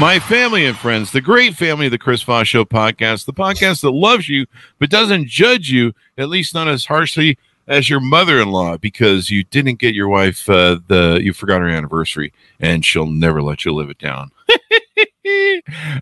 My 0.00 0.20
family 0.20 0.64
and 0.64 0.78
friends, 0.78 1.10
the 1.10 1.20
great 1.20 1.56
family 1.56 1.86
of 1.86 1.90
the 1.90 1.98
Chris 1.98 2.22
Voss 2.22 2.46
Show 2.46 2.64
podcast, 2.64 3.24
the 3.24 3.32
podcast 3.32 3.80
that 3.80 3.90
loves 3.90 4.28
you 4.28 4.46
but 4.78 4.90
doesn't 4.90 5.26
judge 5.26 5.70
you, 5.70 5.92
at 6.16 6.28
least 6.28 6.54
not 6.54 6.68
as 6.68 6.86
harshly 6.86 7.36
as 7.66 7.90
your 7.90 7.98
mother-in-law, 7.98 8.76
because 8.76 9.28
you 9.28 9.42
didn't 9.42 9.80
get 9.80 9.96
your 9.96 10.06
wife 10.06 10.48
uh, 10.48 10.78
the 10.86 11.18
you 11.20 11.32
forgot 11.32 11.62
her 11.62 11.68
anniversary, 11.68 12.32
and 12.60 12.84
she'll 12.84 13.08
never 13.08 13.42
let 13.42 13.64
you 13.64 13.74
live 13.74 13.90
it 13.90 13.98
down. 13.98 14.30
uh, 14.48 14.60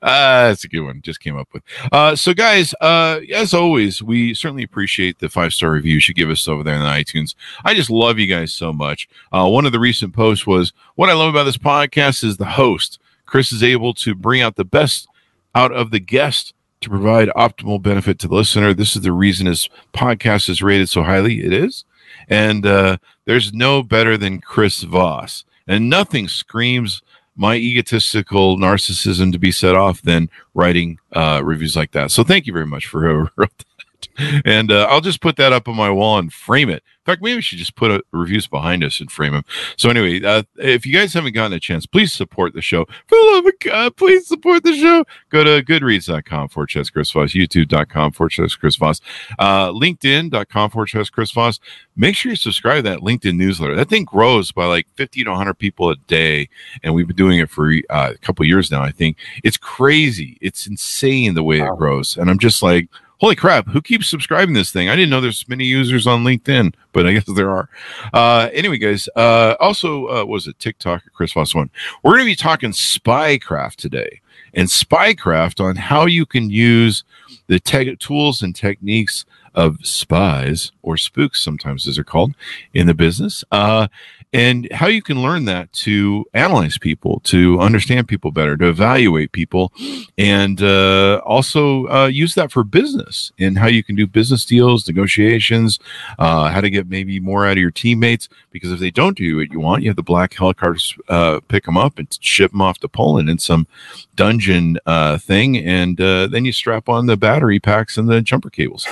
that's 0.03 0.65
a 0.65 0.69
good 0.69 0.83
one. 0.83 1.01
Just 1.01 1.21
came 1.21 1.39
up 1.39 1.49
with. 1.55 1.63
Uh, 1.91 2.15
so, 2.15 2.35
guys, 2.35 2.75
uh, 2.83 3.21
as 3.35 3.55
always, 3.55 4.03
we 4.03 4.35
certainly 4.35 4.63
appreciate 4.63 5.21
the 5.21 5.31
five 5.31 5.55
star 5.55 5.71
reviews 5.71 6.07
you 6.07 6.13
give 6.13 6.29
us 6.29 6.47
over 6.47 6.63
there 6.63 6.79
the 6.79 6.85
iTunes. 6.85 7.35
I 7.65 7.73
just 7.73 7.89
love 7.89 8.19
you 8.19 8.27
guys 8.27 8.53
so 8.53 8.75
much. 8.75 9.09
Uh, 9.33 9.49
one 9.49 9.65
of 9.65 9.73
the 9.73 9.81
recent 9.81 10.13
posts 10.13 10.47
was 10.47 10.75
what 10.97 11.09
I 11.09 11.15
love 11.15 11.31
about 11.31 11.45
this 11.45 11.57
podcast 11.57 12.23
is 12.25 12.37
the 12.37 12.45
host. 12.45 12.99
Chris 13.27 13.53
is 13.53 13.63
able 13.63 13.93
to 13.95 14.15
bring 14.15 14.41
out 14.41 14.57
the 14.57 14.65
best 14.65 15.09
out 15.55 15.73
of 15.73 15.91
the 15.91 16.01
guest 16.01 16.55
to 16.81 16.89
provide 16.91 17.29
optimal 17.31 17.81
benefit 17.81 18.19
to 18.21 18.29
the 18.29 18.35
listener. 18.35 18.73
This 18.75 18.97
is 18.97 19.03
the 19.03 19.13
reason 19.13 19.47
his 19.47 19.69
podcast 19.93 20.49
is 20.49 20.63
rated 20.63 20.89
so 20.89 21.03
highly. 21.03 21.45
It 21.45 21.53
is. 21.53 21.85
And 22.29 22.67
uh, 22.67 22.99
there's 23.25 23.53
no 23.53 23.83
better 23.83 24.17
than 24.17 24.41
Chris 24.41 24.83
Voss. 24.83 25.45
And 25.67 25.91
nothing 25.91 26.29
screams 26.29 27.03
my 27.37 27.57
egotistical 27.57 28.57
narcissism 28.57 29.33
to 29.33 29.39
be 29.39 29.53
set 29.53 29.75
off 29.75 30.01
than 30.03 30.31
writing 30.55 30.99
uh, 31.13 31.43
reviews 31.45 31.77
like 31.77 31.93
that. 31.93 32.11
So 32.11 32.25
thank 32.25 32.47
you 32.47 32.53
very 32.53 32.67
much 32.67 32.87
for 32.87 33.03
whoever 33.03 33.33
wrote 33.37 33.59
that. 33.59 33.76
And 34.45 34.71
uh, 34.71 34.87
I'll 34.89 35.01
just 35.01 35.21
put 35.21 35.37
that 35.37 35.53
up 35.53 35.69
on 35.69 35.77
my 35.77 35.91
wall 35.91 36.19
and 36.19 36.33
frame 36.33 36.69
it. 36.69 36.83
In 37.07 37.13
fact, 37.13 37.23
maybe 37.23 37.37
we 37.37 37.43
should 37.43 37.59
just 37.59 37.77
put 37.77 37.91
a, 37.91 38.03
reviews 38.11 38.49
behind 38.49 38.83
us 38.83 38.99
and 38.99 39.11
frame 39.11 39.33
them. 39.33 39.45
So 39.77 39.91
anyway, 39.91 40.25
uh, 40.25 40.43
if 40.57 40.85
you 40.85 40.93
guys 40.93 41.15
haven't 41.15 41.35
gotten 41.35 41.53
a 41.53 41.61
chance, 41.61 41.87
please 41.87 42.13
support 42.13 42.53
the 42.53 42.61
show. 42.61 42.85
For 42.85 43.17
the 43.17 43.31
love 43.33 43.47
of 43.47 43.53
God, 43.61 43.97
please 43.97 44.27
support 44.27 44.65
the 44.65 44.75
show. 44.75 45.05
Go 45.31 45.45
to 45.45 45.63
goodreads.com 45.63 46.49
for 46.49 46.67
Chess 46.67 46.91
Chris 46.91 47.11
Voss, 47.13 47.33
youtube.com 47.33 48.11
for 48.11 48.29
Chess 48.29 48.57
Chris 48.57 48.75
Voss, 48.75 49.01
uh, 49.39 49.71
linkedin.com 49.71 50.71
for 50.71 50.85
Chess 50.85 51.09
Chris 51.09 51.31
Voss. 51.31 51.61
Make 51.95 52.17
sure 52.17 52.31
you 52.31 52.37
subscribe 52.37 52.85
to 52.85 52.91
that 52.91 53.01
LinkedIn 53.01 53.37
newsletter. 53.37 53.77
That 53.77 53.89
thing 53.89 54.05
grows 54.05 54.51
by 54.51 54.67
like 54.67 54.89
50 54.97 55.23
to 55.25 55.31
100 55.31 55.55
people 55.55 55.91
a 55.91 55.97
day. 56.09 56.49
And 56.83 56.93
we've 56.93 57.07
been 57.07 57.15
doing 57.15 57.39
it 57.39 57.51
for 57.51 57.73
uh, 57.89 58.13
a 58.15 58.19
couple 58.19 58.45
years 58.45 58.71
now, 58.71 58.83
I 58.83 58.91
think. 58.91 59.17
It's 59.45 59.57
crazy. 59.57 60.39
It's 60.41 60.67
insane 60.67 61.35
the 61.35 61.45
way 61.45 61.61
wow. 61.61 61.73
it 61.73 61.79
grows. 61.79 62.17
And 62.17 62.31
I'm 62.31 62.39
just 62.39 62.63
like, 62.63 62.89
holy 63.19 63.37
crap, 63.37 63.69
who 63.69 63.81
keeps 63.81 64.09
subscribing 64.09 64.55
this 64.55 64.73
thing? 64.73 64.89
I 64.89 64.97
didn't 64.97 65.11
know 65.11 65.21
there's 65.21 65.49
many 65.49 65.65
users 65.65 66.07
on 66.07 66.25
LinkedIn, 66.25 66.75
but 66.93 67.07
I 67.07 67.13
guess 67.13 67.25
there 67.27 67.51
are. 67.51 67.69
Uh, 68.13 68.49
anyway, 68.53 68.79
guys, 68.79 69.09
uh, 69.17 69.55
also, 69.61 70.09
uh, 70.09 70.25
was 70.25 70.47
it 70.47 70.59
TikTok 70.59 71.07
or 71.07 71.11
Chris 71.11 71.33
Voss 71.33 71.55
one? 71.55 71.71
We're 72.03 72.13
going 72.13 72.25
to 72.25 72.33
be 72.33 72.37
talking 72.37 72.73
spycraft 72.73 73.77
today 73.77 74.21
and 74.55 74.69
spycraft 74.69 75.63
on 75.63 75.77
how 75.77 76.07
you 76.07 76.25
can 76.27 76.51
use 76.51 77.05
the 77.47 77.61
te- 77.61 77.97
tools 77.97 78.43
and 78.43 78.55
techniques 78.55 79.25
of 79.55 79.79
spies 79.83 80.73
or 80.83 80.97
spooks, 80.97 81.43
sometimes 81.43 81.87
as 81.89 81.97
they're 81.97 82.05
called 82.05 82.35
in 82.75 82.87
the 82.87 82.95
business. 82.95 83.43
Uh, 83.51 83.89
and 84.33 84.69
how 84.73 84.87
you 84.87 85.03
can 85.03 85.23
learn 85.23 85.45
that 85.45 85.73
to 85.73 86.25
analyze 86.35 86.79
people, 86.79 87.21
to 87.21 87.61
understand 87.61 88.09
people 88.09 88.31
better, 88.31 88.57
to 88.57 88.69
evaluate 88.69 89.33
people, 89.33 89.73
and 90.19 90.63
uh, 90.63 91.21
also 91.25 91.87
uh, 91.89 92.07
use 92.07 92.35
that 92.35 92.51
for 92.51 92.65
business 92.65 93.33
and 93.39 93.59
how 93.59 93.67
you 93.67 93.83
can 93.83 93.95
do 93.95 94.07
business 94.07 94.45
deals, 94.45 94.87
negotiations, 94.87 95.79
uh, 96.19 96.49
how 96.49 96.61
to 96.61 96.71
get 96.71 96.89
maybe 96.89 97.21
more 97.21 97.47
out 97.47 97.53
of 97.53 97.59
your 97.59 97.71
teammates. 97.71 98.29
Because 98.51 98.73
if 98.73 98.81
they 98.81 98.91
don't 98.91 99.17
do 99.17 99.37
what 99.37 99.53
you 99.53 99.61
want, 99.61 99.83
you 99.83 99.91
have 99.91 99.97
the 99.97 100.03
black 100.03 100.35
helicopters 100.35 100.97
uh, 101.09 101.41
pick 101.49 101.65
them 101.65 101.77
up 101.77 101.99
and 101.99 102.17
ship 102.21 102.51
them 102.51 102.63
off 102.63 102.79
to 102.79 102.89
Poland 102.89 103.29
in 103.29 103.39
some 103.39 103.67
dungeon 104.15 104.79
uh, 104.87 105.19
thing, 105.19 105.59
and 105.59 106.01
uh, 106.01 106.27
then 106.27 106.45
you 106.45 106.53
strap 106.53 106.89
on 106.89 107.07
the 107.07 107.17
battery 107.17 107.61
packs 107.61 107.97
and 107.97 108.09
the 108.09 108.23
jumper 108.23 108.51
cables. 108.51 108.87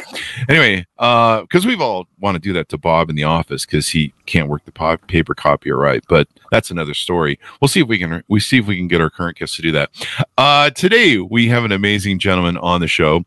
Anyway, 0.49 0.87
because 0.97 1.65
we've 1.67 1.81
all 1.81 2.07
want 2.21 2.35
to 2.35 2.39
do 2.39 2.53
that 2.53 2.69
to 2.69 2.79
Bob 2.79 3.11
in 3.11 3.17
the 3.17 3.25
office 3.25 3.65
because 3.65 3.89
he 3.89 4.13
can't 4.27 4.49
work 4.49 4.65
the 4.65 4.99
paper 5.07 5.24
copier 5.33 5.77
right. 5.79 6.03
But 6.09 6.27
that's 6.51 6.73
another 6.73 6.93
story. 6.93 7.39
We'll 7.61 7.69
see 7.69 7.81
if 7.81 7.89
we 7.89 7.99
can 7.99 8.25
we 8.29 8.41
see 8.41 8.59
if 8.59 8.67
we 8.67 8.77
can 8.77 8.89
get 8.89 9.01
our 9.01 9.11
current 9.11 9.39
guest 9.39 9.55
to 9.57 9.63
do 9.63 9.73
that. 9.73 9.91
Uh, 10.37 10.71
today 10.71 11.19
we 11.19 11.49
have 11.49 11.65
an 11.65 11.73
amazing 11.73 12.19
gentleman 12.19 12.57
on 12.57 12.81
the 12.81 12.89
show, 12.89 13.25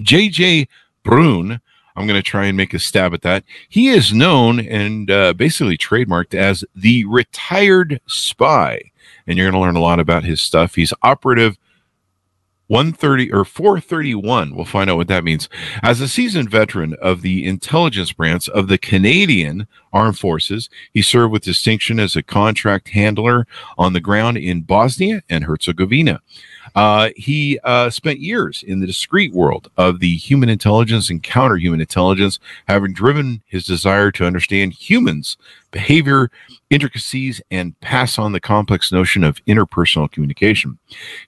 JJ 0.00 0.68
Brune. 1.02 1.60
I'm 1.96 2.06
going 2.06 2.18
to 2.18 2.22
try 2.22 2.44
and 2.44 2.56
make 2.56 2.74
a 2.74 2.78
stab 2.78 3.12
at 3.12 3.22
that. 3.22 3.42
He 3.68 3.88
is 3.88 4.12
known 4.12 4.60
and 4.60 5.10
uh, 5.10 5.32
basically 5.32 5.76
trademarked 5.76 6.32
as 6.32 6.64
the 6.76 7.04
retired 7.06 8.00
spy, 8.06 8.92
and 9.26 9.36
you're 9.36 9.50
going 9.50 9.60
to 9.60 9.66
learn 9.66 9.74
a 9.74 9.80
lot 9.80 9.98
about 9.98 10.22
his 10.22 10.40
stuff. 10.40 10.76
He's 10.76 10.92
operative 11.02 11.58
130 12.68 13.32
or 13.32 13.44
431. 13.44 14.54
We'll 14.54 14.64
find 14.64 14.88
out 14.88 14.96
what 14.96 15.08
that 15.08 15.24
means. 15.24 15.48
As 15.82 16.00
a 16.00 16.08
seasoned 16.08 16.50
veteran 16.50 16.94
of 17.02 17.22
the 17.22 17.44
intelligence 17.46 18.12
branch 18.12 18.48
of 18.50 18.68
the 18.68 18.78
Canadian 18.78 19.66
Armed 19.92 20.18
Forces, 20.18 20.70
he 20.92 21.02
served 21.02 21.32
with 21.32 21.42
distinction 21.42 21.98
as 21.98 22.14
a 22.14 22.22
contact 22.22 22.90
handler 22.90 23.46
on 23.76 23.92
the 23.94 24.00
ground 24.00 24.36
in 24.38 24.62
Bosnia 24.62 25.22
and 25.28 25.44
Herzegovina. 25.44 26.20
Uh, 26.78 27.10
he 27.16 27.58
uh, 27.64 27.90
spent 27.90 28.20
years 28.20 28.62
in 28.62 28.78
the 28.78 28.86
discrete 28.86 29.32
world 29.32 29.68
of 29.76 29.98
the 29.98 30.14
human 30.16 30.48
intelligence 30.48 31.10
and 31.10 31.24
counter 31.24 31.56
human 31.56 31.80
intelligence, 31.80 32.38
having 32.68 32.92
driven 32.92 33.42
his 33.46 33.66
desire 33.66 34.12
to 34.12 34.24
understand 34.24 34.72
humans' 34.72 35.36
behavior, 35.72 36.30
intricacies, 36.70 37.42
and 37.50 37.78
pass 37.80 38.16
on 38.16 38.30
the 38.30 38.38
complex 38.38 38.92
notion 38.92 39.24
of 39.24 39.44
interpersonal 39.46 40.08
communication. 40.08 40.78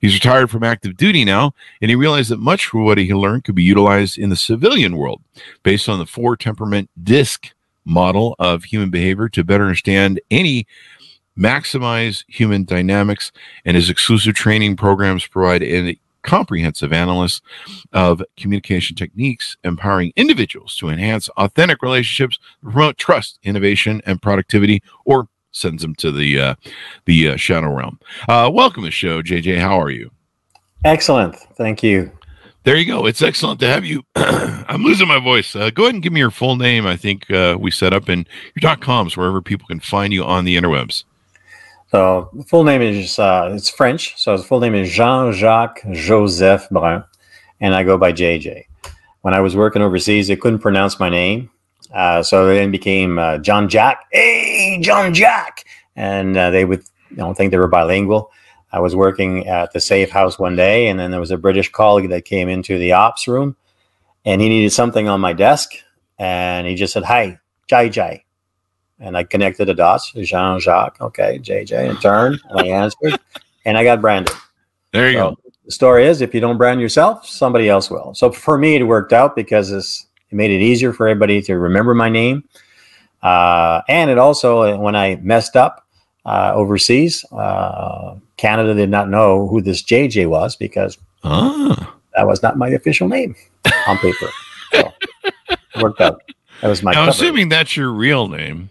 He's 0.00 0.14
retired 0.14 0.52
from 0.52 0.62
active 0.62 0.96
duty 0.96 1.24
now, 1.24 1.52
and 1.82 1.90
he 1.90 1.96
realized 1.96 2.30
that 2.30 2.38
much 2.38 2.72
of 2.72 2.82
what 2.82 2.98
he 2.98 3.12
learned 3.12 3.42
could 3.42 3.56
be 3.56 3.64
utilized 3.64 4.18
in 4.18 4.28
the 4.28 4.36
civilian 4.36 4.96
world 4.96 5.20
based 5.64 5.88
on 5.88 5.98
the 5.98 6.06
four 6.06 6.36
temperament 6.36 6.88
disc 7.02 7.50
model 7.84 8.36
of 8.38 8.62
human 8.62 8.90
behavior 8.90 9.28
to 9.30 9.42
better 9.42 9.64
understand 9.64 10.20
any 10.30 10.68
maximize 11.38 12.24
human 12.28 12.64
dynamics, 12.64 13.32
and 13.64 13.76
his 13.76 13.90
exclusive 13.90 14.34
training 14.34 14.76
programs 14.76 15.26
provide 15.26 15.62
a 15.62 15.98
comprehensive 16.22 16.92
analysis 16.92 17.40
of 17.92 18.22
communication 18.36 18.94
techniques, 18.96 19.56
empowering 19.64 20.12
individuals 20.16 20.76
to 20.76 20.88
enhance 20.88 21.28
authentic 21.30 21.82
relationships, 21.82 22.38
promote 22.62 22.98
trust, 22.98 23.38
innovation, 23.42 24.02
and 24.04 24.20
productivity, 24.20 24.82
or 25.04 25.28
sends 25.52 25.82
them 25.82 25.94
to 25.96 26.12
the 26.12 26.38
uh, 26.38 26.54
the 27.06 27.30
uh, 27.30 27.36
shadow 27.36 27.74
realm. 27.74 27.98
Uh, 28.28 28.50
welcome 28.52 28.82
to 28.82 28.88
the 28.88 28.92
show, 28.92 29.22
JJ. 29.22 29.58
How 29.58 29.80
are 29.80 29.90
you? 29.90 30.10
Excellent. 30.84 31.36
Thank 31.56 31.82
you. 31.82 32.12
There 32.62 32.76
you 32.76 32.86
go. 32.86 33.06
It's 33.06 33.22
excellent 33.22 33.58
to 33.60 33.66
have 33.66 33.86
you. 33.86 34.02
I'm 34.16 34.82
losing 34.82 35.08
my 35.08 35.18
voice. 35.18 35.56
Uh, 35.56 35.70
go 35.70 35.84
ahead 35.84 35.94
and 35.94 36.02
give 36.02 36.12
me 36.12 36.20
your 36.20 36.30
full 36.30 36.56
name. 36.56 36.86
I 36.86 36.96
think 36.96 37.30
uh, 37.30 37.56
we 37.58 37.70
set 37.70 37.94
up 37.94 38.08
in 38.08 38.26
your 38.54 38.60
dot 38.60 38.80
coms 38.80 39.16
wherever 39.16 39.40
people 39.40 39.66
can 39.66 39.80
find 39.80 40.12
you 40.12 40.24
on 40.24 40.44
the 40.44 40.56
interwebs. 40.56 41.04
So 41.90 42.30
the 42.32 42.44
full 42.44 42.62
name 42.62 42.82
is 42.82 43.18
uh, 43.18 43.50
it's 43.52 43.68
French. 43.68 44.14
So 44.16 44.36
the 44.36 44.44
full 44.44 44.60
name 44.60 44.76
is 44.76 44.92
Jean 44.92 45.32
Jacques 45.32 45.82
Joseph 45.90 46.68
Brun, 46.70 47.04
and 47.60 47.74
I 47.74 47.82
go 47.82 47.98
by 47.98 48.12
JJ. 48.12 48.66
When 49.22 49.34
I 49.34 49.40
was 49.40 49.56
working 49.56 49.82
overseas, 49.82 50.28
they 50.28 50.36
couldn't 50.36 50.60
pronounce 50.60 51.00
my 51.00 51.08
name, 51.08 51.50
uh, 51.92 52.22
so 52.22 52.48
it 52.48 52.54
then 52.54 52.70
became 52.70 53.18
uh, 53.18 53.38
John 53.38 53.68
Jack. 53.68 54.06
Hey, 54.12 54.78
John 54.80 55.12
Jack, 55.12 55.64
and 55.96 56.36
uh, 56.36 56.50
they 56.50 56.64
would 56.64 56.84
you 57.10 57.16
know 57.16 57.34
think 57.34 57.50
they 57.50 57.58
were 57.58 57.66
bilingual. 57.66 58.30
I 58.72 58.78
was 58.78 58.94
working 58.94 59.48
at 59.48 59.72
the 59.72 59.80
safe 59.80 60.10
house 60.10 60.38
one 60.38 60.54
day, 60.54 60.86
and 60.86 61.00
then 61.00 61.10
there 61.10 61.18
was 61.18 61.32
a 61.32 61.36
British 61.36 61.72
colleague 61.72 62.10
that 62.10 62.24
came 62.24 62.48
into 62.48 62.78
the 62.78 62.92
ops 62.92 63.26
room, 63.26 63.56
and 64.24 64.40
he 64.40 64.48
needed 64.48 64.70
something 64.70 65.08
on 65.08 65.20
my 65.20 65.32
desk, 65.32 65.72
and 66.20 66.68
he 66.68 66.76
just 66.76 66.92
said, 66.92 67.02
"Hi, 67.02 67.40
JJ." 67.68 68.22
And 69.00 69.16
I 69.16 69.24
connected 69.24 69.66
the 69.66 69.74
dots. 69.74 70.12
Jean 70.12 70.60
Jacques, 70.60 70.98
okay, 71.00 71.38
JJ, 71.38 71.88
and 71.90 72.00
turn, 72.00 72.38
and 72.50 72.60
I 72.60 72.66
answered, 72.66 73.18
and 73.64 73.76
I 73.76 73.84
got 73.84 74.00
branded. 74.00 74.34
There 74.92 75.08
you 75.10 75.18
so, 75.18 75.30
go. 75.30 75.36
the 75.64 75.72
story 75.72 76.06
is 76.06 76.20
if 76.20 76.34
you 76.34 76.40
don't 76.40 76.58
brand 76.58 76.80
yourself, 76.80 77.26
somebody 77.26 77.68
else 77.68 77.90
will. 77.90 78.14
So 78.14 78.30
for 78.32 78.58
me, 78.58 78.76
it 78.76 78.82
worked 78.84 79.12
out 79.12 79.34
because 79.36 79.70
it's, 79.72 80.06
it 80.30 80.34
made 80.34 80.50
it 80.50 80.60
easier 80.62 80.92
for 80.92 81.08
everybody 81.08 81.40
to 81.42 81.58
remember 81.58 81.94
my 81.94 82.08
name. 82.08 82.44
Uh, 83.22 83.82
and 83.88 84.10
it 84.10 84.18
also, 84.18 84.76
when 84.78 84.96
I 84.96 85.16
messed 85.16 85.54
up 85.56 85.86
uh, 86.24 86.52
overseas, 86.54 87.24
uh, 87.32 88.16
Canada 88.36 88.74
did 88.74 88.90
not 88.90 89.08
know 89.10 89.46
who 89.48 89.60
this 89.60 89.82
JJ 89.82 90.28
was 90.28 90.56
because 90.56 90.98
Ah. 91.22 91.94
that 92.16 92.26
was 92.26 92.42
not 92.42 92.56
my 92.56 92.68
official 92.68 93.06
name 93.08 93.34
on 93.86 93.98
paper. 93.98 94.26
So 94.72 94.92
it 95.50 95.58
worked 95.82 96.00
out. 96.00 96.22
That 96.62 96.68
was 96.68 96.82
my 96.82 96.94
cover. 96.94 97.10
assuming 97.10 97.48
that's 97.50 97.76
your 97.76 97.90
real 97.90 98.26
name. 98.28 98.70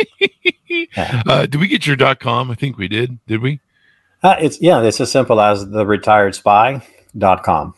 Uh, 0.96 1.46
did 1.46 1.56
we 1.56 1.66
get 1.66 1.86
your 1.86 1.96
dot 1.96 2.20
com? 2.20 2.50
I 2.50 2.54
think 2.54 2.76
we 2.76 2.88
did. 2.88 3.18
Did 3.26 3.40
we? 3.40 3.60
Uh, 4.22 4.36
it's 4.38 4.60
yeah, 4.60 4.82
it's 4.82 5.00
as 5.00 5.10
simple 5.10 5.40
as 5.40 5.68
the 5.70 5.84
retiredspy.com. 5.84 7.74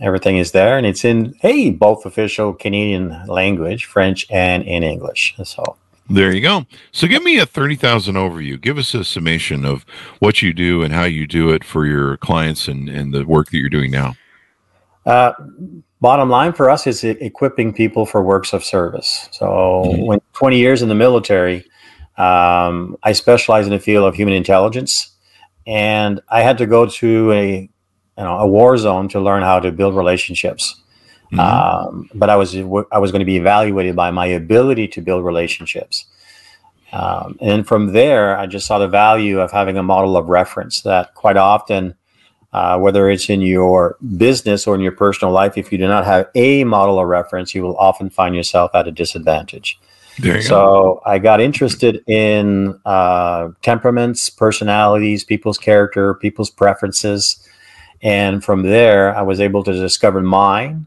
Everything 0.00 0.36
is 0.36 0.52
there 0.52 0.76
and 0.76 0.86
it's 0.86 1.04
in 1.04 1.34
hey, 1.40 1.70
both 1.70 2.06
official 2.06 2.52
Canadian 2.52 3.26
language, 3.26 3.86
French 3.86 4.26
and 4.30 4.62
in 4.64 4.82
English. 4.84 5.34
So 5.44 5.76
There 6.08 6.32
you 6.32 6.40
go. 6.40 6.66
So 6.92 7.06
give 7.06 7.22
me 7.22 7.38
a 7.38 7.46
30,000 7.46 8.14
overview. 8.14 8.60
Give 8.60 8.78
us 8.78 8.94
a 8.94 9.04
summation 9.04 9.64
of 9.64 9.84
what 10.20 10.42
you 10.42 10.52
do 10.52 10.82
and 10.82 10.92
how 10.94 11.04
you 11.04 11.26
do 11.26 11.50
it 11.50 11.64
for 11.64 11.86
your 11.86 12.16
clients 12.18 12.68
and, 12.68 12.88
and 12.88 13.12
the 13.12 13.24
work 13.24 13.50
that 13.50 13.58
you're 13.58 13.68
doing 13.68 13.90
now. 13.90 14.14
Uh, 15.06 15.32
bottom 16.00 16.30
line 16.30 16.52
for 16.52 16.70
us 16.70 16.86
is 16.86 17.04
equipping 17.04 17.72
people 17.72 18.06
for 18.06 18.22
works 18.22 18.52
of 18.52 18.64
service. 18.64 19.28
So, 19.32 19.84
Mhm. 19.86 20.06
when 20.06 20.20
20 20.32 20.58
years 20.58 20.82
in 20.82 20.88
the 20.88 20.94
military, 20.94 21.64
um, 22.16 22.96
I 23.02 23.12
specialize 23.12 23.66
in 23.66 23.72
the 23.72 23.78
field 23.78 24.06
of 24.06 24.14
human 24.14 24.34
intelligence, 24.34 25.10
and 25.66 26.20
I 26.28 26.42
had 26.42 26.58
to 26.58 26.66
go 26.66 26.86
to 26.86 27.32
a 27.32 27.68
you 28.18 28.24
know 28.24 28.38
a 28.38 28.46
war 28.46 28.76
zone 28.76 29.08
to 29.08 29.20
learn 29.20 29.42
how 29.42 29.60
to 29.60 29.70
build 29.70 29.94
relationships. 29.94 30.74
Mhm. 31.32 31.38
Um, 31.38 32.10
but 32.14 32.30
I 32.30 32.36
was 32.36 32.56
I 32.56 32.98
was 32.98 33.12
going 33.12 33.20
to 33.20 33.24
be 33.26 33.36
evaluated 33.36 33.94
by 33.94 34.10
my 34.10 34.26
ability 34.26 34.88
to 34.88 35.00
build 35.00 35.24
relationships. 35.24 36.06
Um, 36.90 37.36
and 37.42 37.68
from 37.68 37.92
there, 37.92 38.36
I 38.38 38.46
just 38.46 38.66
saw 38.66 38.78
the 38.78 38.88
value 38.88 39.40
of 39.40 39.52
having 39.52 39.76
a 39.76 39.82
model 39.82 40.16
of 40.16 40.30
reference 40.30 40.80
that 40.82 41.14
quite 41.14 41.36
often 41.36 41.94
uh, 42.52 42.78
whether 42.78 43.10
it's 43.10 43.28
in 43.28 43.42
your 43.42 43.96
business 44.16 44.66
or 44.66 44.74
in 44.74 44.80
your 44.80 44.92
personal 44.92 45.32
life, 45.32 45.58
if 45.58 45.70
you 45.70 45.78
do 45.78 45.86
not 45.86 46.04
have 46.04 46.28
a 46.34 46.64
model 46.64 46.98
of 46.98 47.06
reference, 47.06 47.54
you 47.54 47.62
will 47.62 47.76
often 47.76 48.08
find 48.08 48.34
yourself 48.34 48.70
at 48.74 48.88
a 48.88 48.90
disadvantage. 48.90 49.78
you 50.16 50.34
go. 50.34 50.40
So 50.40 51.02
I 51.04 51.18
got 51.18 51.40
interested 51.40 52.02
in 52.06 52.80
uh, 52.86 53.50
temperaments, 53.62 54.30
personalities, 54.30 55.24
people's 55.24 55.58
character, 55.58 56.14
people's 56.14 56.50
preferences. 56.50 57.46
And 58.00 58.42
from 58.42 58.62
there, 58.62 59.14
I 59.14 59.22
was 59.22 59.40
able 59.40 59.62
to 59.64 59.72
discover 59.72 60.22
mine 60.22 60.86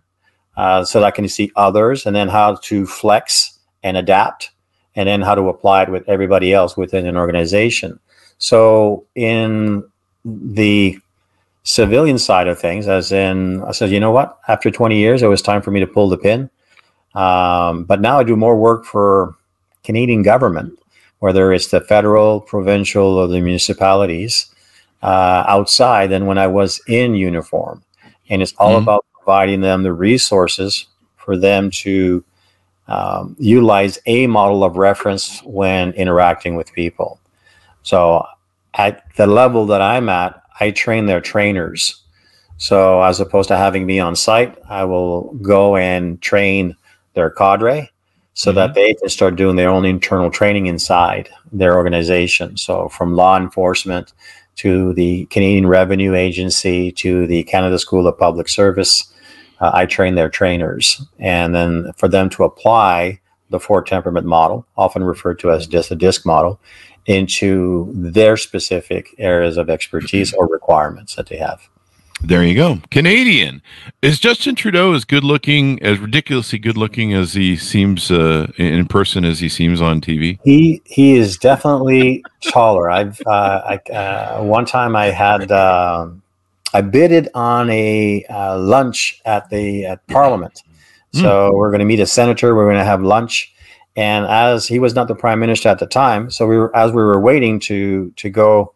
uh, 0.57 0.83
so 0.83 0.99
that 0.99 1.05
I 1.05 1.11
can 1.11 1.27
see 1.27 1.51
others 1.55 2.05
and 2.05 2.15
then 2.15 2.27
how 2.27 2.55
to 2.55 2.87
flex 2.87 3.59
and 3.83 3.97
adapt 3.97 4.51
and 4.95 5.07
then 5.07 5.21
how 5.21 5.35
to 5.35 5.47
apply 5.47 5.83
it 5.83 5.89
with 5.89 6.07
everybody 6.09 6.53
else 6.53 6.75
within 6.75 7.05
an 7.05 7.17
organization. 7.17 7.99
So 8.37 9.05
in 9.15 9.83
the 10.25 10.99
civilian 11.63 12.17
side 12.17 12.47
of 12.47 12.59
things, 12.59 12.87
as 12.87 13.11
in, 13.11 13.63
I 13.63 13.71
said, 13.71 13.91
you 13.91 13.99
know 13.99 14.11
what? 14.11 14.39
After 14.47 14.71
20 14.71 14.97
years, 14.97 15.21
it 15.21 15.27
was 15.27 15.41
time 15.41 15.61
for 15.61 15.71
me 15.71 15.79
to 15.79 15.87
pull 15.87 16.09
the 16.09 16.17
pin. 16.17 16.49
Um, 17.13 17.83
but 17.83 18.01
now 18.01 18.19
I 18.19 18.23
do 18.23 18.35
more 18.35 18.57
work 18.57 18.85
for 18.85 19.35
Canadian 19.83 20.23
government, 20.23 20.77
whether 21.19 21.51
it's 21.53 21.67
the 21.67 21.81
federal, 21.81 22.41
provincial, 22.41 23.17
or 23.17 23.27
the 23.27 23.41
municipalities 23.41 24.53
uh, 25.03 25.43
outside 25.47 26.07
than 26.07 26.25
when 26.25 26.37
I 26.37 26.47
was 26.47 26.81
in 26.87 27.15
uniform. 27.15 27.83
And 28.29 28.41
it's 28.41 28.53
all 28.57 28.75
Mhm. 28.77 28.83
about 28.83 29.05
providing 29.13 29.61
them 29.61 29.83
the 29.83 29.93
resources 29.93 30.87
for 31.17 31.37
them 31.37 31.69
to 31.71 32.23
um, 32.87 33.35
utilize 33.39 33.99
a 34.05 34.27
model 34.27 34.63
of 34.63 34.75
reference 34.75 35.41
when 35.43 35.91
interacting 35.93 36.55
with 36.55 36.73
people. 36.73 37.19
So 37.83 38.25
at 38.73 39.03
the 39.15 39.27
level 39.27 39.65
that 39.67 39.81
I'm 39.81 40.09
at, 40.09 40.40
I 40.61 40.71
train 40.71 41.07
their 41.07 41.21
trainers. 41.21 42.01
So 42.57 43.01
as 43.01 43.19
opposed 43.19 43.47
to 43.49 43.57
having 43.57 43.87
me 43.87 43.99
on 43.99 44.15
site, 44.15 44.55
I 44.69 44.83
will 44.85 45.33
go 45.41 45.75
and 45.75 46.21
train 46.21 46.75
their 47.15 47.31
cadre 47.31 47.89
so 48.33 48.51
that 48.51 48.75
they 48.75 48.93
can 48.93 49.09
start 49.09 49.35
doing 49.35 49.55
their 49.55 49.69
own 49.69 49.85
internal 49.85 50.29
training 50.29 50.67
inside 50.67 51.29
their 51.51 51.75
organization. 51.75 52.57
So 52.57 52.87
from 52.89 53.15
law 53.15 53.37
enforcement 53.37 54.13
to 54.57 54.93
the 54.93 55.25
Canadian 55.25 55.65
Revenue 55.65 56.13
Agency 56.13 56.91
to 56.93 57.25
the 57.25 57.43
Canada 57.43 57.79
School 57.79 58.07
of 58.07 58.19
Public 58.19 58.47
Service, 58.47 59.11
uh, 59.59 59.71
I 59.73 59.87
train 59.87 60.13
their 60.13 60.29
trainers. 60.29 61.03
And 61.17 61.55
then 61.55 61.91
for 61.97 62.07
them 62.07 62.29
to 62.31 62.43
apply 62.43 63.19
the 63.51 63.59
four 63.59 63.83
temperament 63.83 64.25
model, 64.25 64.65
often 64.75 65.03
referred 65.03 65.39
to 65.39 65.51
as 65.51 65.67
just 65.67 65.91
a 65.91 65.95
disc 65.95 66.25
model, 66.25 66.59
into 67.05 67.91
their 67.93 68.37
specific 68.37 69.13
areas 69.17 69.57
of 69.57 69.69
expertise 69.69 70.33
or 70.33 70.47
requirements 70.47 71.15
that 71.15 71.27
they 71.27 71.37
have. 71.37 71.61
There 72.23 72.43
you 72.43 72.53
go. 72.53 72.79
Canadian. 72.91 73.63
Is 74.03 74.19
Justin 74.19 74.53
Trudeau 74.53 74.93
as 74.93 75.05
good 75.05 75.23
looking, 75.23 75.81
as 75.81 75.97
ridiculously 75.97 76.59
good 76.59 76.77
looking 76.77 77.13
as 77.13 77.33
he 77.33 77.57
seems 77.57 78.11
uh, 78.11 78.47
in 78.57 78.85
person 78.85 79.25
as 79.25 79.39
he 79.39 79.49
seems 79.49 79.81
on 79.81 80.01
TV? 80.01 80.37
He 80.43 80.81
he 80.85 81.13
is 81.13 81.37
definitely 81.37 82.23
taller. 82.41 82.91
I've 82.91 83.19
uh, 83.25 83.79
I, 83.89 83.91
uh, 83.91 84.43
one 84.43 84.65
time 84.65 84.95
I 84.95 85.05
had 85.07 85.51
um 85.51 86.21
I 86.73 86.81
bidded 86.81 87.29
on 87.33 87.69
a 87.71 88.23
uh, 88.29 88.57
lunch 88.59 89.19
at 89.25 89.49
the 89.49 89.85
at 89.85 90.05
Parliament. 90.07 90.61
So 91.13 91.53
we're 91.53 91.69
going 91.71 91.79
to 91.79 91.85
meet 91.85 91.99
a 91.99 92.05
senator. 92.05 92.55
We're 92.55 92.65
going 92.65 92.77
to 92.77 92.85
have 92.85 93.01
lunch, 93.03 93.53
and 93.97 94.25
as 94.25 94.65
he 94.67 94.79
was 94.79 94.95
not 94.95 95.09
the 95.09 95.15
prime 95.15 95.39
minister 95.39 95.67
at 95.67 95.79
the 95.79 95.85
time, 95.85 96.31
so 96.31 96.47
we 96.47 96.57
were 96.57 96.73
as 96.75 96.91
we 96.91 97.03
were 97.03 97.19
waiting 97.19 97.59
to 97.61 98.11
to 98.15 98.29
go 98.29 98.73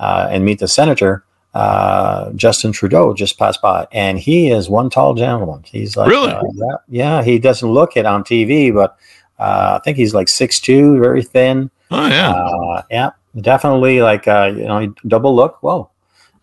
uh, 0.00 0.28
and 0.30 0.44
meet 0.44 0.58
the 0.58 0.68
senator. 0.68 1.24
Uh, 1.54 2.30
Justin 2.32 2.72
Trudeau 2.72 3.14
just 3.14 3.38
passed 3.38 3.62
by, 3.62 3.86
and 3.92 4.18
he 4.18 4.50
is 4.50 4.68
one 4.68 4.90
tall 4.90 5.14
gentleman. 5.14 5.62
He's 5.64 5.96
like, 5.96 6.10
Really? 6.10 6.30
uh, 6.32 6.42
yeah, 6.52 6.76
yeah, 6.88 7.22
he 7.22 7.38
doesn't 7.38 7.68
look 7.68 7.96
it 7.96 8.06
on 8.06 8.22
TV, 8.22 8.72
but 8.72 8.96
uh, 9.38 9.78
I 9.78 9.80
think 9.84 9.96
he's 9.96 10.14
like 10.14 10.28
six 10.28 10.60
two, 10.60 10.98
very 10.98 11.22
thin. 11.22 11.70
Oh, 11.90 12.06
yeah. 12.06 12.30
Uh, 12.32 12.82
yeah, 12.90 13.10
definitely 13.40 14.02
like 14.02 14.28
uh, 14.28 14.52
you 14.54 14.64
know, 14.64 14.92
double 15.06 15.34
look. 15.34 15.62
Whoa, 15.62 15.88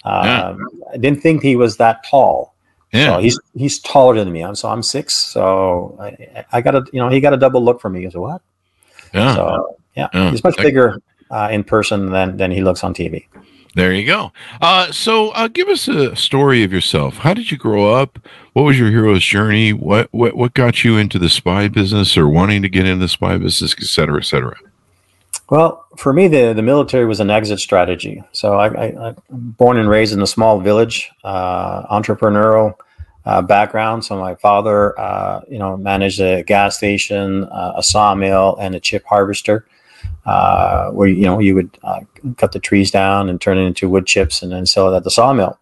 uh, 0.06 0.56
I 0.94 0.98
didn't 0.98 1.22
think 1.22 1.44
he 1.44 1.56
was 1.56 1.78
that 1.78 2.04
tall. 2.10 2.55
Yeah. 2.96 3.16
So 3.16 3.20
he's 3.20 3.40
he's 3.56 3.80
taller 3.80 4.16
than 4.16 4.32
me. 4.32 4.44
I'm 4.44 4.56
so 4.56 4.70
I'm 4.70 4.84
six. 4.84 5.14
So 5.14 5.98
I, 6.00 6.46
I 6.52 6.62
got 6.62 6.76
a 6.76 6.84
you 6.94 7.00
know 7.00 7.10
he 7.10 7.20
got 7.20 7.34
a 7.34 7.38
double 7.38 7.64
look 7.64 7.82
from 7.82 7.94
me. 7.94 8.00
He 8.00 8.06
goes 8.06 8.16
what? 8.16 8.42
yeah. 9.14 9.36
So 9.36 9.78
yeah, 9.96 10.08
Yeah. 10.14 10.32
he's 10.32 10.44
much 10.44 10.58
bigger 10.58 11.02
uh, 11.32 11.50
in 11.52 11.64
person 11.64 12.12
than 12.12 12.38
than 12.38 12.52
he 12.52 12.62
looks 12.62 12.84
on 12.84 12.94
TV. 12.94 13.26
There 13.76 13.92
you 13.92 14.06
go. 14.06 14.32
Uh, 14.62 14.90
so, 14.94 15.32
uh, 15.32 15.50
give 15.50 15.68
us 15.68 15.90
a 15.90 16.16
story 16.16 16.64
of 16.64 16.72
yourself. 16.72 17.18
How 17.18 17.34
did 17.34 17.52
you 17.52 17.58
grow 17.58 17.94
up? 17.94 18.20
What 18.54 18.64
was 18.64 18.80
your 18.80 18.90
hero's 18.90 19.22
journey? 19.26 19.74
What 19.74 20.08
what 20.14 20.34
what 20.38 20.54
got 20.54 20.86
you 20.86 20.96
into 20.96 21.20
the 21.20 21.28
spy 21.28 21.68
business 21.68 22.16
or 22.18 22.30
wanting 22.30 22.62
to 22.62 22.70
get 22.70 22.86
into 22.86 23.00
the 23.02 23.10
spy 23.10 23.38
business, 23.38 23.76
et 23.78 23.84
cetera, 23.84 24.18
et 24.18 24.24
cetera? 24.26 24.56
Well, 25.50 25.86
for 25.98 26.14
me, 26.14 26.28
the, 26.28 26.54
the 26.54 26.62
military 26.64 27.06
was 27.06 27.20
an 27.20 27.30
exit 27.30 27.60
strategy. 27.60 28.24
So 28.32 28.54
I, 28.54 28.68
I, 28.88 29.08
I'm 29.10 29.16
born 29.30 29.78
and 29.78 29.88
raised 29.88 30.12
in 30.14 30.22
a 30.22 30.28
small 30.28 30.60
village, 30.60 31.12
uh, 31.24 31.86
entrepreneurial 31.96 32.74
uh, 33.26 33.42
background. 33.42 34.06
So 34.06 34.18
my 34.20 34.36
father, 34.36 34.98
uh, 35.00 35.42
you 35.50 35.60
know, 35.60 35.78
managed 35.78 36.20
a 36.20 36.44
gas 36.44 36.78
station, 36.78 37.46
uh, 37.46 37.74
a 37.78 37.84
sawmill, 37.84 38.58
and 38.60 38.76
a 38.76 38.80
chip 38.80 39.04
harvester, 39.06 39.66
uh, 40.26 40.90
where 40.92 41.08
you 41.08 41.24
know 41.24 41.40
you 41.40 41.56
would 41.56 41.78
uh, 41.84 42.02
cut 42.38 42.52
the 42.52 42.60
trees 42.60 42.92
down 42.92 43.30
and 43.30 43.42
turn 43.42 43.58
it 43.58 43.64
into 43.64 43.90
wood 43.90 44.06
chips, 44.06 44.42
and 44.42 44.52
then 44.52 44.66
sell 44.66 44.94
it 44.94 44.98
at 44.98 45.04
the 45.04 45.12
sawmill. 45.12 45.60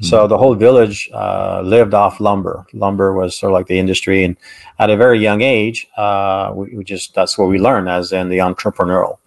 So 0.00 0.26
the 0.26 0.36
whole 0.36 0.54
village 0.56 1.08
uh, 1.14 1.62
lived 1.64 1.94
off 1.94 2.18
lumber. 2.18 2.66
Lumber 2.72 3.12
was 3.12 3.36
sort 3.36 3.52
of 3.52 3.54
like 3.54 3.68
the 3.68 3.78
industry, 3.78 4.24
and 4.24 4.36
at 4.78 4.90
a 4.90 4.96
very 4.96 5.20
young 5.20 5.40
age, 5.40 5.86
uh, 5.96 6.52
we, 6.54 6.76
we 6.76 6.84
just 6.84 7.14
that's 7.14 7.38
what 7.38 7.48
we 7.48 7.58
learned 7.58 7.88
as 7.88 8.12
in 8.12 8.28
the 8.28 8.38
entrepreneurial. 8.38 9.18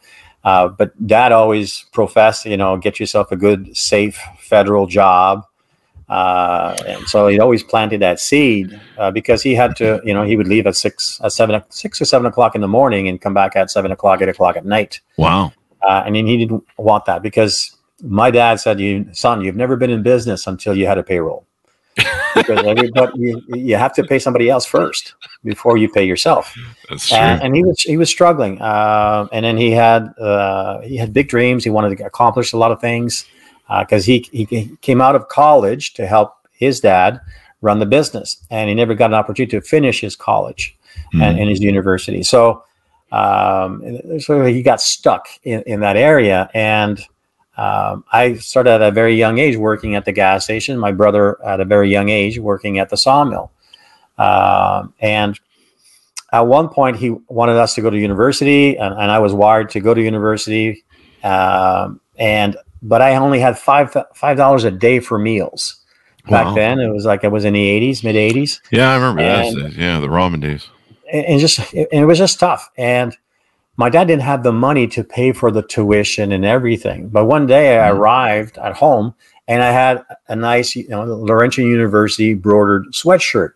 Uh, 0.44 0.67
but 0.67 0.91
dad 1.08 1.32
always 1.32 1.86
professed, 1.94 2.46
you 2.46 2.58
know, 2.58 2.77
get 2.77 3.00
yourself 3.00 3.32
a 3.32 3.36
good, 3.36 3.75
safe 3.75 4.20
federal 4.39 4.88
job. 4.88 5.46
Uh, 6.09 6.75
and 6.87 7.05
so 7.07 7.27
he 7.27 7.39
always 7.39 7.63
planted 7.63 8.01
that 8.01 8.19
seed 8.19 8.79
uh, 8.97 9.11
because 9.11 9.43
he 9.43 9.53
had 9.53 9.75
to, 9.75 10.01
you 10.05 10.13
know, 10.13 10.23
he 10.23 10.37
would 10.37 10.47
leave 10.47 10.65
at 10.65 10.75
six, 10.75 11.19
at 11.23 11.33
seven, 11.33 11.61
six 11.69 12.01
or 12.01 12.05
seven 12.05 12.25
o'clock 12.25 12.55
in 12.55 12.61
the 12.61 12.67
morning 12.67 13.07
and 13.09 13.19
come 13.19 13.33
back 13.33 13.55
at 13.55 13.69
seven 13.69 13.91
o'clock, 13.91 14.21
eight 14.21 14.29
o'clock 14.29 14.55
at 14.55 14.65
night. 14.65 15.01
Wow. 15.17 15.51
Uh, 15.81 16.03
and 16.05 16.15
then 16.15 16.25
he 16.25 16.37
didn't 16.37 16.63
want 16.77 17.05
that 17.05 17.21
because 17.21 17.77
my 18.01 18.31
dad 18.31 18.59
said, 18.59 18.79
"You 18.79 19.07
son, 19.13 19.41
you've 19.41 19.55
never 19.55 19.75
been 19.75 19.89
in 19.89 20.03
business 20.03 20.47
until 20.47 20.75
you 20.75 20.87
had 20.87 20.97
a 20.97 21.03
payroll 21.03 21.45
because 22.35 22.63
everybody 22.63 23.11
you, 23.19 23.41
you 23.49 23.75
have 23.75 23.93
to 23.93 24.03
pay 24.03 24.19
somebody 24.19 24.49
else 24.49 24.65
first 24.65 25.15
before 25.43 25.77
you 25.77 25.89
pay 25.89 26.05
yourself." 26.05 26.55
That's 26.89 27.09
true. 27.09 27.17
and, 27.17 27.41
and 27.41 27.55
he 27.55 27.63
was 27.63 27.81
he 27.81 27.97
was 27.97 28.09
struggling. 28.09 28.61
Uh, 28.61 29.27
and 29.31 29.45
then 29.45 29.57
he 29.57 29.71
had 29.71 30.13
uh, 30.19 30.81
he 30.81 30.97
had 30.97 31.13
big 31.13 31.27
dreams. 31.29 31.63
He 31.63 31.69
wanted 31.69 31.97
to 31.97 32.05
accomplish 32.05 32.53
a 32.53 32.57
lot 32.57 32.71
of 32.71 32.79
things. 32.81 33.25
Because 33.79 34.05
he, 34.05 34.27
he 34.31 34.77
came 34.81 35.01
out 35.01 35.15
of 35.15 35.27
college 35.27 35.93
to 35.95 36.07
help 36.07 36.33
his 36.51 36.79
dad 36.79 37.19
run 37.62 37.79
the 37.79 37.86
business, 37.86 38.38
and 38.50 38.69
he 38.69 38.75
never 38.75 38.93
got 38.93 39.09
an 39.09 39.15
opportunity 39.15 39.57
to 39.57 39.62
finish 39.62 40.01
his 40.01 40.15
college 40.15 40.77
Mhm. 41.13 41.21
and, 41.21 41.39
and 41.39 41.50
his 41.50 41.62
university. 41.62 42.24
So, 42.24 42.63
um, 43.12 44.19
so 44.19 44.43
he 44.45 44.62
got 44.62 44.81
stuck 44.81 45.27
in, 45.43 45.62
in 45.67 45.79
that 45.81 45.95
area, 45.95 46.50
and 46.53 47.00
um, 47.55 48.03
I 48.12 48.36
started 48.36 48.71
at 48.71 48.81
a 48.81 48.91
very 48.91 49.15
young 49.15 49.38
age 49.39 49.57
working 49.57 49.95
at 49.95 50.05
the 50.05 50.12
gas 50.12 50.43
station. 50.43 50.77
My 50.77 50.91
brother 50.91 51.43
at 51.45 51.59
a 51.59 51.65
very 51.65 51.89
young 51.89 52.09
age 52.09 52.39
working 52.39 52.79
at 52.79 52.89
the 52.89 52.97
sawmill, 52.97 53.51
um, 54.17 54.93
and 55.00 55.39
at 56.33 56.45
one 56.47 56.67
point 56.67 56.97
he 56.97 57.12
wanted 57.29 57.55
us 57.55 57.75
to 57.75 57.81
go 57.81 57.89
to 57.89 57.97
university, 57.97 58.77
and, 58.77 58.93
and 58.93 59.12
I 59.12 59.19
was 59.19 59.33
wired 59.33 59.69
to 59.71 59.79
go 59.79 59.93
to 59.93 60.01
university, 60.01 60.83
um, 61.24 62.01
and 62.17 62.57
but 62.81 63.01
I 63.01 63.15
only 63.15 63.39
had 63.39 63.57
five 63.57 63.96
five 64.15 64.38
dollars 64.38 64.63
a 64.63 64.72
day 64.72 65.00
for 65.00 65.17
meals. 65.17 65.77
Back 66.29 66.48
Wow. 66.48 66.55
then, 66.55 66.79
it 66.79 66.89
was 66.91 67.05
like 67.05 67.24
I 67.24 67.29
was 67.29 67.46
in 67.46 67.53
the 67.53 67.65
'80s, 67.65 68.03
mid 68.03 68.15
'80s, 68.15 68.60
Yeah, 68.72 68.91
I 68.91 68.96
remember 68.96 69.22
And- 69.22 69.62
that. 69.65 69.74
Yeah, 69.74 70.00
the 70.00 70.07
ramen 70.07 70.41
days. 70.41 70.67
and, 71.12 71.39
just 71.39 71.60
and 71.74 71.88
it 71.91 72.05
was 72.05 72.17
just 72.17 72.39
tough. 72.39 72.69
And 72.77 73.15
my 73.77 73.89
dad 73.89 74.05
didn't 74.10 74.24
have 74.24 74.43
the 74.43 74.51
money 74.51 74.88
to 74.88 75.03
pay 75.03 75.31
for 75.31 75.51
the 75.51 75.62
tuition 75.62 76.31
and 76.34 76.43
everything. 76.43 77.07
But 77.10 77.25
one 77.25 77.46
day 77.48 77.79
I 77.79 77.89
Mhm. 77.89 77.98
arrived 77.98 78.57
at 78.57 78.74
home 78.75 79.13
and 79.48 79.63
I 79.63 79.72
had 79.72 80.03
a 80.27 80.36
nice, 80.36 80.75
you 80.75 80.88
know, 80.89 81.03
Laurentian 81.05 81.65
University 81.67 82.34
broidered 82.34 82.88
sweatshirt 82.91 83.51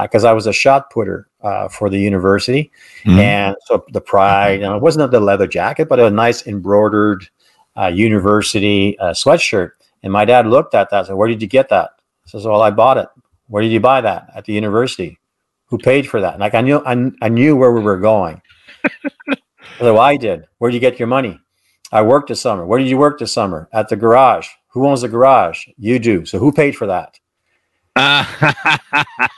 because 0.00 0.24
I 0.24 0.32
was 0.32 0.46
a 0.48 0.52
shot 0.52 0.90
putter 0.90 1.28
uh, 1.44 1.68
for 1.68 1.88
the 1.90 1.98
university. 1.98 2.70
Mhm. 3.04 3.18
And 3.18 3.56
so 3.66 3.84
the 3.92 4.00
pride, 4.00 4.60
you 4.60 4.66
know, 4.66 4.74
it 4.76 4.82
wasn't 4.82 5.10
the 5.12 5.20
leather 5.20 5.46
jacket, 5.46 5.88
but 5.88 6.00
a 6.00 6.10
nice 6.10 6.46
embroidered 6.46 7.28
uh, 7.76 7.86
university 7.86 8.98
uh, 8.98 9.10
sweatshirt. 9.10 9.70
And 10.02 10.12
my 10.12 10.24
dad 10.24 10.46
looked 10.46 10.74
at 10.74 10.90
that 10.90 10.98
and 10.98 11.06
said, 11.08 11.16
Where 11.16 11.28
did 11.28 11.42
you 11.42 11.48
get 11.48 11.68
that? 11.68 11.90
I 12.26 12.28
says, 12.28 12.44
Well, 12.44 12.62
I 12.62 12.70
bought 12.70 12.98
it. 12.98 13.08
Where 13.48 13.62
did 13.62 13.72
you 13.72 13.80
buy 13.80 14.00
that? 14.00 14.30
At 14.34 14.44
the 14.44 14.52
university. 14.52 15.18
Who 15.66 15.78
paid 15.78 16.08
for 16.08 16.20
that? 16.20 16.38
Like 16.38 16.54
I 16.54 16.62
knew 16.62 16.82
I, 16.84 17.10
I 17.22 17.28
knew 17.28 17.56
where 17.56 17.72
we 17.72 17.80
were 17.80 17.98
going. 17.98 18.42
so 19.78 19.98
I 19.98 20.16
did. 20.16 20.46
Where 20.58 20.70
did 20.70 20.76
you 20.76 20.80
get 20.80 20.98
your 20.98 21.08
money? 21.08 21.40
I 21.92 22.02
worked 22.02 22.28
this 22.28 22.40
summer. 22.40 22.64
Where 22.64 22.78
did 22.78 22.88
you 22.88 22.98
work 22.98 23.18
this 23.18 23.32
summer? 23.32 23.68
At 23.72 23.88
the 23.88 23.96
garage. 23.96 24.48
Who 24.68 24.86
owns 24.86 25.02
the 25.02 25.08
garage? 25.08 25.66
You 25.76 25.98
do. 25.98 26.24
So 26.24 26.38
who 26.38 26.52
paid 26.52 26.76
for 26.76 26.86
that? 26.86 27.18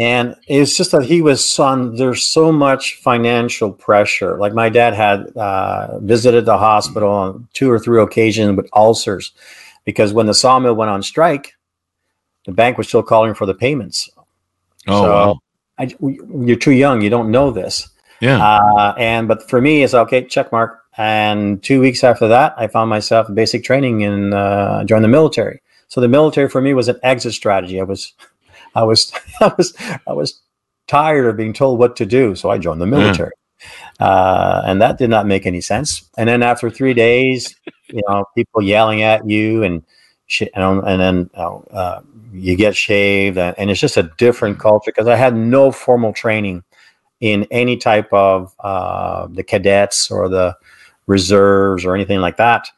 And 0.00 0.34
it's 0.48 0.76
just 0.76 0.92
that 0.92 1.04
he 1.04 1.20
was 1.20 1.46
son. 1.46 1.96
There's 1.96 2.22
so 2.24 2.50
much 2.52 2.96
financial 2.96 3.72
pressure. 3.72 4.38
Like 4.38 4.54
my 4.54 4.68
dad 4.70 4.94
had 4.94 5.36
uh, 5.36 5.98
visited 6.00 6.44
the 6.46 6.56
hospital 6.58 7.10
on 7.10 7.48
two 7.52 7.70
or 7.70 7.78
three 7.78 8.00
occasions 8.00 8.56
with 8.56 8.68
ulcers, 8.72 9.32
because 9.84 10.12
when 10.12 10.26
the 10.26 10.34
sawmill 10.34 10.74
went 10.74 10.90
on 10.90 11.02
strike, 11.02 11.54
the 12.46 12.52
bank 12.52 12.78
was 12.78 12.88
still 12.88 13.02
calling 13.02 13.34
for 13.34 13.46
the 13.46 13.54
payments. 13.54 14.08
oh, 14.88 15.02
So- 15.02 15.10
wow. 15.10 15.38
I, 15.78 15.94
you're 16.44 16.56
too 16.58 16.72
young. 16.72 17.00
You 17.00 17.08
don't 17.08 17.30
know 17.30 17.50
this. 17.50 17.88
Yeah. 18.20 18.36
Uh, 18.38 18.94
and 18.98 19.26
but 19.26 19.48
for 19.48 19.62
me, 19.62 19.82
it's 19.82 19.94
okay. 19.94 20.24
Check 20.24 20.52
mark. 20.52 20.78
And 20.98 21.62
two 21.62 21.80
weeks 21.80 22.04
after 22.04 22.28
that, 22.28 22.52
I 22.58 22.66
found 22.66 22.90
myself 22.90 23.26
basic 23.32 23.64
training 23.64 24.02
and 24.04 24.34
uh, 24.34 24.84
joined 24.84 25.04
the 25.04 25.08
military. 25.08 25.62
So 25.88 26.02
the 26.02 26.08
military 26.08 26.50
for 26.50 26.60
me 26.60 26.74
was 26.74 26.88
an 26.88 26.98
exit 27.02 27.32
strategy. 27.32 27.80
I 27.80 27.84
was, 27.84 28.12
I 28.74 28.84
was, 28.84 29.12
I 29.40 29.52
was, 29.56 29.74
I 29.78 30.12
was 30.12 30.40
tired 30.88 31.26
of 31.26 31.36
being 31.36 31.52
told 31.52 31.78
what 31.78 31.96
to 31.96 32.06
do, 32.06 32.34
so 32.34 32.50
I 32.50 32.58
joined 32.58 32.80
the 32.80 32.86
military. 32.86 33.32
Uh, 33.98 34.62
and 34.64 34.80
that 34.80 34.98
did 34.98 35.10
not 35.10 35.26
make 35.26 35.46
any 35.46 35.60
sense. 35.60 36.08
And 36.16 36.28
then 36.28 36.42
after 36.42 36.70
three 36.70 36.94
days, 36.94 37.54
you 37.88 38.02
know, 38.08 38.24
people 38.34 38.62
yelling 38.62 39.02
at 39.02 39.28
you 39.28 39.62
and 39.62 39.82
shit, 40.26 40.50
and, 40.54 40.82
and 40.86 41.00
then 41.00 41.30
uh, 41.34 42.00
you 42.32 42.56
get 42.56 42.76
shaved, 42.76 43.36
and, 43.36 43.58
and 43.58 43.70
it's 43.70 43.80
just 43.80 43.96
a 43.96 44.10
different 44.18 44.58
culture 44.58 44.90
because 44.90 45.08
I 45.08 45.16
had 45.16 45.36
no 45.36 45.70
formal 45.70 46.12
training 46.12 46.64
in 47.20 47.46
any 47.50 47.76
type 47.76 48.10
of 48.12 48.54
uh, 48.60 49.26
the 49.30 49.42
cadets 49.42 50.10
or 50.10 50.28
the 50.28 50.56
reserves 51.06 51.84
or 51.84 51.94
anything 51.94 52.20
like 52.20 52.38
that. 52.38 52.68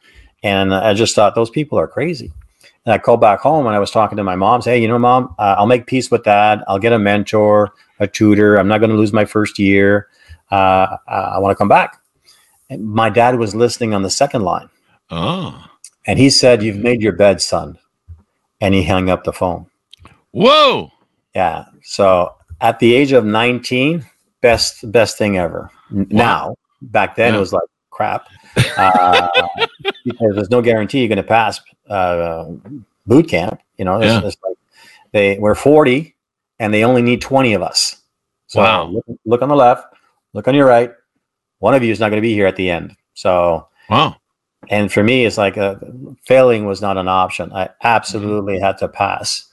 And 0.43 0.73
I 0.73 0.93
just 0.93 1.15
thought 1.15 1.35
those 1.35 1.49
people 1.49 1.79
are 1.79 1.87
crazy. 1.87 2.33
And 2.85 2.93
I 2.93 2.97
called 2.97 3.21
back 3.21 3.39
home 3.39 3.65
and 3.65 3.75
I 3.75 3.79
was 3.79 3.91
talking 3.91 4.17
to 4.17 4.23
my 4.23 4.35
mom. 4.35 4.61
Say, 4.61 4.71
hey, 4.75 4.81
you 4.81 4.87
know, 4.87 4.99
mom, 4.99 5.33
uh, 5.39 5.55
I'll 5.57 5.65
make 5.67 5.87
peace 5.87 6.11
with 6.11 6.23
that. 6.25 6.63
I'll 6.67 6.79
get 6.79 6.91
a 6.91 6.99
mentor, 6.99 7.71
a 7.99 8.07
tutor. 8.07 8.57
I'm 8.57 8.67
not 8.67 8.79
going 8.79 8.89
to 8.89 8.97
lose 8.97 9.13
my 9.13 9.23
first 9.25 9.57
year. 9.57 10.09
Uh, 10.51 10.97
I 11.07 11.39
want 11.39 11.51
to 11.51 11.55
come 11.55 11.69
back. 11.69 11.99
And 12.69 12.83
my 12.85 13.09
dad 13.09 13.37
was 13.39 13.55
listening 13.55 13.93
on 13.93 14.01
the 14.03 14.09
second 14.09 14.43
line, 14.43 14.69
oh. 15.11 15.65
and 16.07 16.17
he 16.17 16.29
said, 16.29 16.63
"You've 16.63 16.77
made 16.77 17.01
your 17.01 17.11
bed, 17.11 17.41
son." 17.41 17.77
And 18.61 18.73
he 18.73 18.83
hung 18.83 19.09
up 19.09 19.25
the 19.25 19.33
phone. 19.33 19.67
Whoa. 20.31 20.91
Yeah. 21.35 21.65
So 21.83 22.33
at 22.61 22.79
the 22.79 22.93
age 22.95 23.11
of 23.11 23.25
19, 23.25 24.05
best 24.41 24.89
best 24.91 25.17
thing 25.17 25.37
ever. 25.37 25.69
N- 25.91 26.07
Now, 26.09 26.55
back 26.81 27.15
then 27.15 27.33
Yeah. 27.33 27.37
it 27.37 27.39
was 27.41 27.53
like 27.53 27.63
crap 27.91 28.27
uh, 28.77 29.27
because 30.05 30.35
there's 30.35 30.49
no 30.49 30.61
guarantee 30.61 30.99
you're 30.99 31.09
going 31.09 31.17
to 31.17 31.23
pass 31.23 31.59
uh, 31.89 32.45
boot 33.05 33.27
camp. 33.29 33.59
You 33.77 33.85
know, 33.85 33.99
it's, 34.01 34.05
Yeah. 34.13 34.27
it's 34.27 34.37
like 34.43 34.57
they 35.11 35.37
we're 35.39 35.55
40 35.55 36.15
and 36.59 36.73
they 36.73 36.83
only 36.83 37.01
need 37.01 37.21
20 37.21 37.53
of 37.53 37.61
us. 37.61 37.97
So 38.47 38.61
Wow. 38.61 38.85
look, 38.85 39.05
look 39.25 39.41
on 39.41 39.49
the 39.49 39.55
left, 39.55 39.85
look 40.33 40.47
on 40.47 40.55
your 40.55 40.67
right. 40.67 40.91
One 41.59 41.73
of 41.73 41.83
you 41.83 41.91
is 41.91 41.99
not 41.99 42.09
going 42.09 42.21
to 42.21 42.27
be 42.27 42.33
here 42.33 42.47
at 42.47 42.55
the 42.55 42.69
end. 42.69 42.95
So 43.13 43.67
Wow. 43.89 44.15
and 44.69 44.91
for 44.91 45.03
me 45.03 45.25
it's 45.25 45.37
like 45.37 45.57
uh 45.57 45.75
failing 46.25 46.65
was 46.65 46.81
not 46.81 46.95
an 46.97 47.09
option 47.09 47.51
i 47.51 47.67
absolutely 47.83 48.57
had 48.59 48.77
to 48.77 48.87
pass 48.87 49.45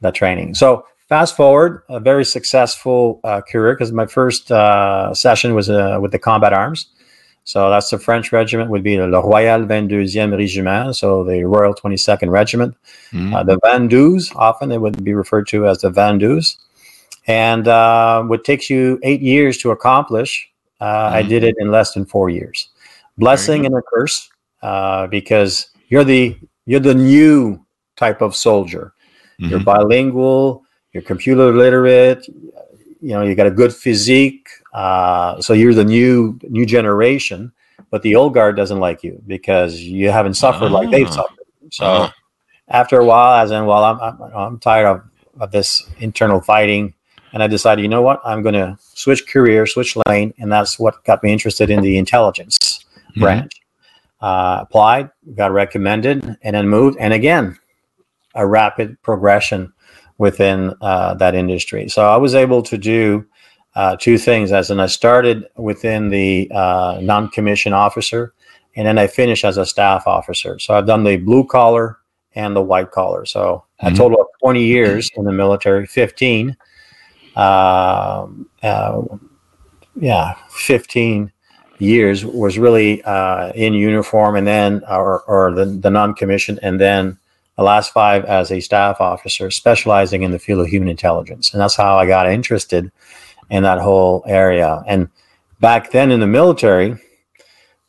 that 0.00 0.12
training 0.12 0.54
so 0.54 0.84
fast 1.08 1.36
forward 1.36 1.82
a 1.88 2.00
very 2.00 2.24
successful 2.24 3.20
uh, 3.22 3.40
career 3.42 3.74
because 3.74 3.92
my 3.92 4.06
first 4.06 4.50
uh, 4.50 5.14
session 5.14 5.54
was 5.54 5.70
uh, 5.70 5.98
with 6.02 6.10
the 6.10 6.18
combat 6.18 6.52
arms 6.52 6.88
so 7.46 7.70
that's 7.70 7.90
the 7.90 7.98
french 7.98 8.32
regiment 8.32 8.68
would 8.70 8.82
be 8.82 8.96
the 8.96 9.08
royal 9.08 9.60
22e 9.64 10.30
régiment 10.40 10.94
so 10.94 11.24
the 11.24 11.42
royal 11.44 11.72
22nd 11.74 12.30
regiment 12.30 12.74
Mhm. 13.12 13.32
uh, 13.34 13.42
the 13.44 13.58
Van 13.64 13.88
Doos, 13.88 14.32
often 14.34 14.70
it 14.72 14.80
would 14.80 15.02
be 15.02 15.14
referred 15.14 15.46
to 15.52 15.66
as 15.70 15.78
the 15.80 15.90
Van 15.90 16.18
Doos, 16.18 16.58
and 17.28 17.66
uh, 17.68 18.22
what 18.24 18.44
takes 18.44 18.68
you 18.68 18.98
eight 19.08 19.22
years 19.22 19.54
to 19.62 19.70
accomplish, 19.70 20.50
uh, 20.80 21.08
I 21.18 21.22
Mhm. 21.22 21.28
did 21.32 21.42
it 21.44 21.54
in 21.62 21.70
less 21.70 21.94
than 21.94 22.04
four 22.04 22.28
years. 22.30 22.68
Blessing 23.16 23.64
and 23.66 23.74
a 23.76 23.82
curse, 23.92 24.28
uh, 24.62 25.06
because 25.06 25.52
you're 25.88 26.04
the 26.04 26.36
you're 26.66 26.80
the 26.92 26.94
new 27.14 27.60
type 27.96 28.20
of 28.26 28.34
soldier. 28.34 28.92
You're 29.38 29.60
Mhm. 29.60 29.70
bilingual. 29.72 30.62
You're 30.92 31.06
computer 31.12 31.52
literate. 31.54 32.26
You 33.00 33.12
know, 33.14 33.22
you 33.22 33.34
got 33.36 33.46
a 33.46 33.56
good 33.62 33.72
physique. 33.72 34.48
Uh, 34.76 35.40
so 35.40 35.52
you're 35.54 35.74
the 35.74 35.84
new 35.84 36.38
new 36.48 36.66
generation. 36.66 37.50
But 37.90 38.02
the 38.02 38.14
old 38.16 38.34
guard 38.34 38.56
doesn't 38.56 38.80
like 38.80 39.02
you 39.02 39.22
because 39.26 39.80
you 39.80 40.10
haven't 40.10 40.34
suffered 40.34 40.70
like 40.70 40.90
they've 40.90 41.06
Ah. 41.08 41.10
suffered. 41.20 41.46
So 41.70 41.84
Ah. 41.86 42.14
after 42.68 42.98
a 43.00 43.04
while, 43.04 43.42
as 43.42 43.50
in, 43.50 43.64
well, 43.64 43.82
I'm, 43.84 43.98
I'm, 44.00 44.18
I'm 44.34 44.58
tired 44.58 44.86
of, 44.86 45.02
of 45.40 45.50
this 45.52 45.82
internal 45.98 46.40
fighting. 46.40 46.94
And 47.32 47.42
I 47.42 47.46
decided, 47.46 47.82
you 47.82 47.88
know 47.88 48.02
what? 48.02 48.20
I'm 48.24 48.42
going 48.42 48.54
to 48.54 48.76
switch 48.80 49.26
career, 49.28 49.66
switch 49.66 49.96
lane. 50.08 50.32
And 50.38 50.50
that's 50.50 50.78
what 50.78 51.04
got 51.04 51.22
me 51.22 51.32
interested 51.32 51.70
in 51.70 51.80
the 51.82 51.96
intelligence 51.98 52.84
Mhm. 53.16 53.20
branch. 53.20 53.52
Uh, 54.20 54.58
applied, 54.62 55.10
got 55.34 55.52
recommended, 55.52 56.36
and 56.42 56.56
then 56.56 56.68
moved. 56.68 56.96
And 56.98 57.12
again, 57.14 57.58
a 58.34 58.46
rapid 58.46 59.00
progression 59.02 59.72
within 60.18 60.74
uh, 60.80 61.14
that 61.14 61.34
industry. 61.34 61.88
So 61.88 62.08
I 62.08 62.16
was 62.16 62.34
able 62.34 62.62
to 62.64 62.76
do 62.78 63.26
uh, 63.76 63.94
two 63.94 64.16
things. 64.18 64.50
As 64.52 64.70
in, 64.70 64.80
I 64.80 64.86
started 64.86 65.46
within 65.56 66.08
the 66.08 66.50
uh, 66.52 66.98
non-commissioned 67.02 67.74
officer, 67.74 68.32
and 68.74 68.86
then 68.86 68.98
I 68.98 69.06
finished 69.06 69.44
as 69.44 69.58
a 69.58 69.66
staff 69.66 70.06
officer. 70.06 70.58
So 70.58 70.74
I've 70.74 70.86
done 70.86 71.04
the 71.04 71.18
blue 71.18 71.44
collar 71.44 71.98
and 72.34 72.56
the 72.56 72.62
white 72.62 72.90
collar. 72.90 73.26
So 73.26 73.64
a 73.80 73.90
Mhm. 73.90 73.96
total 73.96 74.20
of 74.20 74.26
20 74.42 74.62
years 74.64 75.10
in 75.14 75.24
the 75.24 75.32
military, 75.32 75.86
15. 75.86 76.56
Um, 77.36 78.48
uh, 78.62 79.02
yeah, 80.00 80.34
15 80.50 81.30
years 81.78 82.24
was 82.24 82.58
really 82.58 83.02
uh, 83.04 83.52
in 83.54 83.74
uniform 83.74 84.36
and 84.36 84.46
then, 84.46 84.82
or, 84.88 85.20
or 85.22 85.52
the, 85.52 85.66
the 85.66 85.90
non 85.90 86.14
commissioned, 86.14 86.58
and 86.62 86.80
then 86.80 87.18
the 87.56 87.62
last 87.62 87.92
five 87.92 88.24
as 88.24 88.50
a 88.50 88.60
staff 88.60 89.00
officer 89.00 89.50
specializing 89.50 90.22
in 90.22 90.30
the 90.30 90.38
field 90.38 90.60
of 90.60 90.66
human 90.66 90.88
intelligence. 90.88 91.52
And 91.52 91.60
that's 91.60 91.76
how 91.76 91.98
I 91.98 92.06
got 92.06 92.30
interested 92.30 92.90
in 93.50 93.62
that 93.62 93.80
whole 93.80 94.24
area. 94.26 94.82
And 94.86 95.08
back 95.60 95.90
then 95.90 96.10
in 96.10 96.20
the 96.20 96.26
military, 96.26 96.96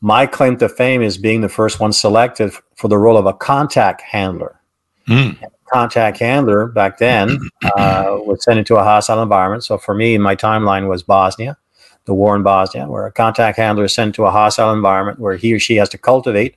my 0.02 0.26
claim 0.26 0.58
to 0.58 0.70
fame 0.70 1.02
is 1.02 1.18
being 1.18 1.42
the 1.42 1.50
first 1.50 1.80
one 1.80 1.92
selected 1.92 2.54
for 2.76 2.88
the 2.88 2.98
role 2.98 3.18
of 3.18 3.26
a 3.26 3.34
contact 3.34 4.02
handler. 4.02 4.60
Mm. 5.08 5.38
Contact 5.72 6.20
handler 6.20 6.68
back 6.68 6.98
then 6.98 7.38
uh, 7.76 8.18
was 8.20 8.44
sent 8.44 8.60
into 8.60 8.76
a 8.76 8.84
hostile 8.84 9.22
environment. 9.22 9.64
So 9.64 9.78
for 9.78 9.94
me, 9.96 10.18
my 10.18 10.36
timeline 10.36 10.88
was 10.88 11.04
Bosnia, 11.04 11.58
the 12.06 12.14
war 12.14 12.36
in 12.36 12.44
Bosnia, 12.44 12.88
where 12.88 13.06
a 13.06 13.12
contact 13.12 13.58
handler 13.58 13.86
is 13.86 13.94
sent 13.94 14.16
to 14.16 14.26
a 14.26 14.32
hostile 14.32 14.72
environment 14.72 15.20
where 15.20 15.36
he 15.36 15.54
or 15.54 15.60
she 15.60 15.76
has 15.76 15.90
to 15.90 15.98
cultivate 15.98 16.56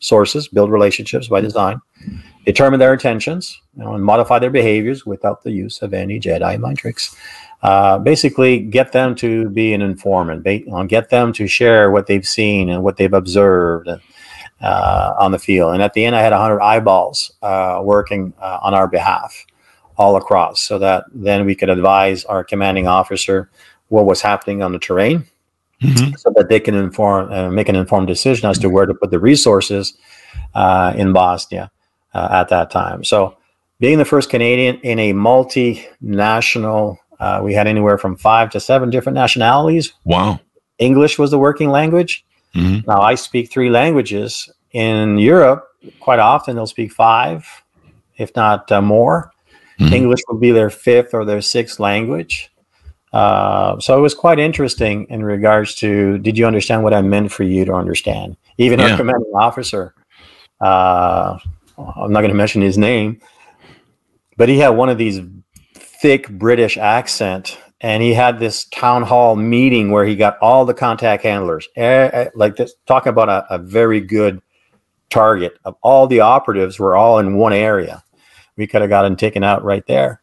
sources, 0.00 0.48
build 0.48 0.70
relationships 0.70 1.28
by 1.28 1.40
design, 1.40 1.80
determine 2.44 2.78
their 2.78 2.92
intentions, 2.92 3.60
you 3.76 3.82
know, 3.82 3.94
and 3.94 4.04
modify 4.04 4.38
their 4.38 4.50
behaviors 4.50 5.06
without 5.06 5.42
the 5.42 5.50
use 5.50 5.80
of 5.80 5.94
any 5.94 6.20
Jedi 6.20 6.58
mind 6.60 6.78
tricks. 6.78 7.16
Uh, 7.64 7.98
basically, 7.98 8.60
get 8.60 8.92
them 8.92 9.14
to 9.14 9.48
be 9.48 9.72
an 9.72 9.80
informant, 9.80 10.44
ba- 10.44 10.70
uh, 10.70 10.82
get 10.84 11.08
them 11.08 11.32
to 11.32 11.46
share 11.46 11.90
what 11.90 12.06
they've 12.06 12.26
seen 12.26 12.68
and 12.68 12.84
what 12.84 12.98
they've 12.98 13.14
observed 13.14 13.88
uh, 14.60 15.14
on 15.18 15.32
the 15.32 15.38
field. 15.38 15.72
And 15.72 15.82
at 15.82 15.94
the 15.94 16.04
end, 16.04 16.14
I 16.14 16.20
had 16.20 16.32
100 16.32 16.60
eyeballs 16.60 17.32
uh, 17.40 17.80
working 17.82 18.34
uh, 18.38 18.58
on 18.62 18.74
our 18.74 18.86
behalf 18.86 19.46
all 19.96 20.16
across 20.16 20.60
so 20.60 20.78
that 20.78 21.04
then 21.14 21.46
we 21.46 21.54
could 21.54 21.70
advise 21.70 22.24
our 22.26 22.44
commanding 22.44 22.86
officer 22.86 23.48
what 23.88 24.04
was 24.04 24.20
happening 24.20 24.62
on 24.62 24.72
the 24.72 24.78
terrain 24.78 25.24
mm-hmm. 25.82 26.14
so 26.16 26.32
that 26.36 26.48
they 26.50 26.60
can 26.60 26.74
inform 26.74 27.32
uh, 27.32 27.50
make 27.50 27.68
an 27.70 27.76
informed 27.76 28.08
decision 28.08 28.48
as 28.48 28.58
to 28.58 28.68
where 28.68 28.86
to 28.86 28.94
put 28.94 29.10
the 29.10 29.18
resources 29.18 29.94
uh, 30.54 30.92
in 30.96 31.12
Bosnia 31.14 31.70
uh, 32.12 32.28
at 32.30 32.48
that 32.48 32.70
time. 32.70 33.04
So, 33.04 33.36
being 33.80 33.98
the 33.98 34.04
first 34.04 34.30
Canadian 34.30 34.76
in 34.80 34.98
a 34.98 35.12
multinational, 35.12 36.96
uh, 37.20 37.40
we 37.42 37.54
had 37.54 37.66
anywhere 37.66 37.98
from 37.98 38.16
five 38.16 38.50
to 38.50 38.60
seven 38.60 38.90
different 38.90 39.14
nationalities. 39.14 39.92
Wow! 40.04 40.40
English 40.78 41.18
was 41.18 41.30
the 41.30 41.38
working 41.38 41.70
language. 41.70 42.24
Mm-hmm. 42.54 42.88
Now 42.90 43.00
I 43.00 43.14
speak 43.14 43.50
three 43.50 43.70
languages. 43.70 44.50
In 44.72 45.18
Europe, 45.18 45.68
quite 46.00 46.18
often 46.18 46.56
they'll 46.56 46.66
speak 46.66 46.92
five, 46.92 47.46
if 48.16 48.34
not 48.34 48.70
uh, 48.72 48.82
more. 48.82 49.30
Mm-hmm. 49.78 49.92
English 49.92 50.20
will 50.28 50.38
be 50.38 50.52
their 50.52 50.70
fifth 50.70 51.14
or 51.14 51.24
their 51.24 51.40
sixth 51.40 51.80
language. 51.80 52.50
Uh, 53.12 53.78
so 53.78 53.96
it 53.96 54.00
was 54.00 54.14
quite 54.14 54.40
interesting 54.40 55.06
in 55.08 55.24
regards 55.24 55.74
to 55.76 56.18
did 56.18 56.36
you 56.36 56.46
understand 56.46 56.82
what 56.82 56.92
I 56.92 57.00
meant 57.02 57.30
for 57.30 57.44
you 57.44 57.64
to 57.64 57.72
understand? 57.72 58.36
Even 58.58 58.80
yeah. 58.80 58.90
our 58.90 58.96
commanding 58.96 59.32
officer, 59.34 59.94
uh, 60.60 61.38
I'm 61.78 62.12
not 62.12 62.20
going 62.20 62.30
to 62.30 62.36
mention 62.36 62.62
his 62.62 62.76
name, 62.76 63.20
but 64.36 64.48
he 64.48 64.58
had 64.58 64.70
one 64.70 64.88
of 64.88 64.98
these 64.98 65.20
thick 66.04 66.28
British 66.28 66.76
accent, 66.76 67.58
and 67.80 68.02
he 68.02 68.12
had 68.12 68.38
this 68.38 68.66
town 68.66 69.02
hall 69.02 69.36
meeting 69.36 69.90
where 69.90 70.04
he 70.04 70.14
got 70.14 70.36
all 70.42 70.66
the 70.66 70.74
contact 70.74 71.22
handlers, 71.22 71.66
eh, 71.76 72.28
like 72.34 72.56
this, 72.56 72.74
talking 72.84 73.08
about 73.08 73.30
a, 73.30 73.54
a 73.54 73.56
very 73.56 74.02
good 74.02 74.42
target 75.08 75.58
of 75.64 75.74
all 75.82 76.06
the 76.06 76.20
operatives 76.20 76.78
were 76.78 76.94
all 76.94 77.18
in 77.20 77.38
one 77.38 77.54
area. 77.54 78.04
We 78.58 78.66
could 78.66 78.82
have 78.82 78.90
gotten 78.90 79.16
taken 79.16 79.42
out 79.42 79.64
right 79.64 79.86
there, 79.86 80.20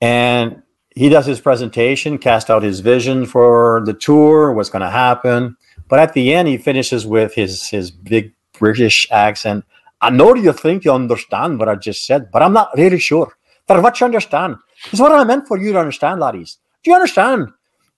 and 0.00 0.62
he 0.94 1.08
does 1.08 1.26
his 1.26 1.40
presentation, 1.40 2.18
cast 2.18 2.48
out 2.48 2.62
his 2.62 2.78
vision 2.78 3.26
for 3.26 3.82
the 3.86 3.94
tour, 3.94 4.52
what's 4.52 4.70
going 4.70 4.82
to 4.82 4.88
happen. 4.88 5.56
But 5.88 5.98
at 5.98 6.12
the 6.12 6.32
end, 6.32 6.46
he 6.46 6.58
finishes 6.58 7.04
with 7.04 7.34
his 7.34 7.68
his 7.68 7.90
big 7.90 8.34
British 8.56 9.08
accent. 9.10 9.64
I 10.00 10.10
know 10.10 10.36
you 10.36 10.52
think 10.52 10.84
you 10.84 10.92
understand 10.92 11.58
what 11.58 11.68
I 11.68 11.74
just 11.74 12.06
said, 12.06 12.30
but 12.30 12.40
I'm 12.40 12.52
not 12.52 12.70
really 12.76 13.00
sure. 13.00 13.36
But 13.66 13.82
what 13.82 13.98
you 13.98 14.04
understand 14.04 14.58
is 14.92 15.00
what 15.00 15.12
I 15.12 15.24
meant 15.24 15.46
for 15.46 15.58
you 15.58 15.72
to 15.72 15.78
understand, 15.78 16.20
laddies. 16.20 16.58
Do 16.82 16.90
you 16.90 16.94
understand? 16.94 17.48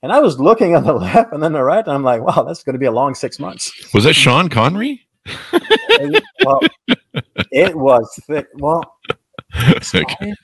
And 0.03 0.13
I 0.13 0.21
was 0.21 0.41
looking 0.41 0.75
on 0.75 0.85
the 0.85 0.93
left 0.95 1.33
and 1.33 1.43
then 1.43 1.53
the 1.53 1.63
right, 1.63 1.85
and 1.85 1.95
I'm 1.95 2.03
like, 2.03 2.23
wow, 2.23 2.43
that's 2.43 2.63
going 2.63 2.75
to 2.75 2.79
be 2.79 2.87
a 2.87 2.93
long 2.93 3.15
six 3.15 3.39
months. 3.39 3.73
Was 3.95 4.05
that 4.05 4.15
Sean 4.15 4.49
Connery? 4.49 5.07
well, 6.45 6.61
it 7.51 7.75
was 7.77 8.19
thick. 8.27 8.47
Well, 8.55 8.83
okay. 9.95 10.35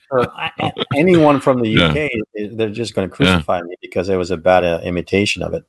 anyone 0.95 1.39
from 1.39 1.61
the 1.61 1.81
UK, 1.81 2.11
yeah. 2.35 2.47
they're 2.53 2.69
just 2.69 2.93
going 2.93 3.09
to 3.09 3.15
crucify 3.15 3.57
yeah. 3.57 3.63
me 3.63 3.75
because 3.81 4.09
it 4.09 4.15
was 4.15 4.31
a 4.31 4.37
bad 4.37 4.63
uh, 4.63 4.81
imitation 4.83 5.41
of 5.41 5.53
it. 5.53 5.63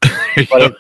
But 0.51 0.75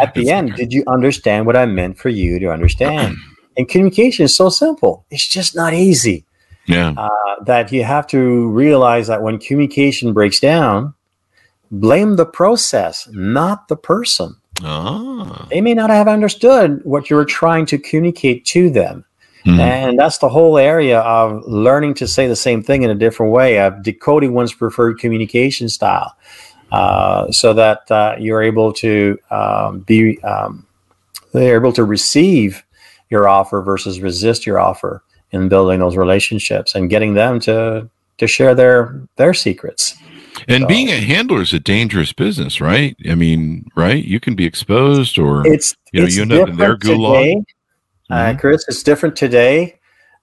at 0.00 0.14
the 0.14 0.30
end, 0.30 0.54
did 0.54 0.72
you 0.72 0.82
understand 0.86 1.46
what 1.46 1.56
I 1.56 1.64
meant 1.66 1.98
for 1.98 2.08
you 2.08 2.38
to 2.40 2.50
understand? 2.50 3.16
And 3.58 3.66
communication 3.66 4.26
is 4.26 4.36
so 4.36 4.50
simple; 4.50 5.06
it's 5.10 5.26
just 5.26 5.56
not 5.56 5.72
easy. 5.72 6.25
Yeah, 6.66 6.94
uh, 6.96 7.44
that 7.44 7.70
you 7.72 7.84
have 7.84 8.06
to 8.08 8.48
realize 8.50 9.06
that 9.06 9.22
when 9.22 9.38
communication 9.38 10.12
breaks 10.12 10.40
down, 10.40 10.94
blame 11.70 12.16
the 12.16 12.26
process, 12.26 13.08
not 13.12 13.68
the 13.68 13.76
person. 13.76 14.36
Oh. 14.64 15.46
They 15.50 15.60
may 15.60 15.74
not 15.74 15.90
have 15.90 16.08
understood 16.08 16.80
what 16.84 17.10
you 17.10 17.16
were 17.16 17.24
trying 17.24 17.66
to 17.66 17.78
communicate 17.78 18.44
to 18.46 18.70
them. 18.70 19.04
Mm-hmm. 19.44 19.60
And 19.60 19.98
that's 19.98 20.18
the 20.18 20.28
whole 20.28 20.58
area 20.58 21.00
of 21.00 21.46
learning 21.46 21.94
to 21.94 22.08
say 22.08 22.26
the 22.26 22.34
same 22.34 22.62
thing 22.62 22.82
in 22.82 22.90
a 22.90 22.96
different 22.96 23.32
way, 23.32 23.60
of 23.60 23.82
decoding 23.82 24.34
one's 24.34 24.52
preferred 24.52 24.98
communication 24.98 25.68
style, 25.68 26.16
uh, 26.72 27.30
so 27.30 27.52
that 27.52 27.88
uh, 27.90 28.16
you're 28.18 28.42
able 28.42 28.72
to 28.72 29.16
um, 29.30 29.80
be 29.80 30.20
um, 30.22 30.66
they're 31.32 31.54
able 31.54 31.72
to 31.74 31.84
receive 31.84 32.64
your 33.08 33.28
offer 33.28 33.62
versus 33.62 34.00
resist 34.00 34.46
your 34.46 34.58
offer 34.58 35.04
in 35.32 35.48
building 35.48 35.80
those 35.80 35.96
relationships 35.96 36.74
and 36.74 36.90
getting 36.90 37.14
them 37.14 37.40
to 37.40 37.88
to 38.18 38.26
share 38.26 38.54
their 38.54 39.00
their 39.16 39.34
secrets. 39.34 39.94
And 40.48 40.62
so, 40.62 40.68
being 40.68 40.88
a 40.88 41.00
handler 41.00 41.40
is 41.40 41.52
a 41.52 41.60
dangerous 41.60 42.12
business, 42.12 42.60
right? 42.60 42.96
I 43.08 43.14
mean, 43.14 43.68
right? 43.74 44.04
You 44.04 44.20
can 44.20 44.34
be 44.34 44.44
exposed, 44.44 45.18
or 45.18 45.46
it's 45.46 45.74
you 45.92 46.00
know, 46.00 46.06
it's 46.06 46.16
you 46.16 46.22
end 46.22 46.32
up 46.32 46.48
in 46.48 46.56
their 46.56 46.76
gulag. 46.76 47.22
Today 47.22 47.44
uh, 48.10 48.14
mm-hmm. 48.14 48.36
Uh, 48.36 48.40
Chris, 48.40 48.64
it's 48.68 48.82
different 48.82 49.16
today. 49.16 49.78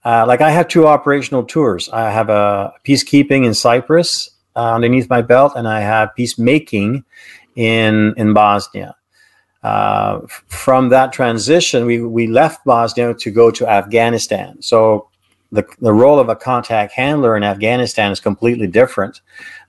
Uh, 0.06 0.26
like 0.28 0.42
I 0.42 0.52
have 0.52 0.68
two 0.68 0.88
operational 0.88 1.44
tours. 1.44 1.90
I 1.90 2.10
have 2.10 2.30
a 2.30 2.74
peacekeeping 2.86 3.46
in 3.46 3.54
Cyprus 3.54 4.30
uh, 4.56 4.74
underneath 4.74 5.10
my 5.10 5.22
belt, 5.22 5.54
and 5.56 5.68
I 5.68 5.80
have 5.82 6.14
peacemaking 6.16 7.04
in 7.56 8.14
in 8.18 8.34
Bosnia. 8.34 8.96
Uh, 9.64 10.20
from 10.48 10.90
that 10.90 11.14
transition, 11.14 11.86
we 11.86 12.02
we 12.02 12.28
left 12.28 12.66
Bosnia 12.66 13.14
to 13.14 13.32
go 13.32 13.50
to 13.52 13.68
Afghanistan. 13.68 14.62
So 14.62 15.10
the 15.52 15.66
the 15.80 15.94
role 15.94 16.20
of 16.20 16.30
a 16.30 16.36
contact 16.36 16.94
handler 16.94 17.38
in 17.38 17.44
Afghanistan 17.44 18.12
is 18.12 18.20
completely 18.20 18.68
different. 18.68 19.22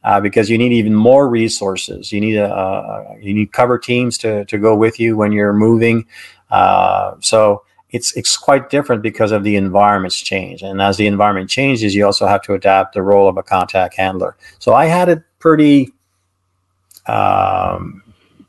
Uh, 0.04 0.20
because 0.20 0.50
you 0.50 0.58
need 0.58 0.70
even 0.70 0.94
more 0.94 1.30
resources. 1.30 2.12
You 2.12 2.20
need 2.20 2.36
a, 2.36 2.54
a, 2.54 3.16
you 3.22 3.32
need 3.32 3.52
cover 3.52 3.78
teams 3.78 4.18
to 4.18 4.44
to 4.44 4.58
go 4.58 4.76
with 4.76 5.00
you 5.00 5.16
when 5.16 5.32
you're 5.32 5.54
moving. 5.54 6.04
Uh, 6.50 7.14
so 7.20 7.62
it's 7.88 8.14
it's 8.14 8.36
quite 8.36 8.68
different 8.68 9.02
because 9.02 9.32
of 9.32 9.44
the 9.44 9.56
environment's 9.56 10.20
change. 10.20 10.62
And 10.62 10.82
as 10.82 10.98
the 10.98 11.06
environment 11.06 11.48
changes, 11.48 11.94
you 11.94 12.04
also 12.04 12.26
have 12.26 12.42
to 12.42 12.52
adapt 12.52 12.92
the 12.92 13.02
role 13.02 13.28
of 13.28 13.38
a 13.38 13.42
contact 13.42 13.96
handler. 13.96 14.36
So 14.58 14.74
I 14.74 14.86
had 14.86 15.08
it 15.08 15.22
pretty 15.38 15.92
um, 17.06 18.02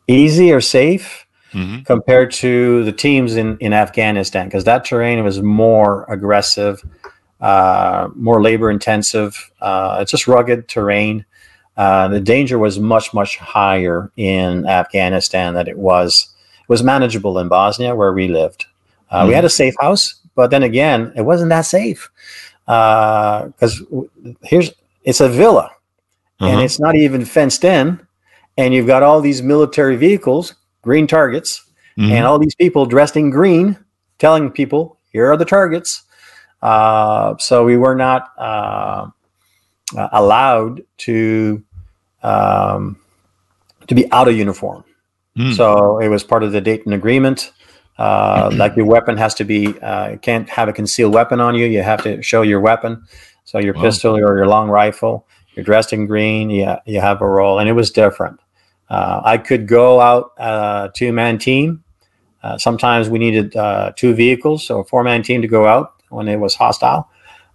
easy 0.07 0.51
or 0.51 0.59
safe 0.59 1.24
mm-hmm. 1.55 1.81
compared 1.83 2.31
to 2.31 2.83
the 2.83 2.91
teams 2.91 3.35
in 3.35 3.57
in 3.59 3.73
Afghanistan 3.73 4.47
because 4.47 4.65
that 4.65 4.85
terrain 4.85 5.23
was 5.23 5.41
more 5.41 6.05
aggressive, 6.09 6.83
uh, 7.41 8.09
more 8.15 8.41
labor 8.41 8.69
intensive. 8.69 9.51
Uh, 9.61 9.99
it's 10.01 10.11
just 10.11 10.27
rugged 10.27 10.67
terrain. 10.67 11.25
Uh, 11.77 12.07
the 12.07 12.19
danger 12.19 12.59
was 12.59 12.79
much 12.79 13.13
much 13.13 13.37
higher 13.37 14.11
in 14.17 14.67
Afghanistan 14.67 15.53
than 15.53 15.67
it 15.67 15.77
was. 15.77 16.29
It 16.61 16.69
was 16.69 16.83
manageable 16.83 17.39
in 17.39 17.47
Bosnia 17.47 17.95
where 17.95 18.13
we 18.13 18.27
lived. 18.27 18.65
Uh, 19.09 19.19
mm-hmm. 19.19 19.29
We 19.29 19.33
had 19.33 19.45
a 19.45 19.49
safe 19.49 19.75
house, 19.79 20.15
but 20.35 20.51
then 20.51 20.63
again, 20.63 21.13
it 21.15 21.21
wasn't 21.21 21.49
that 21.49 21.61
safe 21.61 22.11
because 22.65 23.81
uh, 23.91 24.31
here's 24.41 24.71
it's 25.03 25.21
a 25.21 25.29
villa 25.29 25.71
uh-huh. 26.39 26.51
and 26.51 26.61
it's 26.61 26.79
not 26.79 26.95
even 26.95 27.25
fenced 27.25 27.63
in, 27.63 28.05
and 28.57 28.73
you've 28.73 28.87
got 28.87 29.03
all 29.03 29.21
these 29.21 29.41
military 29.41 29.95
vehicles, 29.95 30.55
green 30.85 31.07
targets, 31.07 31.65
mm-hmm. 31.97 32.11
and 32.11 32.25
all 32.25 32.39
these 32.39 32.55
people 32.55 32.85
dressed 32.85 33.17
in 33.17 33.31
green, 33.31 33.77
telling 34.19 34.49
people 34.49 34.97
here 35.11 35.29
are 35.29 35.35
the 35.35 35.45
targets. 35.45 36.03
Uh, 36.61 37.35
so 37.37 37.65
we 37.65 37.75
were 37.75 37.95
not 37.95 38.31
uh, 38.37 39.07
uh, 39.97 40.07
allowed 40.13 40.81
to 40.97 41.61
um, 42.23 42.97
to 43.87 43.95
be 43.95 44.09
out 44.11 44.27
of 44.27 44.35
uniform. 44.37 44.83
Mm. 45.37 45.55
So 45.55 45.99
it 45.99 46.07
was 46.07 46.23
part 46.23 46.43
of 46.43 46.51
the 46.53 46.61
Dayton 46.61 46.93
Agreement. 46.93 47.51
Uh, 47.97 48.51
like 48.55 48.75
your 48.75 48.85
weapon 48.85 49.17
has 49.17 49.33
to 49.35 49.43
be, 49.43 49.77
uh, 49.79 50.11
you 50.11 50.17
can't 50.17 50.49
have 50.49 50.69
a 50.69 50.73
concealed 50.73 51.13
weapon 51.13 51.39
on 51.39 51.55
you. 51.55 51.65
You 51.65 51.83
have 51.83 52.01
to 52.03 52.21
show 52.21 52.41
your 52.41 52.61
weapon. 52.61 53.03
So 53.43 53.59
your 53.59 53.73
wow. 53.73 53.81
pistol 53.81 54.15
or 54.15 54.37
your 54.37 54.47
long 54.47 54.69
rifle, 54.69 55.27
you're 55.53 55.65
dressed 55.65 55.93
in 55.93 56.07
green, 56.07 56.49
you, 56.49 56.75
you 56.85 56.99
have 56.99 57.21
a 57.21 57.27
role. 57.27 57.59
And 57.59 57.69
it 57.69 57.73
was 57.73 57.91
different. 57.91 58.39
Uh, 58.89 59.21
I 59.23 59.37
could 59.37 59.67
go 59.67 59.99
out 59.99 60.31
uh, 60.37 60.89
two 60.93 61.11
man 61.11 61.37
team. 61.37 61.83
Uh, 62.43 62.57
sometimes 62.57 63.09
we 63.09 63.17
needed 63.17 63.55
uh, 63.55 63.91
two 63.95 64.13
vehicles, 64.13 64.65
so 64.65 64.79
a 64.79 64.83
four 64.83 65.03
man 65.03 65.23
team 65.23 65.41
to 65.41 65.47
go 65.47 65.65
out 65.65 65.93
when 66.09 66.27
it 66.27 66.39
was 66.39 66.55
hostile. 66.55 67.09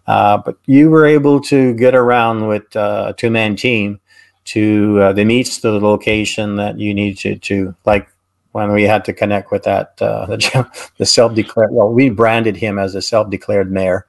but 0.06 0.56
you 0.66 0.90
were 0.90 1.06
able 1.06 1.40
to 1.40 1.74
get 1.74 1.94
around 1.94 2.48
with 2.48 2.74
a 2.74 3.14
two 3.16 3.30
man 3.30 3.56
team 3.56 4.00
to 4.44 5.12
the 5.12 5.24
meets 5.24 5.58
to 5.58 5.70
the 5.70 5.80
location 5.80 6.56
that 6.56 6.78
you 6.78 6.92
needed 6.92 7.18
to, 7.18 7.36
to 7.36 7.74
like 7.84 8.08
when 8.52 8.72
we 8.72 8.82
had 8.82 9.04
to 9.04 9.12
connect 9.12 9.50
with 9.50 9.62
that 9.64 10.00
uh, 10.00 10.26
the, 10.28 10.90
the 10.98 11.06
self-declared. 11.06 11.72
Well, 11.72 11.90
we 11.90 12.10
branded 12.10 12.56
him 12.56 12.78
as 12.78 12.94
a 12.94 13.02
self-declared 13.02 13.70
mayor 13.70 14.06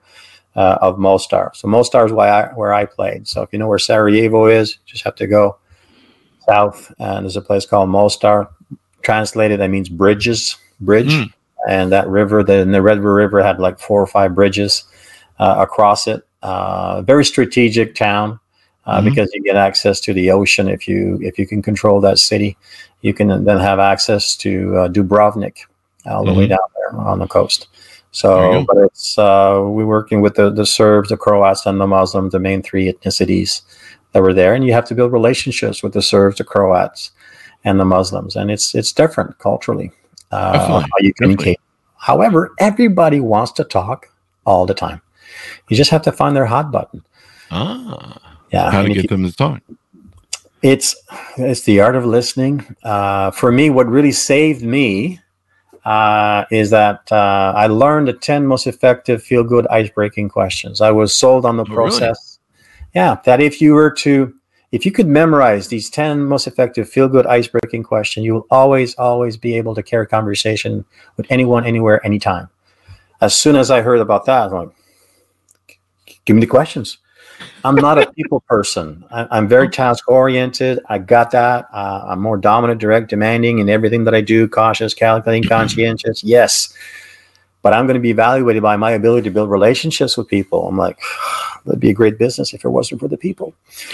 uh, 0.55 0.77
of 0.81 0.97
Mostar. 0.97 1.51
So 1.53 1.67
Mostar 1.67 2.05
is 2.05 2.11
why 2.11 2.29
I, 2.29 2.53
where 2.53 2.73
I 2.73 2.85
played. 2.85 3.27
So 3.27 3.41
if 3.41 3.53
you 3.53 3.59
know 3.59 3.67
where 3.67 3.79
Sarajevo 3.79 4.47
is, 4.47 4.77
just 4.85 5.03
have 5.03 5.15
to 5.15 5.27
go 5.27 5.57
south, 6.47 6.93
and 6.99 7.25
there's 7.25 7.37
a 7.37 7.41
place 7.41 7.65
called 7.65 7.89
Mostar. 7.89 8.49
Translated, 9.01 9.59
that 9.59 9.69
means 9.69 9.89
bridges, 9.89 10.57
bridge. 10.79 11.11
Mm. 11.11 11.33
and 11.67 11.91
that 11.91 12.07
river, 12.07 12.43
the, 12.43 12.65
the 12.65 12.81
Red 12.81 12.99
River, 12.99 13.41
had 13.41 13.59
like 13.59 13.79
four 13.79 14.01
or 14.01 14.07
five 14.07 14.35
bridges 14.35 14.83
uh, 15.39 15.55
across 15.57 16.07
it. 16.07 16.25
Uh, 16.41 17.01
very 17.01 17.23
strategic 17.23 17.93
town 17.95 18.39
uh, 18.85 18.97
mm-hmm. 18.97 19.09
because 19.09 19.31
you 19.33 19.43
get 19.43 19.55
access 19.55 19.99
to 19.99 20.13
the 20.13 20.31
ocean 20.31 20.67
if 20.67 20.87
you 20.87 21.19
if 21.21 21.37
you 21.37 21.45
can 21.45 21.61
control 21.61 22.01
that 22.01 22.19
city. 22.19 22.57
You 23.01 23.13
can 23.13 23.43
then 23.43 23.59
have 23.59 23.79
access 23.79 24.35
to 24.37 24.77
uh, 24.77 24.87
Dubrovnik 24.87 25.57
all 26.05 26.23
the 26.23 26.31
mm-hmm. 26.31 26.39
way 26.39 26.47
down 26.47 26.59
there 26.75 26.99
on 26.99 27.19
the 27.19 27.27
coast. 27.27 27.67
So, 28.11 28.65
but 28.67 28.77
it's 28.77 29.17
uh, 29.17 29.61
we're 29.63 29.85
working 29.85 30.21
with 30.21 30.35
the 30.35 30.49
the 30.49 30.65
Serbs, 30.65 31.09
the 31.09 31.17
Croats, 31.17 31.65
and 31.65 31.79
the 31.79 31.87
Muslims, 31.87 32.33
the 32.33 32.39
main 32.39 32.61
three 32.61 32.91
ethnicities 32.91 33.61
that 34.11 34.21
were 34.21 34.33
there, 34.33 34.53
and 34.53 34.65
you 34.65 34.73
have 34.73 34.85
to 34.85 34.95
build 34.95 35.11
relationships 35.11 35.83
with 35.83 35.93
the 35.93 36.01
Serbs, 36.01 36.37
the 36.37 36.43
Croats, 36.43 37.11
and 37.63 37.79
the 37.79 37.85
Muslims, 37.85 38.35
and 38.35 38.51
it's 38.51 38.75
it's 38.75 38.91
different 38.91 39.37
culturally 39.39 39.91
uh, 40.31 40.81
how 40.81 40.87
you 40.99 41.13
communicate. 41.13 41.59
However, 41.97 42.51
everybody 42.59 43.19
wants 43.19 43.51
to 43.53 43.63
talk 43.63 44.07
all 44.45 44.65
the 44.65 44.73
time. 44.73 45.01
You 45.69 45.77
just 45.77 45.91
have 45.91 46.01
to 46.03 46.11
find 46.11 46.35
their 46.35 46.45
hot 46.45 46.71
button. 46.71 47.03
Ah, 47.51 48.17
yeah. 48.51 48.71
How 48.71 48.81
to 48.81 48.89
get 48.89 49.03
you, 49.03 49.07
them 49.07 49.23
to 49.23 49.35
talk? 49.35 49.61
It's 50.61 50.95
it's 51.37 51.61
the 51.61 51.81
art 51.81 51.95
of 51.95 52.05
listening. 52.05 52.75
Uh, 52.83 53.31
for 53.31 53.51
me, 53.51 53.69
what 53.69 53.87
really 53.87 54.11
saved 54.11 54.63
me 54.63 55.19
uh, 55.85 56.45
is 56.51 56.69
that 56.71 57.11
uh, 57.11 57.53
I 57.55 57.67
learned 57.67 58.07
the 58.07 58.13
ten 58.13 58.45
most 58.45 58.67
effective 58.67 59.23
feel 59.23 59.43
good 59.43 59.67
ice 59.67 59.89
breaking 59.89 60.29
questions. 60.29 60.81
I 60.81 60.91
was 60.91 61.13
sold 61.13 61.45
on 61.45 61.57
the 61.57 61.63
oh, 61.63 61.73
process. 61.73 62.01
Really? 62.01 62.30
Yeah, 62.93 63.19
that 63.25 63.41
if 63.41 63.61
you 63.61 63.73
were 63.73 63.91
to 63.91 64.33
if 64.71 64.85
you 64.85 64.91
could 64.91 65.07
memorize 65.07 65.67
these 65.67 65.89
10 65.89 66.23
most 66.23 66.47
effective 66.47 66.87
feel 66.87 67.09
good 67.09 67.27
ice 67.27 67.47
breaking 67.47 67.83
questions, 67.83 68.25
you 68.25 68.33
will 68.33 68.47
always, 68.49 68.95
always 68.95 69.35
be 69.35 69.57
able 69.57 69.75
to 69.75 69.83
carry 69.83 70.07
conversation 70.07 70.85
with 71.17 71.25
anyone, 71.29 71.65
anywhere, 71.65 72.03
anytime. 72.05 72.49
As 73.19 73.35
soon 73.35 73.55
as 73.57 73.69
I 73.69 73.81
heard 73.81 73.99
about 73.99 74.25
that, 74.25 74.51
I'm 74.51 74.71
like, 75.67 75.79
give 76.23 76.35
me 76.35 76.39
the 76.39 76.47
questions. 76.47 76.99
I'm 77.65 77.75
not 77.75 77.97
a 77.97 78.11
people 78.13 78.39
person. 78.47 79.03
I, 79.11 79.37
am 79.37 79.47
very 79.47 79.67
task 79.67 80.07
oriented. 80.07 80.79
I 80.87 80.99
got 80.99 81.31
that. 81.31 81.67
Uh, 81.73 82.05
I'm 82.07 82.21
more 82.21 82.37
dominant, 82.37 82.79
direct, 82.79 83.09
demanding 83.09 83.59
in 83.59 83.69
everything 83.69 84.05
that 84.05 84.15
I 84.15 84.21
do, 84.21 84.47
cautious, 84.47 84.93
calculating, 84.93 85.47
conscientious. 85.47 86.23
Yes. 86.23 86.73
But 87.61 87.73
I'm 87.73 87.85
going 87.85 87.95
to 87.95 88.01
be 88.01 88.09
evaluated 88.09 88.63
by 88.63 88.75
my 88.75 88.91
ability 88.91 89.25
to 89.25 89.31
build 89.31 89.49
relationships 89.49 90.17
with 90.17 90.27
people. 90.27 90.67
I'm 90.67 90.77
like, 90.77 90.99
that'd 91.65 91.79
be 91.79 91.89
a 91.89 91.93
great 91.93 92.17
business 92.17 92.53
if 92.53 92.65
it 92.65 92.69
wasn't 92.69 93.01
for 93.01 93.07
the 93.07 93.17
people. 93.17 93.53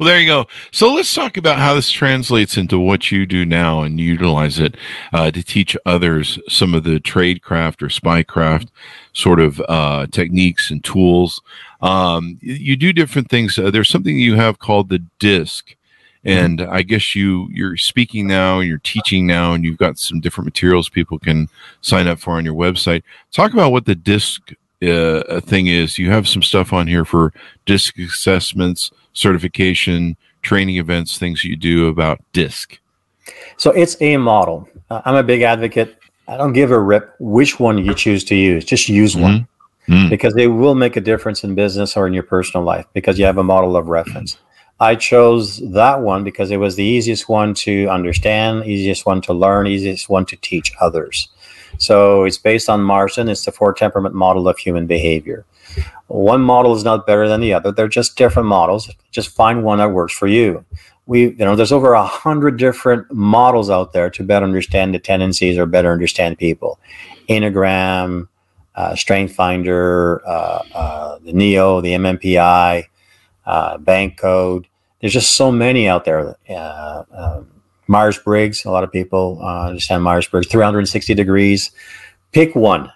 well, 0.00 0.06
there 0.06 0.18
you 0.18 0.26
go. 0.26 0.46
So 0.72 0.92
let's 0.92 1.14
talk 1.14 1.36
about 1.36 1.58
how 1.58 1.74
this 1.74 1.90
translates 1.90 2.56
into 2.56 2.78
what 2.78 3.12
you 3.12 3.26
do 3.26 3.44
now 3.44 3.82
and 3.82 4.00
utilize 4.00 4.58
it 4.58 4.76
uh, 5.12 5.30
to 5.30 5.42
teach 5.42 5.76
others 5.86 6.38
some 6.48 6.74
of 6.74 6.84
the 6.84 7.00
trade 7.00 7.42
craft 7.42 7.82
or 7.82 7.90
spy 7.90 8.22
craft 8.22 8.70
sort 9.12 9.40
of 9.40 9.60
uh, 9.68 10.06
techniques 10.06 10.70
and 10.70 10.82
tools. 10.82 11.42
Um, 11.82 12.38
you 12.40 12.76
do 12.76 12.92
different 12.92 13.28
things. 13.28 13.58
Uh, 13.58 13.70
there's 13.70 13.88
something 13.88 14.18
you 14.18 14.34
have 14.34 14.58
called 14.58 14.88
the 14.88 15.02
DISC. 15.18 15.76
And 16.24 16.60
I 16.60 16.82
guess 16.82 17.14
you 17.14 17.48
you're 17.50 17.78
speaking 17.78 18.26
now, 18.26 18.60
and 18.60 18.68
you're 18.68 18.78
teaching 18.78 19.26
now, 19.26 19.54
and 19.54 19.64
you've 19.64 19.78
got 19.78 19.98
some 19.98 20.20
different 20.20 20.46
materials 20.46 20.88
people 20.88 21.18
can 21.18 21.48
sign 21.80 22.06
up 22.06 22.18
for 22.18 22.32
on 22.34 22.44
your 22.44 22.54
website. 22.54 23.02
Talk 23.32 23.54
about 23.54 23.72
what 23.72 23.86
the 23.86 23.94
DISC 23.94 24.52
uh, 24.82 25.40
thing 25.40 25.66
is 25.66 25.98
you 25.98 26.10
have 26.10 26.26
some 26.26 26.42
stuff 26.42 26.72
on 26.72 26.86
here 26.86 27.04
for 27.04 27.32
disc 27.66 27.98
assessments, 27.98 28.90
certification, 29.12 30.16
training 30.42 30.76
events, 30.76 31.18
things 31.18 31.44
you 31.44 31.56
do 31.56 31.88
about 31.88 32.20
disc. 32.32 32.78
So 33.56 33.70
it's 33.72 34.00
a 34.00 34.16
model. 34.16 34.68
Uh, 34.88 35.02
I'm 35.04 35.16
a 35.16 35.22
big 35.22 35.42
advocate. 35.42 35.96
I 36.28 36.36
don't 36.36 36.52
give 36.52 36.70
a 36.70 36.80
rip 36.80 37.14
which 37.18 37.58
one 37.58 37.84
you 37.84 37.94
choose 37.94 38.24
to 38.24 38.34
use. 38.34 38.64
Just 38.64 38.88
use 38.88 39.14
mm-hmm. 39.14 39.22
one 39.22 39.48
mm-hmm. 39.88 40.08
because 40.08 40.34
they 40.34 40.46
will 40.46 40.74
make 40.74 40.96
a 40.96 41.00
difference 41.00 41.44
in 41.44 41.54
business 41.54 41.96
or 41.96 42.06
in 42.06 42.12
your 42.12 42.22
personal 42.22 42.64
life 42.64 42.86
because 42.94 43.18
you 43.18 43.24
have 43.24 43.38
a 43.38 43.44
model 43.44 43.76
of 43.76 43.88
reference. 43.88 44.38
I 44.80 44.94
chose 44.94 45.58
that 45.72 46.00
one 46.00 46.24
because 46.24 46.50
it 46.50 46.56
was 46.56 46.76
the 46.76 46.84
easiest 46.84 47.28
one 47.28 47.52
to 47.54 47.86
understand, 47.88 48.64
easiest 48.64 49.04
one 49.04 49.20
to 49.22 49.34
learn, 49.34 49.66
easiest 49.66 50.08
one 50.08 50.24
to 50.26 50.36
teach 50.36 50.72
others. 50.80 51.28
So 51.78 52.24
it's 52.24 52.38
based 52.38 52.70
on 52.70 52.82
Marston. 52.82 53.28
It's 53.28 53.44
the 53.44 53.52
four 53.52 53.74
temperament 53.74 54.14
model 54.14 54.48
of 54.48 54.58
human 54.58 54.86
behavior. 54.86 55.44
One 56.08 56.40
model 56.40 56.74
is 56.74 56.82
not 56.82 57.06
better 57.06 57.28
than 57.28 57.40
the 57.40 57.52
other. 57.52 57.70
They're 57.70 57.88
just 57.88 58.16
different 58.16 58.48
models. 58.48 58.90
Just 59.10 59.28
find 59.28 59.62
one 59.62 59.78
that 59.78 59.92
works 59.92 60.14
for 60.14 60.26
you. 60.26 60.64
We, 61.06 61.28
you 61.28 61.36
know, 61.36 61.56
there's 61.56 61.72
over 61.72 61.92
a 61.92 62.04
hundred 62.04 62.56
different 62.56 63.12
models 63.12 63.68
out 63.68 63.92
there 63.92 64.10
to 64.10 64.24
better 64.24 64.44
understand 64.44 64.94
the 64.94 64.98
tendencies 64.98 65.58
or 65.58 65.66
better 65.66 65.92
understand 65.92 66.38
people. 66.38 66.78
Enneagram, 67.28 68.28
uh, 68.74 68.94
Strength 68.94 69.34
Finder, 69.34 70.22
uh, 70.26 70.62
uh, 70.74 71.18
the 71.18 71.32
Neo, 71.32 71.80
the 71.80 71.92
MMPI, 71.92 72.84
uh, 73.46 73.78
Bank 73.78 74.18
Code. 74.18 74.66
There's 75.00 75.12
just 75.12 75.34
so 75.34 75.50
many 75.50 75.88
out 75.88 76.04
there. 76.04 76.36
Uh, 76.48 77.04
um, 77.12 77.50
Myers 77.86 78.18
Briggs. 78.18 78.64
A 78.64 78.70
lot 78.70 78.84
of 78.84 78.92
people 78.92 79.40
uh, 79.42 79.66
understand 79.66 80.04
Myers 80.04 80.28
Briggs. 80.28 80.46
360 80.46 81.14
degrees. 81.14 81.70
Pick 82.32 82.54
one, 82.54 82.92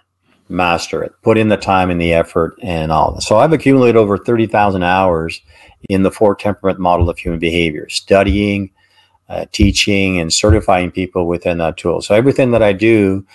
master 0.49 1.03
it. 1.03 1.13
Put 1.23 1.39
in 1.39 1.49
the 1.49 1.57
time 1.57 1.91
and 1.91 2.01
the 2.01 2.13
effort 2.13 2.57
and 2.63 2.93
all. 2.93 3.21
So 3.21 3.39
I've 3.39 3.53
accumulated 3.53 3.97
over 3.97 4.17
30,000 4.17 4.83
hours 4.85 5.41
in 5.89 6.03
the 6.03 6.11
four 6.11 6.37
temperament 6.37 6.79
model 6.79 7.11
of 7.11 7.19
human 7.19 7.41
behavior, 7.41 7.89
studying, 7.89 8.71
uh, 9.29 9.47
teaching, 9.51 10.19
and 10.19 10.33
certifying 10.33 10.91
people 10.91 11.27
within 11.27 11.59
that 11.59 11.77
tool. 11.77 12.01
So 12.01 12.15
everything 12.15 12.53
that 12.53 12.63
I 12.63 12.73
do 12.73 13.27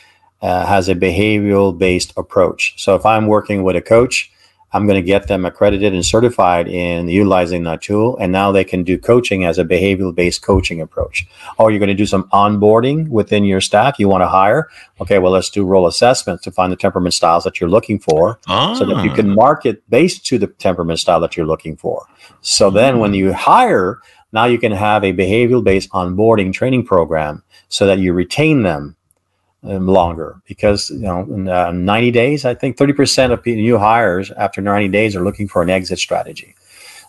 uh, 0.41 0.65
has 0.65 0.87
a 0.87 0.95
behavioral 0.95 1.77
based 1.77 2.13
approach. 2.15 2.81
So 2.81 2.95
if 2.95 3.05
I'm 3.05 3.27
working 3.27 3.63
with 3.63 3.75
a 3.75 3.81
coach, 3.81 4.31
I'm 4.71 4.85
going 4.85 5.01
to 5.01 5.05
get 5.05 5.27
them 5.27 5.45
accredited 5.45 5.93
and 5.93 6.05
certified 6.05 6.67
in 6.67 7.07
utilizing 7.07 7.63
that 7.63 7.81
tool. 7.81 8.17
And 8.17 8.31
now 8.31 8.51
they 8.51 8.63
can 8.63 8.83
do 8.83 8.97
coaching 8.97 9.43
as 9.43 9.57
a 9.57 9.65
behavioral 9.65 10.13
based 10.13 10.41
coaching 10.41 10.79
approach. 10.81 11.25
Or 11.57 11.71
you're 11.71 11.79
going 11.79 11.89
to 11.89 11.95
do 11.95 12.05
some 12.05 12.29
onboarding 12.29 13.07
within 13.09 13.45
your 13.45 13.61
staff 13.61 13.99
you 13.99 14.07
want 14.07 14.21
to 14.21 14.27
hire. 14.27 14.69
Okay, 15.01 15.19
well, 15.19 15.31
let's 15.31 15.49
do 15.49 15.65
role 15.65 15.87
assessments 15.87 16.43
to 16.43 16.51
find 16.51 16.71
the 16.71 16.77
temperament 16.77 17.13
styles 17.13 17.43
that 17.45 17.59
you're 17.59 17.69
looking 17.69 17.99
for 17.99 18.39
ah. 18.47 18.73
so 18.75 18.85
that 18.85 19.03
you 19.03 19.11
can 19.11 19.31
ah. 19.31 19.35
market 19.35 19.87
based 19.89 20.25
to 20.27 20.37
the 20.37 20.47
temperament 20.47 20.99
style 20.99 21.19
that 21.19 21.35
you're 21.35 21.47
looking 21.47 21.75
for. 21.75 22.05
So 22.41 22.69
then 22.69 22.99
when 22.99 23.13
you 23.13 23.33
hire, 23.33 23.99
now 24.31 24.45
you 24.45 24.59
can 24.59 24.71
have 24.71 25.03
a 25.03 25.13
behavioral 25.13 25.63
based 25.63 25.89
onboarding 25.91 26.53
training 26.53 26.85
program 26.85 27.43
so 27.69 27.87
that 27.87 27.99
you 27.99 28.13
retain 28.13 28.63
them 28.63 28.95
um, 29.63 29.87
longer 29.87 30.41
because 30.47 30.89
you 30.89 30.99
know 30.99 31.21
in 31.21 31.49
uh, 31.49 31.71
90 31.71 32.11
days 32.11 32.45
i 32.45 32.53
think 32.53 32.77
30% 32.77 33.33
of 33.33 33.45
new 33.45 33.77
hires 33.77 34.31
after 34.31 34.61
90 34.61 34.87
days 34.87 35.15
are 35.15 35.23
looking 35.23 35.47
for 35.47 35.61
an 35.61 35.69
exit 35.69 35.99
strategy. 35.99 36.55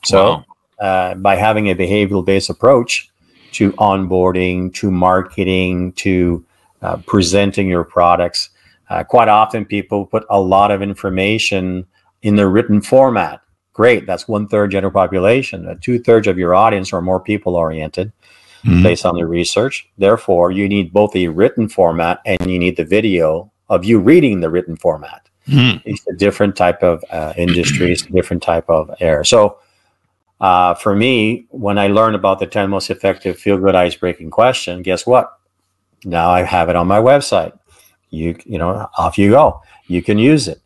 So 0.04 0.22
wow. 0.24 0.44
uh, 0.80 1.14
by 1.14 1.36
having 1.36 1.70
a 1.70 1.74
behavioral 1.74 2.24
based 2.24 2.50
approach 2.50 3.08
to 3.52 3.72
onboarding 3.74 4.72
to 4.74 4.90
marketing 4.90 5.92
to 5.92 6.44
uh, 6.82 6.96
presenting 7.06 7.68
your 7.68 7.84
products 7.84 8.50
uh, 8.88 9.04
quite 9.04 9.28
often 9.28 9.64
people 9.64 10.06
put 10.06 10.24
a 10.30 10.40
lot 10.40 10.72
of 10.72 10.82
information 10.82 11.86
in 12.22 12.34
the 12.34 12.48
written 12.48 12.80
format. 12.80 13.42
Great 13.74 14.06
that's 14.06 14.26
one 14.26 14.48
third 14.48 14.72
general 14.72 14.92
population 14.92 15.68
uh, 15.68 15.76
two 15.80 16.00
thirds 16.00 16.26
of 16.26 16.36
your 16.36 16.54
audience 16.54 16.92
are 16.92 17.00
more 17.00 17.20
people 17.20 17.54
oriented 17.54 18.10
mm-hmm. 18.64 18.82
based 18.82 19.06
on 19.06 19.16
the 19.16 19.26
research. 19.26 19.88
Therefore, 19.98 20.50
you 20.50 20.68
need 20.68 20.92
both 20.92 21.14
a 21.16 21.28
written 21.28 21.68
format 21.68 22.20
and 22.24 22.50
you 22.50 22.58
need 22.58 22.76
the 22.76 22.84
video 22.84 23.50
of 23.68 23.84
you 23.84 23.98
reading 23.98 24.40
the 24.40 24.50
written 24.50 24.76
format. 24.76 25.28
Mm-hmm. 25.48 25.88
It's 25.88 26.06
a 26.06 26.12
different 26.14 26.56
type 26.56 26.82
of 26.82 27.04
uh, 27.10 27.32
industry, 27.36 27.92
it's 27.92 28.02
a 28.02 28.12
different 28.12 28.42
type 28.42 28.68
of 28.68 28.90
air. 29.00 29.24
So, 29.24 29.58
uh, 30.40 30.74
for 30.74 30.94
me, 30.94 31.46
when 31.50 31.76
I 31.78 31.88
learned 31.88 32.16
about 32.16 32.38
the 32.38 32.46
10 32.46 32.70
most 32.70 32.88
effective 32.90 33.38
feel 33.38 33.58
good 33.58 33.74
ice 33.74 33.94
breaking 33.94 34.30
question, 34.30 34.82
guess 34.82 35.06
what? 35.06 35.38
Now 36.04 36.30
I 36.30 36.42
have 36.42 36.68
it 36.70 36.76
on 36.76 36.86
my 36.86 36.98
website. 36.98 37.52
You, 38.08 38.36
you 38.44 38.58
know, 38.58 38.88
off 38.96 39.18
you 39.18 39.30
go. 39.30 39.62
You 39.86 40.02
can 40.02 40.18
use 40.18 40.48
it. 40.48 40.60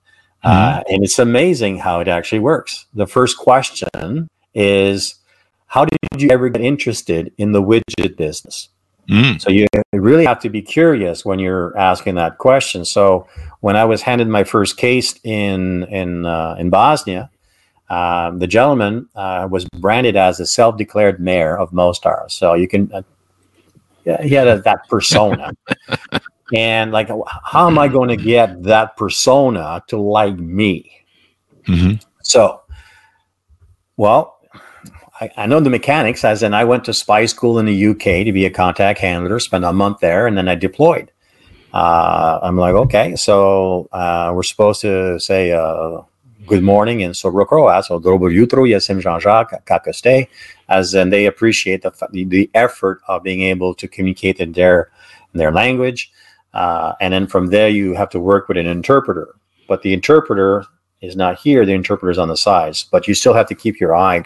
Mm-hmm. 0.45 0.79
Uh, 0.79 0.83
and 0.89 1.03
it's 1.03 1.19
amazing 1.19 1.79
how 1.79 2.01
it 2.01 2.09
actually 2.09 2.39
works. 2.39 2.87
The 2.95 3.07
first 3.07 3.37
question 3.39 4.29
is 4.55 5.17
how 5.75 5.85
did 5.85 5.99
you 6.23 6.31
ever 6.31 6.49
get 6.49 6.63
interested 6.63 7.33
in 7.37 7.51
the 7.51 7.61
widget 7.61 8.17
business? 8.17 8.69
Mm. 9.11 9.41
So 9.41 9.51
you 9.51 9.67
really 9.93 10.25
have 10.25 10.39
to 10.43 10.49
be 10.49 10.63
curious 10.63 11.25
when 11.25 11.41
you're 11.41 11.77
asking 11.77 12.15
that 12.15 12.39
question. 12.39 12.85
So 12.85 13.27
when 13.59 13.75
I 13.75 13.85
was 13.85 14.01
handed 14.01 14.29
my 14.29 14.45
first 14.45 14.77
case 14.77 15.19
in 15.25 15.83
in 16.01 16.27
uh, 16.27 16.55
in 16.61 16.71
Bosnia, 16.71 17.29
um, 17.91 18.39
the 18.39 18.47
gentleman 18.47 19.09
uh, 19.17 19.49
was 19.51 19.65
branded 19.81 20.15
as 20.15 20.39
a 20.39 20.47
self-declared 20.47 21.19
mayor 21.19 21.59
of 21.59 21.73
Mostar. 21.73 22.27
So 22.29 22.55
you 22.55 22.69
can, 22.69 22.93
uh, 22.93 23.03
yeah, 24.05 24.23
he 24.23 24.33
had 24.33 24.47
a, 24.47 24.61
that 24.61 24.89
persona, 24.89 25.51
and 26.55 26.93
like, 26.93 27.09
how 27.43 27.67
am 27.67 27.81
I 27.81 27.89
going 27.89 28.11
to 28.11 28.17
get 28.17 28.63
that 28.63 28.97
persona 28.97 29.83
to 29.89 29.97
like 29.97 30.39
me? 30.39 31.05
Mm-hmm. 31.67 31.95
So, 32.23 32.63
well, 33.97 34.34
I, 35.21 35.31
I, 35.37 35.47
know 35.47 35.61
the 35.61 35.71
mechanics, 35.71 36.25
as 36.25 36.43
in 36.43 36.55
I 36.55 36.65
went 36.65 36.85
to 36.87 36.95
spy 36.95 37.27
school 37.27 37.59
in 37.61 37.67
the 37.67 37.87
UK 37.89 38.25
to 38.25 38.33
be 38.33 38.47
a 38.47 38.51
contact 38.51 38.99
handler, 38.99 39.39
spent 39.39 39.65
a 39.65 39.73
month 39.73 40.01
there, 40.01 40.27
and 40.27 40.37
then 40.37 40.49
I 40.49 40.57
deployed. 40.57 41.13
Uh, 41.73 42.41
I'm 42.43 42.57
like, 42.57 42.75
okay, 42.75 43.15
so 43.17 43.89
uh, 43.93 44.33
we're 44.35 44.43
supposed 44.43 44.81
to 44.81 45.19
say 45.21 45.53
uh, 45.53 46.03
good 46.47 46.63
morning 46.63 47.01
in 47.01 47.15
Serbo-Croat, 47.15 47.85
dobro 48.03 48.33
jutro, 48.33 48.65
jesem 48.65 49.01
Jean-Jacques, 49.01 49.65
kako 49.65 50.27
as 50.69 50.95
in 50.95 51.11
they 51.11 51.27
appreciate 51.27 51.83
the, 51.83 51.93
the, 52.11 52.25
the 52.25 52.51
effort 52.55 53.01
of 53.07 53.23
being 53.23 53.43
able 53.43 53.75
to 53.75 53.87
communicate 53.87 54.41
in 54.41 54.53
their 54.53 54.91
in 55.33 55.39
their 55.39 55.53
language, 55.53 56.13
uh, 56.55 56.93
and 57.01 57.13
then 57.13 57.27
from 57.27 57.49
there 57.49 57.69
you 57.69 57.95
have 57.95 58.09
to 58.11 58.21
work 58.21 58.49
with 58.49 58.57
an 58.57 58.67
interpreter. 58.67 59.35
But 59.69 59.83
the 59.83 59.93
interpreter 59.93 60.65
is 61.01 61.17
not 61.17 61.39
here; 61.39 61.65
the 61.67 61.73
interpreter 61.73 62.11
is 62.11 62.19
on 62.19 62.29
the 62.29 62.37
sides. 62.37 62.85
But 62.85 63.09
you 63.09 63.15
still 63.15 63.35
have 63.35 63.49
to 63.49 63.55
keep 63.55 63.81
your 63.81 63.97
eye 63.97 64.25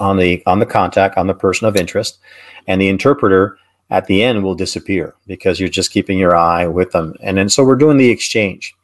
on 0.00 0.16
the 0.16 0.42
on 0.46 0.58
the 0.58 0.66
contact 0.66 1.16
on 1.16 1.26
the 1.26 1.34
person 1.34 1.66
of 1.66 1.76
interest, 1.76 2.18
and 2.66 2.80
the 2.80 2.88
interpreter 2.88 3.58
at 3.90 4.06
the 4.06 4.22
end 4.22 4.42
will 4.42 4.54
disappear 4.54 5.14
because 5.26 5.60
you're 5.60 5.68
just 5.68 5.90
keeping 5.90 6.18
your 6.18 6.34
eye 6.34 6.66
with 6.66 6.92
them. 6.92 7.14
And 7.20 7.36
then 7.36 7.48
so 7.48 7.62
we're 7.62 7.76
doing 7.76 7.98
the 7.98 8.08
exchange. 8.08 8.74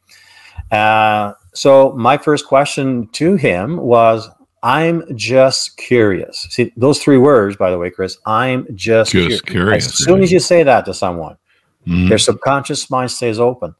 Uh, 0.70 1.32
so 1.54 1.92
my 1.92 2.18
first 2.18 2.46
question 2.46 3.08
to 3.12 3.37
him 3.37 3.78
was, 3.78 4.28
I'm 4.62 5.16
just 5.16 5.78
curious. 5.78 6.46
See, 6.50 6.72
those 6.76 7.02
three 7.02 7.16
words, 7.16 7.56
by 7.56 7.70
the 7.70 7.78
way, 7.78 7.90
Chris, 7.90 8.18
I'm 8.26 8.66
just, 8.74 9.12
just 9.12 9.12
curious. 9.12 9.40
curious. 9.40 9.87
As 9.87 10.04
soon 10.04 10.22
as 10.22 10.30
you 10.30 10.40
say 10.40 10.62
that 10.62 10.84
to 10.84 10.92
someone, 10.92 11.38
mm-hmm. 11.87 12.08
their 12.08 12.18
subconscious 12.18 12.90
mind 12.90 13.11
stays 13.11 13.40
open. 13.40 13.74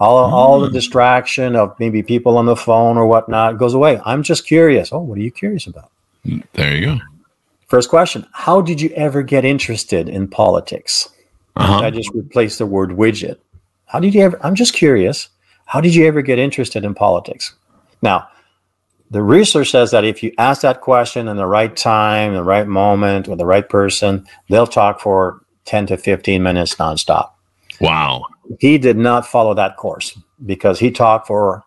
All, 0.00 0.26
mm-hmm. 0.26 0.34
all 0.34 0.60
the 0.60 0.70
distraction 0.70 1.56
of 1.56 1.74
maybe 1.80 2.02
people 2.02 2.36
on 2.36 2.46
the 2.46 2.56
phone 2.56 2.98
or 2.98 3.06
whatnot 3.06 3.58
goes 3.58 3.74
away. 3.74 4.00
I'm 4.04 4.22
just 4.22 4.46
curious. 4.46 4.92
Oh, 4.92 5.00
what 5.00 5.18
are 5.18 5.22
you 5.22 5.30
curious 5.30 5.66
about? 5.66 5.90
There 6.54 6.76
you 6.76 6.86
go. 6.86 6.98
First 7.68 7.90
question 7.90 8.26
How 8.32 8.60
did 8.60 8.80
you 8.80 8.90
ever 8.90 9.22
get 9.22 9.44
interested 9.44 10.08
in 10.08 10.28
politics? 10.28 11.08
Uh-huh. 11.56 11.80
I 11.80 11.90
just 11.90 12.10
replaced 12.14 12.58
the 12.58 12.66
word 12.66 12.90
widget. 12.90 13.38
How 13.86 14.00
did 14.00 14.14
you 14.14 14.22
ever? 14.22 14.38
I'm 14.44 14.54
just 14.54 14.74
curious. 14.74 15.28
How 15.66 15.80
did 15.80 15.94
you 15.94 16.06
ever 16.06 16.22
get 16.22 16.38
interested 16.38 16.84
in 16.84 16.94
politics? 16.94 17.54
Now, 18.00 18.28
the 19.10 19.22
research 19.22 19.70
says 19.70 19.90
that 19.90 20.04
if 20.04 20.22
you 20.22 20.32
ask 20.38 20.62
that 20.62 20.80
question 20.80 21.28
in 21.28 21.36
the 21.36 21.46
right 21.46 21.74
time, 21.76 22.34
the 22.34 22.44
right 22.44 22.66
moment, 22.66 23.28
with 23.28 23.38
the 23.38 23.46
right 23.46 23.68
person, 23.68 24.26
they'll 24.48 24.66
talk 24.66 25.00
for 25.00 25.42
10 25.64 25.86
to 25.86 25.96
15 25.96 26.42
minutes 26.42 26.74
nonstop. 26.76 27.32
Wow. 27.80 28.24
He 28.60 28.78
did 28.78 28.96
not 28.96 29.26
follow 29.26 29.54
that 29.54 29.76
course 29.76 30.18
because 30.44 30.78
he 30.78 30.90
talked 30.90 31.26
for 31.26 31.64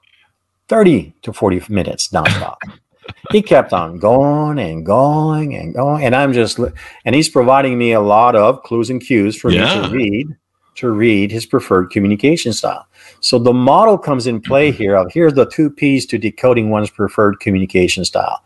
30 0.67 1.13
to 1.23 1.33
40 1.33 1.63
minutes 1.69 2.07
nonstop 2.09 2.57
he 3.31 3.41
kept 3.41 3.73
on 3.73 3.97
going 3.97 4.59
and 4.59 4.85
going 4.85 5.55
and 5.55 5.73
going. 5.73 6.03
And 6.05 6.15
I'm 6.15 6.33
just, 6.33 6.59
and 7.05 7.15
he's 7.15 7.29
providing 7.29 7.77
me 7.77 7.91
a 7.93 8.01
lot 8.01 8.35
of 8.35 8.63
clues 8.63 8.89
and 8.89 9.01
cues 9.01 9.35
for 9.35 9.51
yeah. 9.51 9.81
me 9.81 9.87
to 9.87 9.93
read, 9.93 10.27
to 10.75 10.91
read 10.91 11.31
his 11.31 11.45
preferred 11.45 11.89
communication 11.89 12.53
style. 12.53 12.87
So 13.19 13.37
the 13.39 13.53
model 13.53 13.97
comes 13.97 14.27
in 14.27 14.41
play 14.41 14.69
mm-hmm. 14.69 14.77
here 14.77 14.95
of 14.95 15.11
here's 15.11 15.33
the 15.33 15.45
two 15.45 15.69
P's 15.69 16.05
to 16.07 16.17
decoding 16.17 16.69
one's 16.69 16.89
preferred 16.89 17.39
communication 17.39 18.05
style. 18.05 18.43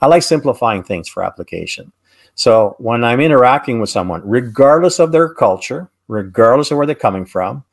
I 0.00 0.06
like 0.06 0.22
simplifying 0.22 0.82
things 0.82 1.08
for 1.08 1.22
application. 1.22 1.92
So 2.34 2.76
when 2.78 3.02
I'm 3.02 3.20
interacting 3.20 3.80
with 3.80 3.90
someone, 3.90 4.22
regardless 4.24 5.00
of 5.00 5.10
their 5.12 5.34
culture, 5.34 5.90
regardless 6.06 6.70
of 6.70 6.76
where 6.76 6.86
they're 6.86 6.94
coming 6.94 7.26
from, 7.26 7.64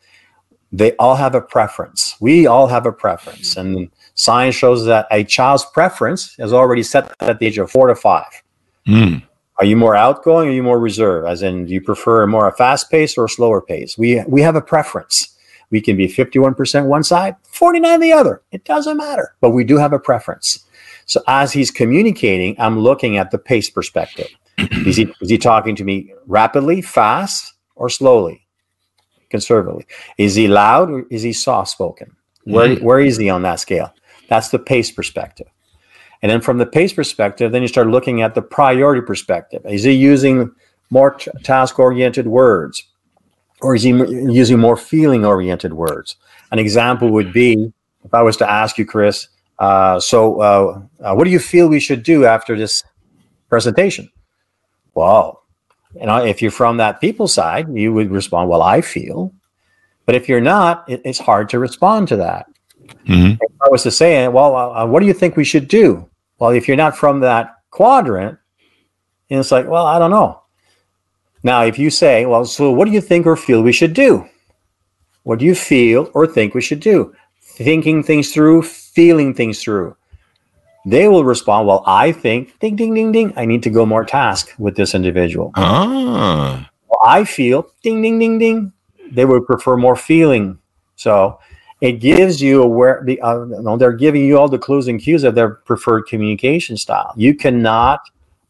they 0.72 0.94
all 0.98 1.16
have 1.16 1.36
a 1.36 1.42
preference. 1.42 2.16
We 2.20 2.48
all 2.48 2.68
have 2.68 2.86
a 2.86 2.92
preference. 2.92 3.56
And 3.56 3.92
Science 4.16 4.56
shows 4.56 4.86
that 4.86 5.08
a 5.12 5.24
child's 5.24 5.66
preference 5.66 6.36
is 6.40 6.54
already 6.54 6.84
set 6.84 7.14
at 7.20 7.40
the 7.40 7.46
age 7.46 7.58
of 7.58 7.70
four 7.70 7.88
to 7.88 7.96
five. 7.96 8.44
Mm. 8.88 9.24
Are 9.58 9.66
you 9.66 9.78
more 9.78 9.96
outgoing 9.96 10.48
or 10.48 10.52
are 10.52 10.54
you 10.54 10.64
more 10.64 10.80
reserved? 10.80 11.28
As 11.28 11.42
in, 11.42 11.66
do 11.66 11.74
you 11.74 11.82
prefer 11.82 12.26
more 12.26 12.48
a 12.48 12.56
fast 12.56 12.90
pace 12.90 13.18
or 13.18 13.26
a 13.26 13.30
slower 13.30 13.62
pace? 13.62 13.98
We 13.98 14.24
we 14.28 14.42
have 14.42 14.56
a 14.56 14.62
preference. 14.62 15.36
We 15.72 15.82
can 15.82 15.98
be 15.98 16.08
51% 16.08 16.86
one 16.86 17.04
side, 17.04 17.36
49 17.44 18.00
the 18.00 18.14
other. 18.14 18.42
It 18.52 18.66
doesn't 18.66 18.98
matter. 18.98 19.36
But 19.42 19.50
we 19.50 19.64
do 19.64 19.78
have 19.78 19.94
a 19.94 20.00
preference. 20.00 20.64
So 21.06 21.22
as 21.28 21.54
he's 21.54 21.72
communicating, 21.72 22.56
I'm 22.60 22.80
looking 22.80 23.18
at 23.18 23.32
the 23.32 23.38
pace 23.38 23.70
perspective. 23.70 24.28
is, 24.58 24.96
he, 24.96 25.14
is 25.22 25.30
he 25.30 25.38
talking 25.38 25.76
to 25.76 25.84
me 25.84 26.14
rapidly, 26.28 26.82
fast, 26.82 27.56
or 27.76 27.90
slowly, 27.90 28.46
conservatively? 29.30 29.86
Is 30.18 30.36
he 30.36 30.48
loud 30.48 30.92
or 30.92 31.06
is 31.10 31.24
he 31.24 31.34
soft 31.34 31.72
spoken? 31.72 32.16
Where, 32.44 32.70
mm. 32.70 32.82
where 32.82 33.00
is 33.00 33.18
he 33.18 33.30
on 33.30 33.42
that 33.42 33.60
scale? 33.60 33.94
That's 34.28 34.50
the 34.50 34.60
pace 34.60 34.92
perspective. 34.92 35.48
And 36.22 36.32
then 36.32 36.42
from 36.42 36.58
the 36.58 36.66
pace 36.66 36.94
perspective, 36.94 37.52
then 37.52 37.62
you 37.62 37.68
start 37.68 37.88
looking 37.88 38.22
at 38.22 38.36
the 38.36 38.42
priority 38.42 39.02
perspective. 39.02 39.62
Is 39.66 39.84
he 39.84 39.92
using 39.92 40.52
more 40.90 41.18
task 41.44 41.78
oriented 41.78 42.28
words? 42.28 42.84
Or 43.62 43.76
is 43.76 43.84
he 43.84 43.90
using 43.90 44.60
more 44.60 44.78
feeling 44.78 45.26
oriented 45.26 45.74
words? 45.74 46.16
An 46.52 46.60
example 46.60 47.10
would 47.10 47.34
be 47.34 47.74
if 48.04 48.14
I 48.14 48.22
was 48.22 48.38
to 48.38 48.50
ask 48.50 48.78
you, 48.78 48.86
Chris, 48.86 49.28
uh, 49.60 50.00
so 50.00 50.42
uh, 50.42 50.82
uh, 51.04 51.16
what 51.16 51.24
do 51.24 51.32
you 51.32 51.40
feel 51.40 51.68
we 51.68 51.80
should 51.80 52.04
do 52.04 52.26
after 52.26 52.56
this 52.58 52.84
presentation? 53.50 54.10
Well, 54.94 55.44
you 55.96 56.06
know, 56.06 56.24
if 56.24 56.42
you're 56.42 56.52
from 56.52 56.78
that 56.78 57.02
people 57.02 57.28
side, 57.28 57.68
you 57.74 57.94
would 57.94 58.12
respond, 58.12 58.50
well, 58.50 58.62
I 58.62 58.82
feel. 58.82 59.34
But 60.06 60.16
if 60.16 60.30
you're 60.30 60.42
not, 60.42 60.88
it, 60.90 61.02
it's 61.04 61.20
hard 61.20 61.50
to 61.50 61.60
respond 61.60 62.08
to 62.10 62.18
that. 62.18 62.46
Mm-hmm. 62.88 63.38
If 63.40 63.52
I 63.62 63.70
was 63.70 63.84
to 63.84 63.92
say, 63.92 64.28
well, 64.28 64.56
uh, 64.56 64.84
uh, 64.84 64.88
what 64.88 65.00
do 65.00 65.06
you 65.06 65.14
think 65.14 65.36
we 65.36 65.44
should 65.44 65.68
do? 65.68 66.10
Well, 66.40 66.52
if 66.52 66.68
you're 66.68 66.78
not 66.78 66.98
from 66.98 67.22
that 67.22 67.56
quadrant, 67.70 68.38
and 69.30 69.40
it's 69.40 69.52
like, 69.52 69.68
well, 69.68 69.86
I 69.86 70.00
don't 70.00 70.12
know. 70.12 70.42
Now, 71.44 71.64
if 71.64 71.78
you 71.78 71.90
say, 71.90 72.26
well, 72.26 72.46
so 72.46 72.72
what 72.72 72.86
do 72.86 72.92
you 72.92 73.02
think 73.02 73.26
or 73.26 73.36
feel 73.36 73.62
we 73.62 73.72
should 73.72 73.94
do? 73.94 74.28
What 75.24 75.40
do 75.40 75.46
you 75.46 75.56
feel 75.56 76.10
or 76.14 76.28
think 76.28 76.54
we 76.54 76.62
should 76.62 76.80
do? 76.80 77.16
Thinking 77.42 78.04
things 78.04 78.34
through, 78.34 78.64
feeling 78.64 79.34
things 79.34 79.62
through. 79.62 79.96
They 80.86 81.08
will 81.08 81.24
respond, 81.24 81.68
well, 81.68 81.84
I 81.88 82.12
think, 82.12 82.60
ding, 82.60 82.76
ding, 82.76 82.94
ding, 82.94 83.12
ding, 83.12 83.34
I 83.36 83.46
need 83.46 83.64
to 83.64 83.72
go 83.72 83.86
more 83.86 84.06
task 84.06 84.54
with 84.60 84.76
this 84.76 84.94
individual. 84.94 85.52
Ah. 85.56 86.70
Well, 86.88 87.00
I 87.04 87.24
feel, 87.24 87.68
ding, 87.82 88.02
ding, 88.02 88.20
ding, 88.20 88.38
ding. 88.38 88.72
They 89.12 89.26
would 89.26 89.46
prefer 89.46 89.78
more 89.78 89.96
feeling. 89.96 90.60
So 90.96 91.40
it 91.86 92.00
gives 92.00 92.42
you 92.42 92.64
aware 92.64 93.02
the 93.06 93.20
uh, 93.22 93.76
they're 93.78 93.94
giving 93.94 94.24
you 94.24 94.38
all 94.38 94.48
the 94.48 94.58
clues 94.58 94.88
and 94.88 95.00
cues 95.00 95.24
of 95.24 95.36
their 95.36 95.50
preferred 95.50 96.04
communication 96.04 96.78
style. 96.78 97.14
You 97.16 97.36
cannot 97.36 98.00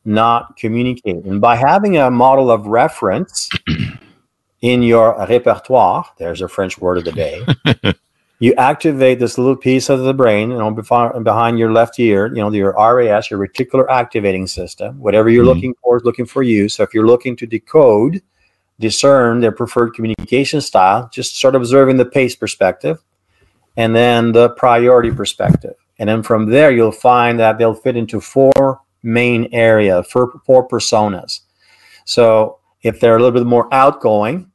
not 0.06 0.56
communicate. 0.56 1.26
And 1.26 1.42
by 1.42 1.56
having 1.56 1.98
a 1.98 2.12
model 2.12 2.52
of 2.52 2.68
reference 2.68 3.50
in 4.62 4.82
your 4.82 5.16
repertoire 5.28 6.06
there's 6.18 6.42
a 6.42 6.48
french 6.48 6.78
word 6.80 6.98
of 6.98 7.04
the 7.04 7.12
day 7.12 7.46
you 8.40 8.54
activate 8.56 9.20
this 9.20 9.38
little 9.38 9.56
piece 9.56 9.90
of 9.90 10.00
the 10.00 10.14
brain 10.14 10.50
you 10.50 10.58
know 10.58 10.72
behind 10.72 11.60
your 11.60 11.72
left 11.72 12.00
ear 12.00 12.28
you 12.28 12.42
know 12.42 12.52
your 12.52 12.72
ras 12.74 13.30
your 13.30 13.40
reticular 13.40 13.86
activating 13.90 14.48
system 14.48 14.98
whatever 15.00 15.30
you're 15.30 15.44
mm-hmm. 15.44 15.54
looking 15.54 15.76
for 15.84 15.98
is 15.98 16.04
looking 16.04 16.26
for 16.26 16.42
you. 16.42 16.70
So 16.70 16.84
if 16.84 16.94
you're 16.94 17.06
looking 17.06 17.36
to 17.36 17.46
decode 17.46 18.22
discern 18.80 19.40
their 19.40 19.52
preferred 19.52 19.94
communication 19.94 20.62
style 20.62 21.10
just 21.14 21.36
start 21.36 21.56
observing 21.56 21.98
the 21.98 22.06
pace 22.06 22.36
perspective 22.36 23.04
and 23.78 23.96
then 23.96 24.32
the 24.32 24.50
priority 24.50 25.12
perspective. 25.12 25.76
And 25.98 26.10
then 26.10 26.24
from 26.24 26.50
there, 26.50 26.72
you'll 26.72 26.92
find 26.92 27.40
that 27.40 27.58
they'll 27.58 27.74
fit 27.74 27.96
into 27.96 28.20
four 28.20 28.82
main 29.04 29.50
areas, 29.54 30.08
four, 30.08 30.42
four 30.46 30.68
personas. 30.68 31.42
So 32.06 32.60
if 32.82 33.00
they're 33.00 33.16
a 33.16 33.20
little 33.20 33.38
bit 33.38 33.48
more 33.48 33.74
outgoing, 33.74 34.52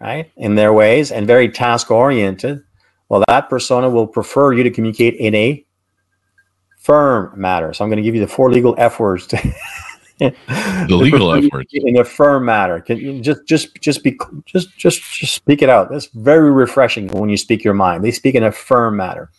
right, 0.00 0.30
in 0.36 0.54
their 0.54 0.72
ways 0.72 1.12
and 1.12 1.26
very 1.26 1.48
task 1.50 1.90
oriented, 1.90 2.62
well, 3.08 3.24
that 3.28 3.48
persona 3.50 3.90
will 3.90 4.06
prefer 4.06 4.52
you 4.52 4.62
to 4.62 4.70
communicate 4.70 5.14
in 5.14 5.34
a 5.34 5.64
firm 6.78 7.32
matter. 7.38 7.72
So 7.74 7.84
I'm 7.84 7.90
going 7.90 7.98
to 7.98 8.02
give 8.02 8.14
you 8.14 8.20
the 8.20 8.28
four 8.28 8.50
legal 8.50 8.74
F 8.78 9.00
words 9.00 9.26
to 9.28 9.36
the 10.20 10.86
legal 10.90 11.32
efforts 11.32 11.72
in 11.72 11.98
a 11.98 12.04
firm 12.04 12.44
matter. 12.44 12.80
Can 12.80 12.98
you 12.98 13.20
just 13.20 13.46
just 13.46 13.74
just 13.80 14.04
be 14.04 14.18
just 14.44 14.76
just 14.76 15.02
just 15.02 15.34
speak 15.34 15.62
it 15.62 15.68
out. 15.68 15.90
That's 15.90 16.06
very 16.06 16.50
refreshing 16.50 17.08
when 17.08 17.30
you 17.30 17.36
speak 17.36 17.64
your 17.64 17.74
mind. 17.74 18.04
They 18.04 18.10
speak 18.10 18.34
in 18.34 18.44
a 18.44 18.52
firm 18.52 18.96
matter. 18.96 19.30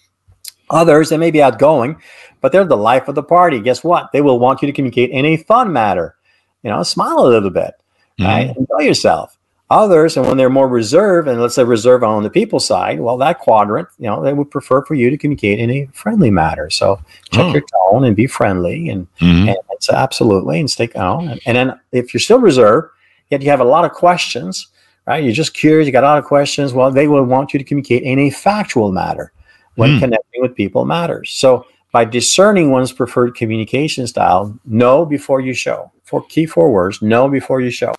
Others, 0.70 1.10
they 1.10 1.18
may 1.18 1.32
be 1.32 1.42
outgoing, 1.42 2.02
but 2.40 2.52
they're 2.52 2.66
the 2.66 2.78
life 2.78 3.08
of 3.08 3.16
the 3.16 3.24
party. 3.24 3.60
Guess 3.60 3.84
what? 3.84 4.12
They 4.12 4.22
will 4.22 4.40
want 4.40 4.62
you 4.62 4.68
to 4.68 4.72
communicate 4.74 5.12
in 5.12 5.26
a 5.26 5.38
fun 5.38 5.72
matter. 5.72 6.16
You 6.64 6.72
know, 6.72 6.82
smile 6.84 7.20
a 7.20 7.30
little 7.30 7.50
bit, 7.50 7.74
mm-hmm. 8.20 8.24
right? 8.24 8.56
Enjoy 8.56 8.80
yourself. 8.80 9.31
Others, 9.72 10.18
and 10.18 10.28
when 10.28 10.36
they're 10.36 10.50
more 10.50 10.68
reserved, 10.68 11.30
and 11.30 11.40
let's 11.42 11.56
say 11.56 11.64
reserve 11.64 12.04
on 12.04 12.24
the 12.24 12.30
people 12.30 12.60
side, 12.60 13.00
well, 13.00 13.18
that 13.18 13.40
quadrant, 13.40 13.88
you 14.00 14.06
know, 14.06 14.22
they 14.22 14.34
would 14.34 14.52
prefer 14.52 14.84
for 14.84 14.96
you 14.96 15.10
to 15.10 15.18
communicate 15.18 15.60
in 15.60 15.72
a 15.72 15.88
friendly 15.94 16.30
matter. 16.30 16.70
So 16.70 16.98
check 17.32 17.46
oh. 17.46 17.54
your 17.54 17.62
tone 17.62 18.04
and 18.04 18.14
be 18.14 18.28
friendly, 18.28 18.90
and, 18.90 19.08
mm-hmm. 19.20 19.48
and 19.48 19.58
so 19.80 19.94
absolutely, 19.96 20.60
and 20.60 20.70
stick 20.70 20.94
calm. 20.94 21.30
And, 21.30 21.40
and 21.46 21.56
then 21.56 21.80
if 21.94 22.14
you're 22.14 22.20
still 22.20 22.42
reserved, 22.42 22.92
yet 23.30 23.42
you 23.42 23.50
have 23.50 23.62
a 23.62 23.64
lot 23.64 23.86
of 23.86 23.94
questions, 23.94 24.68
right? 25.08 25.24
You're 25.24 25.32
just 25.32 25.54
curious, 25.54 25.86
you 25.86 25.94
got 25.94 26.04
a 26.04 26.08
lot 26.08 26.20
of 26.20 26.26
questions. 26.26 26.74
Well, 26.74 26.92
they 26.92 27.08
will 27.08 27.24
want 27.24 27.54
you 27.54 27.58
to 27.58 27.64
communicate 27.64 28.04
in 28.04 28.20
a 28.20 28.30
factual 28.30 28.92
matter 28.92 29.32
when 29.76 29.92
mm. 29.92 30.00
connecting 30.00 30.42
with 30.42 30.54
people 30.54 30.84
matters. 30.84 31.32
So 31.32 31.66
by 31.94 32.04
discerning 32.04 32.72
one's 32.72 32.92
preferred 32.92 33.36
communication 33.36 34.06
style, 34.06 34.54
know 34.66 35.06
before 35.06 35.40
you 35.40 35.54
show 35.54 35.94
four 36.12 36.26
key 36.26 36.46
four 36.46 36.72
words: 36.72 37.02
know 37.02 37.30
before 37.30 37.62
you 37.62 37.72
show. 37.72 37.94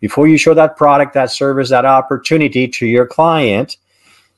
Before 0.00 0.26
you 0.28 0.38
show 0.38 0.54
that 0.54 0.76
product, 0.76 1.12
that 1.14 1.30
service, 1.30 1.68
that 1.70 1.84
opportunity 1.84 2.68
to 2.68 2.86
your 2.86 3.06
client, 3.06 3.76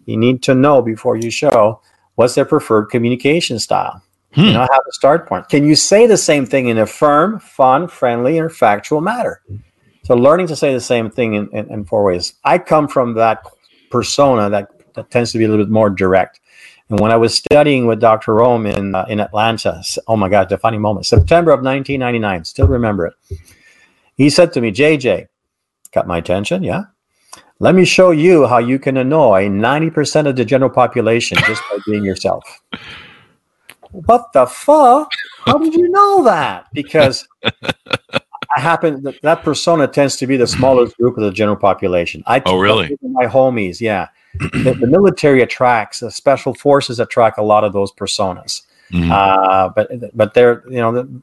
you 0.07 0.17
need 0.17 0.43
to 0.45 0.55
know 0.55 0.81
before 0.83 1.17
you 1.17 1.31
show 1.31 1.81
what's 2.15 2.35
their 2.35 2.47
preferred 2.47 2.87
communication 2.87 3.59
style. 3.59 4.03
Hmm. 4.33 4.41
You 4.41 4.53
know, 4.55 4.61
have 4.61 4.87
a 4.89 4.93
start 4.93 5.29
point. 5.29 5.49
Can 5.49 5.65
you 5.65 5.77
say 5.77 6.07
the 6.07 6.17
same 6.17 6.47
thing 6.47 6.69
in 6.69 6.79
a 6.79 6.87
firm, 6.87 7.39
fun, 7.39 7.87
friendly, 7.87 8.39
or 8.39 8.49
factual 8.49 9.01
matter? 9.01 9.43
So 10.05 10.15
learning 10.15 10.47
to 10.49 10.57
say 10.57 10.73
the 10.73 10.81
same 10.81 11.11
thing 11.11 11.35
in, 11.35 11.49
in, 11.53 11.71
in 11.71 11.85
four 11.85 12.03
ways. 12.03 12.33
I 12.45 12.59
come 12.59 12.89
from 12.89 13.15
that 13.15 13.45
persona 13.91 14.49
that, 14.51 14.69
that 14.95 15.11
tends 15.11 15.33
to 15.33 15.39
be 15.39 15.45
a 15.45 15.49
little 15.49 15.65
bit 15.65 15.71
more 15.71 15.91
direct. 15.91 16.41
And 16.91 17.01
when 17.01 17.13
I 17.13 17.17
was 17.17 17.35
studying 17.35 17.87
with 17.87 18.01
Dr. 18.01 18.33
Rohm 18.35 18.73
in 18.73 18.95
uh, 18.95 19.05
in 19.09 19.21
Atlanta, 19.21 19.83
oh 20.07 20.17
my 20.17 20.29
God, 20.29 20.49
defining 20.49 20.81
moment, 20.81 21.07
September 21.07 21.51
of 21.51 21.63
1999, 21.63 22.45
still 22.45 22.67
remember 22.67 23.07
it. 23.07 23.15
He 24.17 24.31
said 24.31 24.53
to 24.55 24.61
me, 24.61 24.73
JJ, 24.73 25.29
got 25.93 26.07
my 26.07 26.19
attention, 26.19 26.63
yeah. 26.63 26.85
Let 27.61 27.75
me 27.75 27.85
show 27.85 28.13
you 28.13 28.47
how 28.47 28.59
you 28.59 28.79
can 28.79 28.97
annoy 28.97 29.49
90% 29.49 30.29
of 30.29 30.37
the 30.37 30.45
general 30.45 30.71
population 30.71 31.39
just 31.39 31.63
by 31.69 31.79
being 31.87 32.05
yourself. 32.05 32.45
What 33.91 34.33
the 34.33 34.47
fuck? 34.47 35.11
How 35.45 35.59
did 35.59 35.75
you 35.75 35.89
know 35.89 36.23
that? 36.25 36.67
Because 36.73 37.27
I 37.43 38.61
happen 38.61 39.03
that, 39.03 39.21
that 39.23 39.43
persona 39.43 39.89
tends 39.89 40.17
to 40.17 40.27
be 40.27 40.37
the 40.37 40.47
smallest 40.47 40.97
group 40.99 41.17
of 41.17 41.25
the 41.25 41.33
general 41.33 41.57
population. 41.57 42.23
I 42.27 42.43
Oh, 42.47 42.59
really? 42.59 42.97
My 43.03 43.27
homies, 43.27 43.81
yeah. 43.81 44.09
the, 44.41 44.77
the 44.81 44.87
military 44.87 45.43
attracts, 45.43 46.01
the 46.01 46.11
special 46.11 46.55
forces 46.55 47.01
attract 47.01 47.39
a 47.39 47.43
lot 47.43 47.65
of 47.65 47.73
those 47.73 47.93
personas. 47.93 48.63
Mhm. 48.93 49.11
Uh, 49.11 49.69
but 49.75 49.91
but 50.17 50.35
they're 50.35 50.63
you 50.69 50.79
know 50.79 50.93
the, 50.93 51.23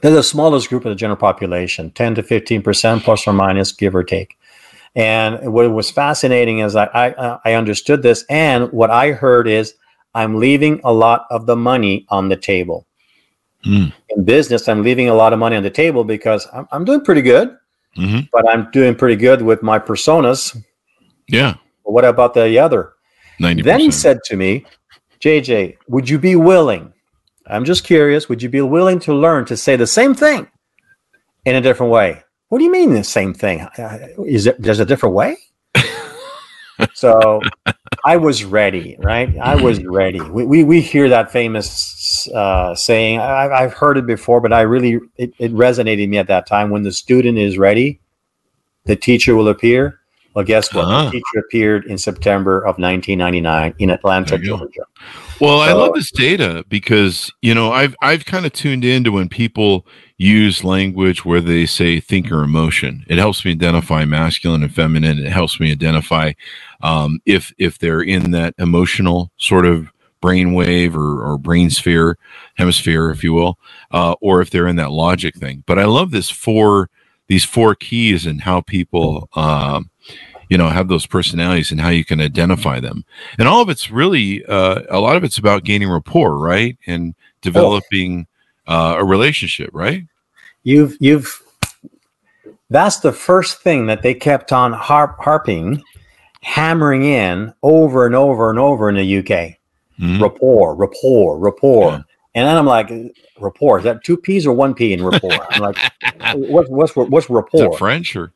they're 0.00 0.12
the 0.12 0.22
smallest 0.22 0.68
group 0.68 0.84
of 0.84 0.90
the 0.90 0.94
general 0.96 1.16
population, 1.16 1.90
ten 1.90 2.14
to 2.14 2.22
fifteen 2.22 2.62
percent 2.62 3.02
plus 3.02 3.26
or 3.26 3.32
minus, 3.32 3.72
give 3.72 3.94
or 3.94 4.04
take. 4.04 4.38
And 4.94 5.52
what 5.52 5.70
was 5.72 5.90
fascinating 5.90 6.58
is 6.60 6.76
I, 6.76 6.86
I 6.94 7.38
I 7.44 7.54
understood 7.54 8.02
this, 8.02 8.24
and 8.30 8.70
what 8.72 8.90
I 8.90 9.12
heard 9.12 9.48
is 9.48 9.74
I'm 10.14 10.38
leaving 10.38 10.80
a 10.84 10.92
lot 10.92 11.26
of 11.30 11.46
the 11.46 11.56
money 11.56 12.06
on 12.10 12.28
the 12.28 12.36
table. 12.36 12.86
Mm. 13.64 13.92
In 14.10 14.24
business, 14.24 14.68
I'm 14.68 14.82
leaving 14.82 15.08
a 15.08 15.14
lot 15.14 15.32
of 15.32 15.38
money 15.38 15.56
on 15.56 15.62
the 15.62 15.70
table 15.70 16.04
because 16.04 16.46
I'm, 16.52 16.68
I'm 16.72 16.84
doing 16.84 17.00
pretty 17.02 17.22
good, 17.22 17.56
Mhm. 17.96 18.28
but 18.32 18.48
I'm 18.48 18.70
doing 18.72 18.94
pretty 18.94 19.16
good 19.16 19.40
with 19.42 19.62
my 19.62 19.78
personas. 19.78 20.56
Yeah. 21.28 21.54
But 21.84 21.92
what 21.92 22.04
about 22.04 22.34
the 22.34 22.58
other? 22.58 22.92
90%. 23.40 23.64
Then 23.64 23.80
he 23.80 23.90
said 23.90 24.20
to 24.26 24.36
me, 24.36 24.64
JJ, 25.20 25.76
would 25.88 26.08
you 26.08 26.18
be 26.18 26.36
willing? 26.36 26.92
I'm 27.46 27.64
just 27.64 27.84
curious. 27.84 28.28
Would 28.28 28.42
you 28.42 28.48
be 28.48 28.60
willing 28.60 28.98
to 29.00 29.14
learn 29.14 29.44
to 29.46 29.56
say 29.56 29.76
the 29.76 29.86
same 29.86 30.14
thing 30.14 30.48
in 31.44 31.56
a 31.56 31.60
different 31.60 31.92
way? 31.92 32.22
What 32.48 32.58
do 32.58 32.64
you 32.64 32.72
mean 32.72 32.92
the 32.92 33.04
same 33.04 33.32
thing? 33.32 33.66
Is 34.26 34.46
it 34.46 34.60
there's 34.60 34.80
a 34.80 34.84
different 34.84 35.14
way? 35.14 35.36
so 36.94 37.40
I 38.04 38.16
was 38.16 38.44
ready, 38.44 38.96
right? 38.98 39.36
I 39.38 39.56
was 39.56 39.82
ready. 39.84 40.20
We, 40.20 40.44
we, 40.44 40.64
we 40.64 40.80
hear 40.80 41.08
that 41.08 41.32
famous 41.32 42.28
uh, 42.28 42.74
saying. 42.74 43.20
I, 43.20 43.48
I've 43.48 43.72
heard 43.72 43.96
it 43.96 44.06
before, 44.06 44.40
but 44.40 44.52
I 44.52 44.62
really 44.62 45.00
it, 45.16 45.32
it 45.38 45.52
resonated 45.52 46.08
me 46.08 46.18
at 46.18 46.26
that 46.26 46.46
time. 46.46 46.70
When 46.70 46.82
the 46.82 46.92
student 46.92 47.38
is 47.38 47.58
ready, 47.58 48.00
the 48.84 48.96
teacher 48.96 49.34
will 49.34 49.48
appear. 49.48 50.00
Well, 50.34 50.44
guess 50.44 50.72
what? 50.72 50.84
Ah. 50.84 51.04
The 51.06 51.10
teacher 51.12 51.44
appeared 51.46 51.84
in 51.86 51.98
September 51.98 52.58
of 52.58 52.78
1999 52.78 53.74
in 53.78 53.90
Atlanta, 53.90 54.36
There 54.36 54.44
you 54.44 54.50
go. 54.50 54.58
Georgia. 54.58 54.86
Well, 55.40 55.60
I 55.60 55.72
love 55.72 55.94
this 55.94 56.12
data 56.12 56.64
because 56.68 57.32
you 57.42 57.52
know 57.52 57.72
I've 57.72 57.96
I've 58.00 58.24
kind 58.24 58.46
of 58.46 58.52
tuned 58.52 58.84
into 58.84 59.10
when 59.10 59.28
people 59.28 59.86
use 60.16 60.62
language 60.62 61.24
where 61.24 61.40
they 61.40 61.66
say 61.66 61.98
think 61.98 62.30
or 62.30 62.44
emotion. 62.44 63.04
It 63.08 63.18
helps 63.18 63.44
me 63.44 63.50
identify 63.50 64.04
masculine 64.04 64.62
and 64.62 64.72
feminine. 64.72 65.18
It 65.18 65.32
helps 65.32 65.58
me 65.58 65.72
identify 65.72 66.34
um, 66.80 67.18
if 67.26 67.52
if 67.58 67.78
they're 67.78 68.02
in 68.02 68.30
that 68.30 68.54
emotional 68.56 69.32
sort 69.36 69.66
of 69.66 69.88
brainwave 70.22 70.94
or, 70.94 71.24
or 71.24 71.36
brain 71.38 71.68
sphere 71.70 72.16
hemisphere, 72.54 73.10
if 73.10 73.24
you 73.24 73.32
will, 73.32 73.58
uh, 73.90 74.14
or 74.20 74.40
if 74.40 74.50
they're 74.50 74.68
in 74.68 74.76
that 74.76 74.92
logic 74.92 75.34
thing. 75.34 75.64
But 75.66 75.80
I 75.80 75.86
love 75.86 76.12
this 76.12 76.30
four 76.30 76.88
these 77.32 77.44
four 77.44 77.74
keys 77.74 78.26
and 78.26 78.42
how 78.42 78.60
people 78.60 79.28
um, 79.34 79.88
you 80.50 80.58
know 80.58 80.68
have 80.68 80.88
those 80.88 81.06
personalities 81.06 81.70
and 81.70 81.80
how 81.80 81.88
you 81.88 82.04
can 82.04 82.20
identify 82.20 82.78
them 82.78 83.04
and 83.38 83.48
all 83.48 83.62
of 83.62 83.70
it's 83.70 83.90
really 83.90 84.44
uh, 84.46 84.82
a 84.90 85.00
lot 85.00 85.16
of 85.16 85.24
it's 85.24 85.38
about 85.38 85.64
gaining 85.64 85.88
rapport 85.88 86.36
right 86.36 86.76
and 86.86 87.14
developing 87.40 88.26
uh, 88.66 88.96
a 88.98 89.04
relationship 89.04 89.70
right 89.72 90.04
You've 90.64 90.96
you've 91.00 91.42
that's 92.70 93.00
the 93.00 93.12
first 93.12 93.60
thing 93.60 93.86
that 93.86 94.02
they 94.02 94.14
kept 94.14 94.52
on 94.52 94.72
harp, 94.72 95.16
harping, 95.18 95.82
hammering 96.40 97.04
in 97.04 97.52
over 97.62 98.06
and 98.06 98.14
over 98.14 98.48
and 98.48 98.58
over 98.58 98.88
in 98.88 98.94
the 98.94 99.18
UK. 99.18 99.58
Mhm. 100.00 100.22
Rapport, 100.22 100.74
rapport, 100.74 101.38
rapport. 101.38 101.90
Yeah. 101.90 102.02
And 102.34 102.48
then 102.48 102.56
I'm 102.56 102.64
like, 102.66 102.90
rapport, 103.38 103.78
is 103.78 103.84
that 103.84 104.04
two 104.04 104.16
P's 104.16 104.46
or 104.46 104.52
one 104.54 104.72
P 104.74 104.92
in 104.94 105.04
rapport? 105.04 105.46
I'm 105.50 105.60
like, 105.60 105.76
what's 106.34 106.68
what's 106.70 106.96
what's 106.96 107.28
rapport? 107.30 107.76
french 107.76 108.16
or 108.16 108.32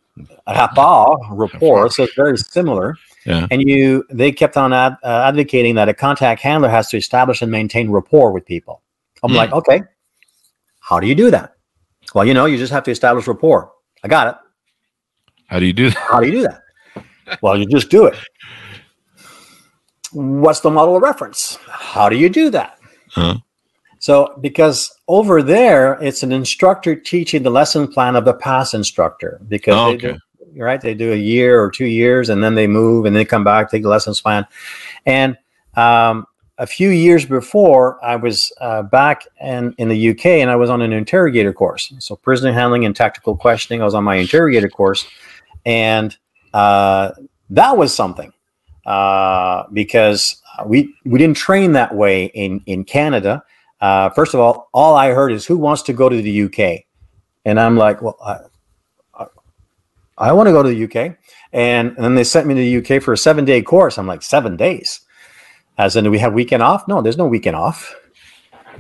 rapport, 0.47 1.19
rapport. 1.31 1.91
So 1.91 2.03
it's 2.05 2.15
very 2.15 2.37
similar. 2.37 2.97
Yeah. 3.25 3.47
And 3.51 3.63
you, 3.63 4.05
they 4.11 4.31
kept 4.33 4.57
on 4.57 4.73
ad, 4.73 4.97
uh, 5.03 5.25
advocating 5.27 5.75
that 5.77 5.89
a 5.89 5.95
contact 5.95 6.41
handler 6.43 6.69
has 6.69 6.89
to 6.91 6.97
establish 6.97 7.43
and 7.43 7.51
maintain 7.51 7.91
rapport 7.91 8.31
with 8.33 8.45
people. 8.47 8.83
I'm 9.25 9.31
Hmm. 9.31 9.37
like, 9.37 9.53
okay, 9.53 9.83
how 10.81 11.01
do 11.01 11.07
you 11.09 11.15
do 11.17 11.31
that? 11.33 11.57
Well, 12.15 12.25
you 12.25 12.35
know, 12.35 12.45
you 12.45 12.57
just 12.57 12.73
have 12.73 12.85
to 12.85 12.91
establish 12.93 13.27
rapport. 13.27 13.73
I 14.05 14.09
got 14.09 14.29
it. 14.29 14.35
how 15.49 15.59
do 15.59 15.67
you 15.67 15.73
do 15.73 15.91
that 15.91 15.99
How 15.99 16.21
do 16.21 16.27
you 16.27 16.33
do 16.33 16.43
that? 16.43 16.63
well, 17.43 17.59
you 17.59 17.67
just 17.67 17.91
do 17.91 18.07
it. 18.07 18.15
What's 20.13 20.61
the 20.61 20.71
model 20.71 20.97
of 20.97 21.03
reference? 21.03 21.59
How 21.69 22.09
do 22.09 22.17
you 22.17 22.29
do 22.29 22.51
that? 22.51 22.79
Huh? 23.11 23.37
So, 24.07 24.39
because 24.41 24.97
over 25.09 25.43
there, 25.43 25.95
it's 26.01 26.23
an 26.23 26.31
instructor 26.31 26.95
teaching 26.95 27.43
the 27.43 27.51
lesson 27.51 27.89
plan 27.89 28.15
of 28.15 28.25
the 28.25 28.35
past 28.35 28.73
instructor. 28.73 29.41
Because 29.49 29.75
Oh, 29.75 29.91
they 29.91 29.97
do- 29.97 30.09
okay. 30.11 30.19
right, 30.55 30.81
they 30.81 30.95
do 30.95 31.13
a 31.13 31.17
year 31.17 31.61
or 31.61 31.73
two 31.73 31.87
years, 31.87 32.29
and 32.29 32.41
then 32.41 32.55
they 32.55 32.69
move, 32.69 33.07
and 33.07 33.17
they 33.17 33.25
come 33.25 33.43
back, 33.43 33.69
take 33.69 33.83
the 33.83 33.89
lessons 33.89 34.21
plan. 34.21 34.47
And 35.07 35.37
um, 35.75 36.25
a 36.57 36.69
few 36.69 36.91
years 36.91 37.27
before, 37.27 37.99
I 38.01 38.15
was 38.15 38.53
uh, 38.61 38.83
back 38.85 39.27
in, 39.41 39.75
in 39.77 39.89
the 39.89 40.11
UK, 40.11 40.27
and 40.27 40.51
I 40.51 40.55
was 40.55 40.71
on 40.71 40.83
an 40.83 40.93
interrogator 40.93 41.53
course. 41.53 41.93
So, 41.99 42.15
prisoner 42.15 42.53
handling 42.53 42.85
and 42.85 42.95
tactical 42.95 43.37
questioning. 43.37 43.83
I 43.83 43.87
was 43.87 43.95
on 43.97 44.05
my 44.05 44.15
interrogator 44.15 44.69
course, 44.69 45.05
and 45.65 46.17
uh, 46.55 47.11
that 47.51 47.77
was 47.77 47.93
something 47.93 48.33
uh, 48.85 49.65
because 49.73 50.41
we 50.65 50.95
we 51.05 51.19
didn't 51.19 51.37
train 51.37 51.73
that 51.73 51.93
way 51.93 52.27
in 52.27 52.63
in 52.67 52.85
Canada. 52.85 53.43
Uh, 53.81 54.11
first 54.11 54.35
of 54.35 54.41
all, 54.41 54.69
all 54.73 54.95
I 54.95 55.11
heard 55.11 55.33
is 55.33 55.47
who 55.47 55.57
wants 55.59 55.83
to 55.83 55.93
go 55.93 56.09
to 56.09 56.23
the 56.23 56.43
UK, 56.45 56.85
and 57.45 57.61
I'm 57.61 57.77
like, 57.77 58.01
well, 58.03 58.17
I, 58.25 58.39
I, 59.15 59.27
I 60.19 60.33
want 60.33 60.49
to 60.49 60.53
go 60.53 60.63
to 60.63 60.69
the 60.69 60.85
UK, 60.85 61.17
and, 61.53 61.89
and 61.89 62.05
then 62.05 62.15
they 62.15 62.25
sent 62.25 62.47
me 62.47 62.55
to 62.55 62.61
the 62.83 62.97
UK 62.97 63.03
for 63.03 63.13
a 63.13 63.19
seven 63.19 63.45
day 63.45 63.63
course. 63.63 63.99
I'm 63.99 64.07
like, 64.07 64.23
seven 64.23 64.57
days, 64.57 65.01
as 65.79 65.97
in 65.97 66.05
do 66.05 66.11
we 66.11 66.19
have 66.19 66.33
weekend 66.33 66.63
off? 66.63 66.89
No, 66.89 67.03
there's 67.03 67.19
no 67.19 67.27
weekend 67.27 67.57
off. 67.57 67.95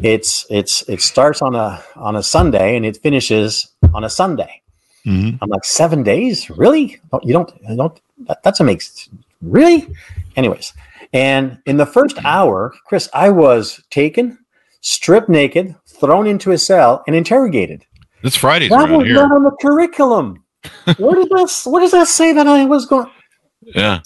It's 0.02 0.46
it's 0.50 0.82
it 0.88 1.00
starts 1.00 1.40
on 1.40 1.54
a 1.54 1.82
on 1.96 2.16
a 2.16 2.22
Sunday 2.22 2.76
and 2.76 2.85
it 2.85 2.98
finishes 2.98 3.68
on 3.94 4.04
a 4.04 4.11
Sunday. 4.11 4.62
Mhm. 5.06 5.38
I'm 5.40 5.48
like 5.48 5.64
seven 5.64 6.02
days, 6.02 6.50
really? 6.50 7.00
You 7.22 7.32
don't, 7.32 7.52
you 7.62 7.76
don't. 7.76 8.00
That, 8.26 8.42
that's 8.42 8.61
a 8.61 8.64
makes 8.64 9.09
really. 9.40 9.88
Anyways, 10.37 10.72
and 11.12 11.59
in 11.64 11.76
the 11.76 11.87
first 11.87 12.18
hour, 12.24 12.74
Chris, 12.85 13.09
I 13.14 13.30
was 13.30 13.82
taken, 13.90 14.38
stripped 14.80 15.28
naked, 15.28 15.74
thrown 15.86 16.26
into 16.26 16.52
a 16.52 16.58
cell, 16.58 17.02
and 17.06 17.16
interrogated. 17.16 17.84
it's 18.22 18.36
fridays 18.36 18.70
That 18.70 18.88
was 18.88 19.06
here 19.06 19.14
not 19.14 19.32
on 19.32 19.44
the 19.44 19.56
curriculum. 19.60 20.44
Where 20.96 21.14
did 21.14 21.28
that? 21.30 21.61
What 21.64 21.80
does 21.80 21.92
that 21.92 22.09
say 22.09 22.32
that 22.32 22.46
I 22.46 22.64
was 22.64 22.86
going? 22.86 23.11
yeah 23.62 24.01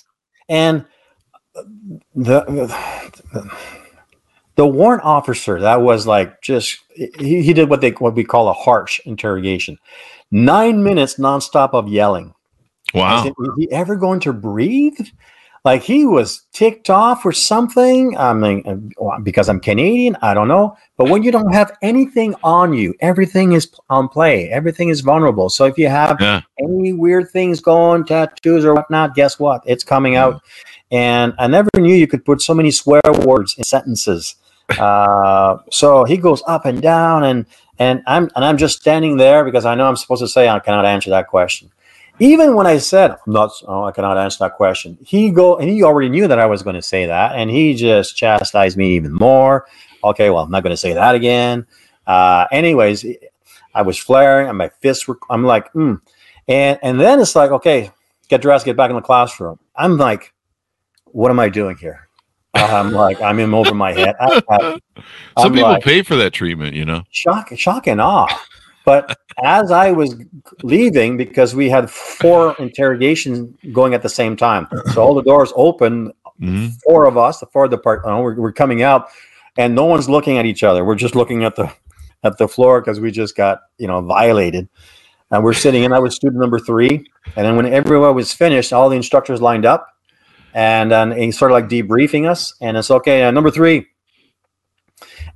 And 0.48 0.84
the, 2.14 2.44
the 2.44 3.50
the 4.56 4.66
warrant 4.66 5.02
officer 5.04 5.60
that 5.60 5.80
was 5.80 6.06
like 6.06 6.40
just 6.42 6.78
he, 6.94 7.42
he 7.42 7.52
did 7.52 7.70
what 7.70 7.80
they 7.80 7.90
what 7.92 8.14
we 8.14 8.24
call 8.24 8.48
a 8.48 8.52
harsh 8.52 9.00
interrogation. 9.06 9.78
Nine 10.30 10.82
minutes 10.82 11.16
nonstop 11.16 11.70
of 11.72 11.88
yelling. 11.88 12.34
Wow 12.94 13.22
said, 13.22 13.32
is 13.38 13.54
he 13.56 13.72
ever 13.72 13.96
going 13.96 14.20
to 14.20 14.32
breathe? 14.32 14.98
Like 15.62 15.82
he 15.82 16.06
was 16.06 16.46
ticked 16.52 16.88
off 16.88 17.26
or 17.26 17.32
something. 17.32 18.16
I 18.16 18.32
mean, 18.32 18.92
uh, 19.00 19.18
because 19.20 19.48
I'm 19.48 19.60
Canadian, 19.60 20.16
I 20.22 20.32
don't 20.32 20.48
know. 20.48 20.76
But 20.96 21.10
when 21.10 21.22
you 21.22 21.30
don't 21.30 21.52
have 21.52 21.76
anything 21.82 22.34
on 22.42 22.72
you, 22.72 22.94
everything 23.00 23.52
is 23.52 23.70
on 23.90 24.08
play. 24.08 24.48
Everything 24.48 24.88
is 24.88 25.02
vulnerable. 25.02 25.50
So 25.50 25.66
if 25.66 25.76
you 25.76 25.88
have 25.88 26.16
yeah 26.20 26.40
any 26.58 26.94
weird 26.94 27.30
things 27.30 27.60
going, 27.60 28.04
tattoos 28.04 28.64
or 28.64 28.74
whatnot, 28.74 29.14
guess 29.14 29.38
what? 29.38 29.62
It's 29.66 29.84
coming 29.84 30.16
out. 30.16 30.42
And 30.90 31.34
I 31.38 31.46
never 31.46 31.68
knew 31.76 31.94
you 31.94 32.06
could 32.06 32.24
put 32.24 32.40
so 32.40 32.54
many 32.54 32.70
swear 32.70 33.02
words 33.24 33.54
in 33.56 33.64
sentences. 33.64 34.36
Uh, 34.78 35.58
so 35.72 36.04
he 36.04 36.16
goes 36.16 36.44
up 36.46 36.64
and 36.64 36.80
down, 36.80 37.24
and 37.24 37.44
and 37.80 38.04
I'm 38.06 38.30
and 38.36 38.44
I'm 38.44 38.56
just 38.56 38.80
standing 38.80 39.16
there 39.16 39.44
because 39.44 39.64
I 39.64 39.74
know 39.74 39.88
I'm 39.88 39.96
supposed 39.96 40.22
to 40.22 40.28
say 40.28 40.48
I 40.48 40.60
cannot 40.60 40.86
answer 40.86 41.10
that 41.10 41.26
question. 41.26 41.72
Even 42.20 42.54
when 42.54 42.66
I 42.66 42.76
said 42.76 43.12
I'm 43.12 43.32
not, 43.32 43.50
oh, 43.66 43.84
I 43.84 43.92
cannot 43.92 44.18
answer 44.18 44.44
that 44.44 44.54
question, 44.54 44.98
he 45.02 45.30
go 45.30 45.56
and 45.56 45.68
he 45.68 45.82
already 45.82 46.10
knew 46.10 46.28
that 46.28 46.38
I 46.38 46.46
was 46.46 46.62
going 46.62 46.76
to 46.76 46.82
say 46.82 47.06
that, 47.06 47.34
and 47.34 47.50
he 47.50 47.74
just 47.74 48.16
chastised 48.16 48.76
me 48.76 48.94
even 48.94 49.14
more. 49.14 49.66
Okay, 50.04 50.30
well, 50.30 50.44
I'm 50.44 50.50
not 50.50 50.62
going 50.62 50.72
to 50.72 50.76
say 50.76 50.92
that 50.92 51.14
again. 51.14 51.66
Uh, 52.06 52.46
anyways, 52.52 53.04
I 53.74 53.82
was 53.82 53.98
flaring, 53.98 54.48
and 54.48 54.58
my 54.58 54.68
fists 54.80 55.08
were. 55.08 55.18
I'm 55.30 55.44
like, 55.44 55.72
mm. 55.72 56.00
and 56.46 56.78
and 56.82 57.00
then 57.00 57.20
it's 57.20 57.34
like, 57.34 57.50
okay, 57.50 57.90
get 58.28 58.42
dressed, 58.42 58.64
get 58.64 58.76
back 58.76 58.90
in 58.90 58.96
the 58.96 59.02
classroom. 59.02 59.58
I'm 59.74 59.96
like, 59.96 60.32
what 61.06 61.30
am 61.30 61.40
I 61.40 61.48
doing 61.48 61.76
here? 61.76 62.08
I'm 62.54 62.92
like, 62.92 63.20
I'm 63.20 63.38
in 63.38 63.54
over 63.54 63.74
my 63.74 63.92
head. 63.92 64.14
I, 64.20 64.42
I, 64.50 64.78
Some 65.38 65.52
people 65.52 65.70
like, 65.70 65.84
pay 65.84 66.02
for 66.02 66.16
that 66.16 66.32
treatment, 66.32 66.74
you 66.74 66.84
know. 66.84 67.04
shock, 67.10 67.50
shock 67.56 67.86
and 67.86 68.00
awe. 68.00 68.26
But 68.90 69.16
as 69.44 69.70
I 69.70 69.92
was 69.92 70.16
leaving, 70.64 71.16
because 71.16 71.54
we 71.54 71.70
had 71.70 71.88
four 71.88 72.56
interrogations 72.58 73.54
going 73.72 73.94
at 73.94 74.02
the 74.02 74.08
same 74.08 74.34
time, 74.36 74.66
so 74.92 75.00
all 75.00 75.14
the 75.14 75.22
doors 75.22 75.52
open, 75.54 76.12
Mhm. 76.42 76.72
four 76.84 77.04
of 77.04 77.16
us, 77.16 77.38
the 77.38 77.46
four 77.46 77.66
of 77.66 77.82
part, 77.84 78.02
uh, 78.04 78.18
we're, 78.20 78.34
we're 78.34 78.50
coming 78.52 78.82
out, 78.82 79.06
and 79.56 79.76
no 79.76 79.84
one's 79.84 80.08
looking 80.08 80.38
at 80.38 80.44
each 80.44 80.64
other. 80.64 80.84
We're 80.84 80.96
just 80.96 81.14
looking 81.14 81.44
at 81.44 81.54
the 81.54 81.70
at 82.24 82.36
the 82.38 82.48
floor 82.48 82.80
because 82.80 82.98
we 82.98 83.12
just 83.12 83.36
got 83.36 83.60
you 83.78 83.86
know 83.86 84.00
violated. 84.00 84.68
And 85.30 85.44
we're 85.44 85.52
sitting 85.52 85.84
in. 85.84 85.92
I 85.92 86.00
was 86.00 86.16
student 86.16 86.40
number 86.40 86.58
three, 86.58 87.06
and 87.36 87.46
then 87.46 87.54
when 87.54 87.66
everyone 87.66 88.16
was 88.16 88.32
finished, 88.32 88.72
all 88.72 88.88
the 88.88 88.96
instructors 88.96 89.40
lined 89.40 89.66
up, 89.66 89.86
and 90.52 90.90
then 90.90 91.12
he 91.12 91.30
started 91.30 91.54
like 91.54 91.68
debriefing 91.68 92.28
us. 92.28 92.54
And 92.60 92.76
it's 92.76 92.90
okay, 92.90 93.22
uh, 93.22 93.30
number 93.30 93.52
three, 93.52 93.86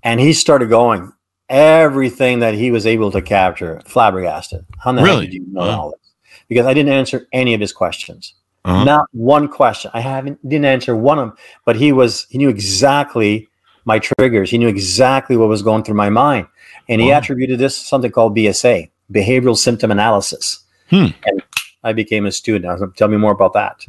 and 0.03 0.19
he 0.19 0.33
started 0.33 0.69
going 0.71 1.13
everything 1.49 2.41
that 2.41 2.55
he 2.55 2.71
was 2.71 2.87
able 2.87 3.11
to 3.13 3.23
capture, 3.23 3.81
flabbergasted. 3.87 4.65
How 4.79 4.93
the 4.93 5.03
Really? 5.03 5.27
did 5.27 5.35
you 5.35 5.45
know 5.51 5.61
Wow. 5.61 5.81
all 5.81 5.91
this? 5.91 6.01
Because 6.49 6.67
I 6.67 6.75
didn't 6.75 6.93
answer 6.93 7.27
any 7.33 7.55
of 7.55 7.61
his 7.61 7.73
questions. 7.73 8.35
Uh-huh. 8.65 8.85
Not 8.85 9.07
one 9.13 9.49
question. 9.49 9.91
I 9.95 10.01
haven't 10.01 10.47
didn't 10.49 10.65
answer 10.65 10.97
one 10.97 11.19
of 11.19 11.29
them, 11.29 11.37
but 11.67 11.77
he 11.77 11.93
was 11.93 12.27
he 12.31 12.39
knew 12.39 12.49
exactly 12.49 13.49
my 13.85 13.99
triggers. 13.99 14.51
He 14.51 14.57
knew 14.59 14.69
exactly 14.69 15.37
what 15.37 15.49
was 15.49 15.63
going 15.63 15.85
through 15.85 15.97
my 15.97 16.09
mind, 16.09 16.47
and 16.89 17.01
he 17.01 17.11
Wow. 17.11 17.19
attributed 17.19 17.59
this 17.59 17.79
to 17.79 17.85
something 17.85 18.11
called 18.11 18.35
BSA, 18.35 18.91
behavioral 19.13 19.57
symptom 19.57 19.91
analysis. 19.91 20.61
Hmm. 20.89 21.09
And 21.27 21.43
I 21.83 21.93
became 21.93 22.25
a 22.25 22.33
student. 22.33 22.65
I 22.67 22.73
was 22.73 22.81
like, 22.81 22.95
tell 22.95 23.09
me 23.09 23.19
more 23.19 23.33
about 23.33 23.53
that. 23.53 23.85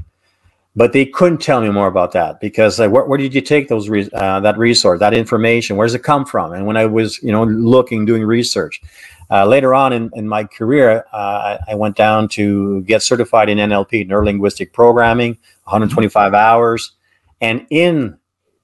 But 0.76 0.92
they 0.92 1.06
couldn't 1.06 1.42
tell 1.42 1.62
me 1.62 1.70
more 1.70 1.88
about 1.88 2.12
that 2.12 2.42
because 2.42 2.80
like, 2.80 2.92
where, 2.92 3.06
where 3.06 3.18
did 3.18 3.34
you 3.34 3.42
take 3.42 3.70
those 3.70 3.88
re- 3.88 4.10
uh, 4.14 4.42
that 4.42 4.58
resource, 4.58 5.00
that 5.00 5.14
information? 5.14 5.78
Where 5.78 5.88
does 5.88 5.96
it 5.96 6.04
come 6.04 6.26
from? 6.26 6.52
And 6.52 6.66
when 6.66 6.76
I 6.76 6.86
was, 6.86 7.22
you 7.24 7.32
know, 7.32 7.44
looking, 7.46 8.06
doing 8.06 8.24
research, 8.24 8.82
uh, 9.32 9.46
later 9.46 9.74
on 9.74 9.94
in, 9.94 10.12
in 10.14 10.28
my 10.28 10.44
career, 10.44 11.06
uh, 11.14 11.58
I, 11.68 11.76
went 11.76 11.96
down 11.96 12.28
to 12.30 12.82
get 12.82 13.02
certified 13.02 13.50
in 13.50 13.58
NLP, 13.58 14.08
neuro 14.08 14.26
linguistic 14.26 14.74
programming, 14.74 15.38
125 15.64 16.34
hours, 16.34 16.92
and 17.42 17.66
in 17.70 18.18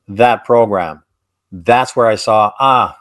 that 0.09 0.43
program, 0.43 1.03
that's 1.51 1.95
where 1.95 2.07
I 2.07 2.15
saw 2.15 2.51
ah, 2.59 2.99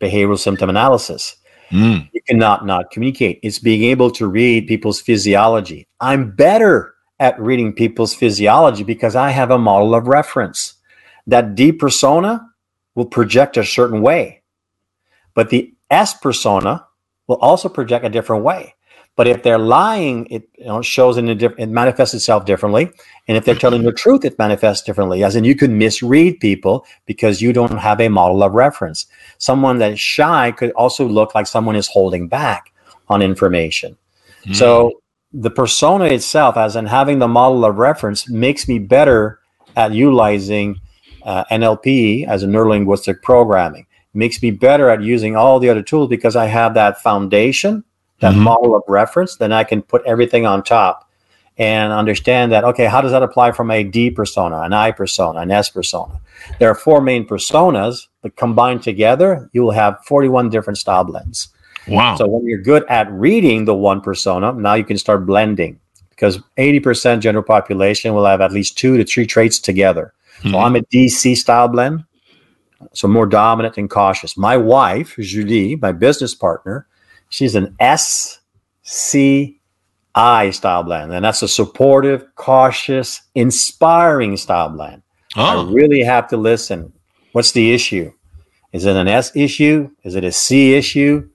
behavioral 0.00 0.38
symptom 0.38 0.70
analysis 0.70 1.36
Mm. 1.70 2.08
you 2.12 2.20
cannot 2.22 2.64
not 2.64 2.90
communicate. 2.90 3.40
It's 3.42 3.58
being 3.58 3.82
able 3.84 4.10
to 4.12 4.26
read 4.26 4.68
people's 4.68 5.00
physiology. 5.00 5.88
I'm 6.00 6.30
better 6.30 6.94
at 7.18 7.40
reading 7.40 7.72
people's 7.72 8.14
physiology 8.14 8.84
because 8.84 9.16
I 9.16 9.30
have 9.30 9.50
a 9.50 9.58
model 9.58 9.94
of 9.94 10.08
reference. 10.08 10.74
That 11.26 11.54
D 11.54 11.72
persona 11.72 12.46
will 12.94 13.06
project 13.06 13.56
a 13.56 13.64
certain 13.64 14.00
way, 14.00 14.42
but 15.34 15.50
the 15.50 15.74
S 15.90 16.14
persona 16.14 16.86
will 17.26 17.36
also 17.36 17.68
project 17.68 18.04
a 18.04 18.08
different 18.08 18.44
way. 18.44 18.74
But 19.16 19.26
if 19.26 19.42
they're 19.42 19.58
lying, 19.58 20.26
it 20.26 20.46
you 20.58 20.66
know, 20.66 20.82
shows 20.82 21.16
in 21.16 21.28
a 21.30 21.34
different, 21.34 21.62
it 21.62 21.72
manifests 21.72 22.14
itself 22.14 22.44
differently. 22.44 22.90
And 23.26 23.36
if 23.36 23.46
they're 23.46 23.54
telling 23.54 23.82
the 23.82 23.92
truth, 23.92 24.26
it 24.26 24.38
manifests 24.38 24.84
differently. 24.84 25.24
As 25.24 25.34
in, 25.34 25.44
you 25.44 25.56
can 25.56 25.78
misread 25.78 26.38
people 26.38 26.84
because 27.06 27.40
you 27.40 27.54
don't 27.54 27.78
have 27.78 27.98
a 27.98 28.10
model 28.10 28.42
of 28.42 28.52
reference. 28.52 29.06
Someone 29.38 29.78
that 29.78 29.92
is 29.92 30.00
shy 30.00 30.52
could 30.52 30.70
also 30.72 31.06
look 31.06 31.34
like 31.34 31.46
someone 31.46 31.76
is 31.76 31.88
holding 31.88 32.28
back 32.28 32.74
on 33.08 33.22
information. 33.22 33.96
Mm. 34.44 34.54
So 34.54 34.92
the 35.38 35.50
persona 35.50 36.06
itself, 36.06 36.56
as 36.56 36.76
in 36.76 36.86
having 36.86 37.18
the 37.18 37.28
model 37.28 37.64
of 37.64 37.76
reference, 37.76 38.28
makes 38.28 38.66
me 38.66 38.78
better 38.78 39.38
at 39.76 39.92
utilizing 39.92 40.80
uh, 41.24 41.44
NLP 41.50 42.26
as 42.26 42.42
a 42.42 42.46
neurolinguistic 42.46 43.20
programming. 43.22 43.86
Makes 44.14 44.42
me 44.42 44.50
better 44.50 44.88
at 44.88 45.02
using 45.02 45.36
all 45.36 45.58
the 45.58 45.68
other 45.68 45.82
tools 45.82 46.08
because 46.08 46.36
I 46.36 46.46
have 46.46 46.72
that 46.74 47.02
foundation, 47.02 47.84
that 48.20 48.32
Mhm. 48.32 48.38
model 48.38 48.74
of 48.74 48.82
reference. 48.88 49.36
Then 49.36 49.52
I 49.52 49.64
can 49.64 49.82
put 49.82 50.02
everything 50.06 50.46
on 50.46 50.62
top 50.62 51.06
and 51.58 51.92
understand 51.92 52.52
that. 52.52 52.64
Okay, 52.64 52.86
how 52.86 53.02
does 53.02 53.12
that 53.12 53.22
apply 53.22 53.52
from 53.52 53.70
a 53.70 53.84
D 53.84 54.10
persona, 54.10 54.60
an 54.60 54.72
I 54.72 54.90
persona, 54.90 55.40
an 55.40 55.50
S 55.50 55.68
persona? 55.68 56.18
There 56.58 56.70
are 56.70 56.74
four 56.74 57.02
main 57.02 57.26
personas, 57.26 58.06
but 58.22 58.36
combined 58.36 58.82
together, 58.82 59.50
you 59.52 59.62
will 59.62 59.72
have 59.72 59.98
41 60.06 60.48
different 60.48 60.78
style 60.78 61.04
blends. 61.04 61.48
Wow. 61.88 62.16
So 62.16 62.26
when 62.26 62.46
you're 62.46 62.62
good 62.62 62.84
at 62.88 63.10
reading 63.10 63.64
the 63.64 63.74
one 63.74 64.00
persona, 64.00 64.52
now 64.52 64.74
you 64.74 64.84
can 64.84 64.98
start 64.98 65.26
blending 65.26 65.80
because 66.10 66.38
80% 66.56 67.20
general 67.20 67.44
population 67.44 68.14
will 68.14 68.24
have 68.24 68.40
at 68.40 68.52
least 68.52 68.78
two 68.78 68.96
to 68.96 69.04
three 69.04 69.26
traits 69.26 69.58
together. 69.58 70.14
So 70.42 70.50
Mhm. 70.50 70.64
I'm 70.64 70.76
a 70.76 70.80
DC 70.82 71.34
style 71.34 71.68
blend, 71.68 72.04
so 72.92 73.08
more 73.08 73.26
dominant 73.26 73.76
and 73.78 73.88
cautious. 73.88 74.36
My 74.36 74.56
wife, 74.56 75.16
Julie, 75.18 75.76
my 75.76 75.92
business 75.92 76.34
partner, 76.34 76.86
she's 77.28 77.54
an 77.54 77.74
SCI 77.80 78.40
style 80.50 80.82
blend, 80.82 81.12
and 81.12 81.24
that's 81.24 81.42
a 81.42 81.48
supportive, 81.48 82.26
cautious, 82.34 83.22
inspiring 83.34 84.36
style 84.36 84.70
blend. 84.70 85.02
I 85.36 85.54
oh, 85.56 85.66
really 85.66 86.02
have 86.02 86.28
to 86.28 86.36
listen. 86.36 86.92
What's 87.32 87.52
the 87.52 87.72
issue? 87.72 88.12
Is 88.72 88.86
it 88.86 88.96
an 88.96 89.08
S 89.08 89.34
issue? 89.36 89.90
Is 90.04 90.14
it 90.14 90.24
a 90.24 90.32
C 90.32 90.74
issue? 90.74 91.28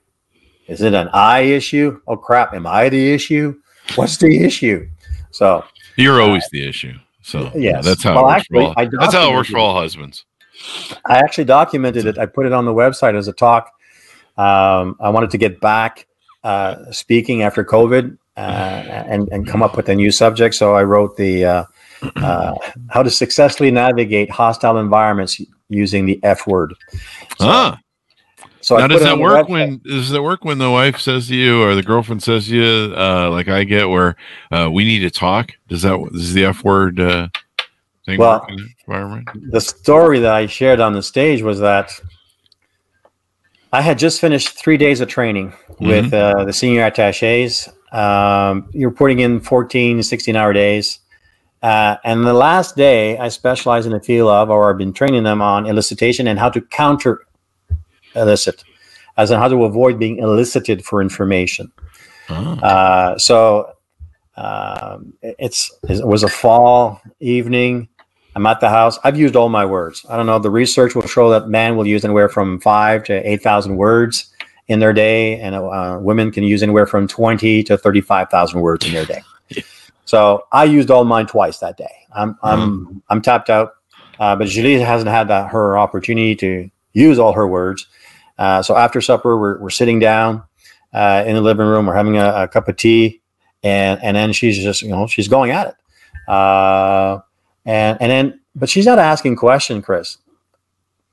Is 0.71 0.81
it 0.81 0.93
an 0.93 1.09
I 1.11 1.41
issue? 1.41 1.99
Oh 2.07 2.15
crap, 2.15 2.53
am 2.53 2.65
I 2.65 2.87
the 2.87 3.13
issue? 3.13 3.59
What's 3.95 4.15
the 4.15 4.41
issue? 4.41 4.87
So 5.31 5.65
you're 5.97 6.21
always 6.21 6.47
the 6.53 6.65
issue. 6.65 6.93
So 7.21 7.51
yeah, 7.53 7.81
that's 7.81 8.03
how 8.03 8.15
Well, 8.15 8.23
it 8.23 8.27
works 8.27 8.39
actually, 8.39 8.73
for 8.73 8.79
all. 8.79 8.99
That's 9.01 9.13
how 9.13 9.31
it 9.31 9.35
works 9.35 9.49
for 9.49 9.57
all 9.57 9.73
husbands. 9.73 10.23
I 11.05 11.17
actually 11.17 11.43
documented 11.43 12.05
it. 12.05 12.17
I 12.17 12.25
put 12.25 12.45
it 12.45 12.53
on 12.53 12.63
the 12.63 12.73
website 12.73 13.15
as 13.17 13.27
a 13.27 13.33
talk. 13.33 13.69
Um, 14.37 14.95
I 15.01 15.09
wanted 15.09 15.31
to 15.31 15.37
get 15.37 15.59
back 15.59 16.07
uh, 16.45 16.89
speaking 16.91 17.41
after 17.41 17.65
COVID 17.65 18.17
uh, 18.37 18.39
and 18.39 19.27
and 19.29 19.45
come 19.45 19.61
up 19.61 19.75
with 19.75 19.89
a 19.89 19.95
new 19.95 20.09
subject. 20.09 20.55
So 20.55 20.73
I 20.73 20.83
wrote 20.83 21.17
the 21.17 21.43
uh, 21.43 21.63
uh, 22.15 22.55
how 22.89 23.03
to 23.03 23.09
successfully 23.09 23.71
navigate 23.71 24.31
hostile 24.31 24.77
environments 24.77 25.41
using 25.67 26.05
the 26.05 26.17
F 26.23 26.47
word. 26.47 26.75
So, 27.39 27.47
ah, 27.47 27.79
so 28.61 28.77
now 28.77 28.87
does 28.87 29.01
that 29.01 29.17
work 29.17 29.49
when 29.49 29.81
does 29.83 30.09
that 30.11 30.21
work 30.21 30.45
when 30.45 30.57
the 30.57 30.69
wife 30.69 30.99
says 30.99 31.27
to 31.27 31.35
you 31.35 31.61
or 31.63 31.75
the 31.75 31.83
girlfriend 31.83 32.21
says 32.23 32.47
to 32.47 32.55
you, 32.55 32.95
uh, 32.95 33.29
like 33.29 33.47
I 33.47 33.63
get, 33.63 33.89
where 33.89 34.15
uh, 34.51 34.69
we 34.71 34.85
need 34.85 34.99
to 34.99 35.09
talk? 35.09 35.51
Does 35.67 35.81
that 35.81 35.97
does 36.11 36.33
the 36.33 36.45
F 36.45 36.63
word 36.63 36.99
uh, 36.99 37.27
thing 38.05 38.19
Well, 38.19 38.39
work 38.39 38.49
in 38.49 38.57
that 38.57 38.67
environment? 38.87 39.29
the 39.51 39.61
story 39.61 40.19
that 40.19 40.33
I 40.33 40.45
shared 40.45 40.79
on 40.79 40.93
the 40.93 41.03
stage 41.03 41.41
was 41.41 41.59
that 41.59 41.91
I 43.73 43.81
had 43.81 43.97
just 43.97 44.19
finished 44.19 44.49
three 44.49 44.77
days 44.77 45.01
of 45.01 45.07
training 45.07 45.53
with 45.79 46.13
uh, 46.13 46.43
the 46.43 46.53
senior 46.53 46.85
attaches. 46.85 47.69
Um, 47.91 48.69
you're 48.73 48.91
putting 48.91 49.19
in 49.19 49.39
14, 49.39 50.03
16 50.03 50.35
hour 50.35 50.53
days. 50.53 50.99
Uh, 51.63 51.95
and 52.03 52.25
the 52.25 52.33
last 52.33 52.75
day, 52.75 53.17
I 53.17 53.29
specialize 53.29 53.85
in 53.85 53.91
the 53.91 53.99
field 53.99 54.29
of, 54.29 54.49
or 54.49 54.69
I've 54.69 54.77
been 54.77 54.93
training 54.93 55.23
them 55.23 55.41
on 55.41 55.65
elicitation 55.65 56.27
and 56.27 56.39
how 56.39 56.49
to 56.49 56.61
counter 56.61 57.25
elicit, 58.15 58.63
as 59.17 59.31
in 59.31 59.39
how 59.39 59.47
to 59.47 59.65
avoid 59.65 59.99
being 59.99 60.17
elicited 60.17 60.83
for 60.85 61.01
information. 61.01 61.71
Ah. 62.29 62.59
Uh, 62.61 63.17
so 63.17 63.73
um, 64.37 65.13
it's 65.21 65.71
it 65.89 66.05
was 66.05 66.23
a 66.23 66.29
fall 66.29 67.01
evening. 67.19 67.87
I'm 68.35 68.45
at 68.45 68.61
the 68.61 68.69
house. 68.69 68.97
I've 69.03 69.17
used 69.17 69.35
all 69.35 69.49
my 69.49 69.65
words. 69.65 70.05
I 70.09 70.15
don't 70.15 70.25
know. 70.25 70.39
The 70.39 70.49
research 70.49 70.95
will 70.95 71.07
show 71.07 71.29
that 71.31 71.49
men 71.49 71.75
will 71.75 71.87
use 71.87 72.05
anywhere 72.05 72.29
from 72.29 72.59
five 72.61 73.03
to 73.05 73.13
eight 73.29 73.41
thousand 73.43 73.75
words 73.75 74.33
in 74.67 74.79
their 74.79 74.93
day, 74.93 75.39
and 75.39 75.53
uh, 75.53 75.97
women 76.01 76.31
can 76.31 76.43
use 76.43 76.63
anywhere 76.63 76.85
from 76.87 77.07
twenty 77.07 77.61
to 77.63 77.77
thirty-five 77.77 78.29
thousand 78.29 78.61
words 78.61 78.85
in 78.85 78.93
their 78.93 79.05
day. 79.05 79.21
So 80.05 80.43
I 80.51 80.65
used 80.65 80.91
all 80.91 81.05
mine 81.05 81.27
twice 81.27 81.59
that 81.59 81.77
day. 81.77 81.93
I'm 82.13 82.37
I'm 82.43 83.01
I'm 83.09 83.21
tapped 83.21 83.49
out, 83.49 83.75
uh, 84.19 84.35
but 84.35 84.47
Julie 84.47 84.79
hasn't 84.79 85.09
had 85.09 85.29
that 85.29 85.49
her 85.51 85.77
opportunity 85.77 86.35
to 86.35 86.69
use 86.91 87.17
all 87.17 87.31
her 87.31 87.47
words. 87.47 87.87
Uh, 88.41 88.63
so 88.63 88.75
after 88.75 88.99
supper, 89.01 89.37
we're 89.37 89.59
we're 89.59 89.69
sitting 89.69 89.99
down 89.99 90.41
uh, 90.93 91.23
in 91.27 91.35
the 91.35 91.41
living 91.41 91.67
room. 91.67 91.85
We're 91.85 91.93
having 91.93 92.17
a, 92.17 92.43
a 92.43 92.47
cup 92.47 92.67
of 92.67 92.75
tea, 92.75 93.21
and 93.61 94.01
and 94.01 94.17
then 94.17 94.33
she's 94.33 94.57
just 94.57 94.81
you 94.81 94.89
know 94.89 95.05
she's 95.05 95.27
going 95.27 95.51
at 95.51 95.67
it, 95.67 95.75
uh, 96.27 97.19
and 97.67 98.01
and 98.01 98.11
then 98.11 98.39
but 98.55 98.67
she's 98.67 98.87
not 98.87 98.97
asking 98.97 99.35
question, 99.35 99.83
Chris. 99.83 100.17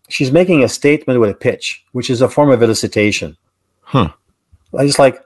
she's 0.08 0.32
making 0.32 0.64
a 0.64 0.68
statement 0.68 1.20
with 1.20 1.28
a 1.28 1.34
pitch, 1.34 1.84
which 1.92 2.08
is 2.08 2.22
a 2.22 2.30
form 2.30 2.50
of 2.50 2.60
elicitation. 2.60 3.36
Huh. 3.82 4.08
I 4.76 4.86
just 4.86 4.98
like, 4.98 5.22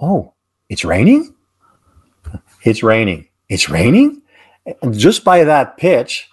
oh, 0.00 0.32
it's 0.68 0.84
raining. 0.84 1.34
It's 2.64 2.82
raining. 2.82 3.28
It's 3.48 3.68
raining. 3.68 4.22
And 4.82 4.98
just 4.98 5.24
by 5.24 5.44
that 5.44 5.76
pitch, 5.76 6.28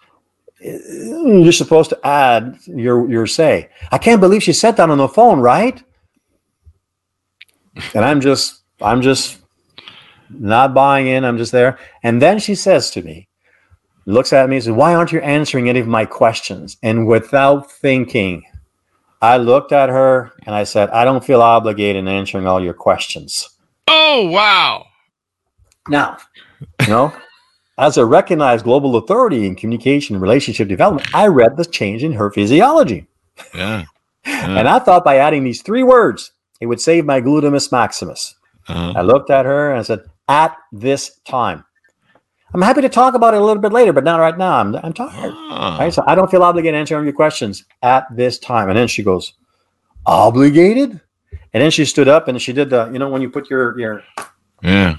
you're 0.62 1.52
supposed 1.52 1.90
to 1.90 2.00
add 2.06 2.58
your 2.68 3.10
your 3.10 3.28
say. 3.28 3.70
I 3.92 3.98
can't 3.98 4.22
believe 4.22 4.44
she 4.44 4.54
said 4.54 4.78
that 4.78 4.90
on 4.90 4.98
the 4.98 5.08
phone, 5.08 5.40
right? 5.40 5.82
And 7.94 8.06
I'm 8.06 8.22
just 8.22 8.62
I'm 8.82 9.02
just 9.02 9.40
not 10.30 10.74
buying 10.74 11.08
in. 11.08 11.26
I'm 11.26 11.38
just 11.38 11.52
there. 11.52 11.78
And 12.04 12.22
then 12.22 12.40
she 12.40 12.56
says 12.56 12.92
to 12.92 13.02
me, 13.02 13.28
looks 14.06 14.34
at 14.34 14.50
me 14.50 14.58
and 14.58 14.64
says, 14.64 14.74
Why 14.74 14.94
aren't 14.94 15.12
you 15.12 15.20
answering 15.20 15.70
any 15.70 15.80
of 15.80 15.88
my 15.88 16.06
questions? 16.06 16.78
And 16.84 17.08
without 17.08 17.72
thinking, 17.72 18.44
I 19.22 19.38
looked 19.38 19.72
at 19.72 19.90
her 19.90 20.32
and 20.46 20.56
I 20.56 20.64
said, 20.64 20.90
I 20.90 21.06
don't 21.06 21.24
feel 21.24 21.42
obligated 21.42 22.00
in 22.00 22.08
answering 22.08 22.48
all 22.48 22.64
your 22.64 22.74
questions. 22.74 23.50
Oh 23.88 24.30
wow. 24.30 24.86
Now, 25.88 26.18
you 26.82 26.88
know, 26.88 27.14
as 27.78 27.98
a 27.98 28.06
recognized 28.06 28.64
global 28.64 28.96
authority 28.98 29.46
in 29.46 29.56
communication 29.56 30.16
and 30.16 30.22
relationship 30.22 30.68
development, 30.68 31.08
I 31.14 31.28
read 31.28 31.58
the 31.58 31.66
change 31.66 32.04
in 32.04 32.14
her 32.14 32.32
physiology. 32.32 33.08
Yeah. 33.54 33.86
And 34.24 34.68
I 34.68 34.78
thought 34.78 35.04
by 35.04 35.18
adding 35.18 35.44
these 35.44 35.64
three 35.64 35.82
words, 35.82 36.32
it 36.60 36.68
would 36.68 36.80
save 36.80 37.06
my 37.06 37.22
glutamus 37.22 37.72
maximus. 37.72 38.36
Uh-huh. 38.68 38.94
I 38.96 39.02
looked 39.02 39.32
at 39.32 39.46
her 39.46 39.72
and 39.72 39.80
I 39.80 39.82
said, 39.82 40.02
at 40.28 40.56
this 40.72 41.20
time. 41.26 41.66
I'm 42.54 42.62
happy 42.62 42.82
to 42.82 42.90
talk 42.90 43.16
about 43.16 43.34
it 43.34 43.42
a 43.42 43.44
little 43.44 43.62
bit 43.62 43.72
later, 43.72 43.94
but 43.94 44.04
not 44.04 44.20
right 44.20 44.38
now. 44.38 44.54
I'm, 44.60 44.76
I'm 44.76 44.94
tired. 44.94 45.34
Ah. 45.36 45.78
Right? 45.80 45.94
So 45.94 46.04
I 46.06 46.16
don't 46.16 46.30
feel 46.30 46.44
obligated 46.44 46.76
to 46.76 46.80
answer 46.80 47.04
your 47.04 47.14
questions 47.14 47.66
at 47.82 48.06
this 48.16 48.38
time. 48.40 48.70
And 48.70 48.78
then 48.78 48.88
she 48.88 49.04
goes, 49.04 49.34
obligated? 50.06 51.00
And 51.54 51.64
then 51.64 51.72
she 51.72 51.86
stood 51.86 52.08
up 52.08 52.28
and 52.28 52.42
she 52.42 52.54
did 52.54 52.70
the, 52.70 52.90
you 52.92 53.00
know, 53.00 53.10
when 53.10 53.22
you 53.22 53.30
put 53.30 53.50
your, 53.50 53.78
your, 53.80 54.04
Yeah. 54.62 54.98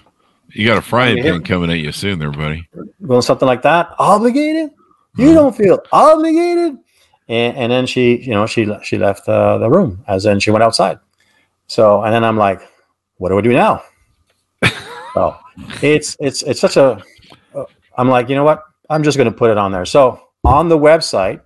You 0.55 0.67
got 0.67 0.79
a 0.79 0.83
frying 0.83 1.23
pan 1.23 1.43
coming 1.43 1.71
at 1.71 1.79
you 1.79 1.93
soon 1.93 2.19
there, 2.19 2.31
buddy. 2.31 2.69
going 3.07 3.23
something 3.23 3.47
like 3.47 3.63
that, 3.63 3.95
obligated? 3.99 4.71
You 5.17 5.31
Mhm. 5.31 5.35
don't 5.35 5.57
feel 5.57 5.81
obligated? 5.93 6.79
And, 7.29 7.57
and 7.57 7.73
then 7.73 7.87
she, 7.87 8.17
you 8.23 8.33
know, 8.33 8.47
she, 8.47 8.71
she 8.83 8.99
left 8.99 9.29
uh, 9.29 9.59
the 9.59 9.71
room 9.71 10.05
as 10.09 10.27
in 10.27 10.41
she 10.41 10.51
went 10.51 10.63
outside. 10.63 10.99
So, 11.67 12.03
and 12.03 12.13
then 12.15 12.25
I'm 12.25 12.37
like, 12.37 12.61
what 13.19 13.29
do 13.31 13.37
we 13.37 13.43
do 13.43 13.53
now? 13.53 13.83
so 15.15 15.37
it's, 15.83 16.17
it's, 16.21 16.43
it's 16.43 16.61
such 16.61 16.77
a, 16.77 17.03
uh, 17.55 17.65
I'm 17.97 18.09
like, 18.09 18.29
you 18.29 18.35
know 18.35 18.45
what? 18.45 18.63
I'm 18.91 19.03
just 19.03 19.17
going 19.17 19.31
to 19.31 19.37
put 19.37 19.51
it 19.51 19.59
on 19.59 19.73
there. 19.73 19.85
So 19.87 20.21
on 20.45 20.69
the 20.69 20.79
website, 20.79 21.41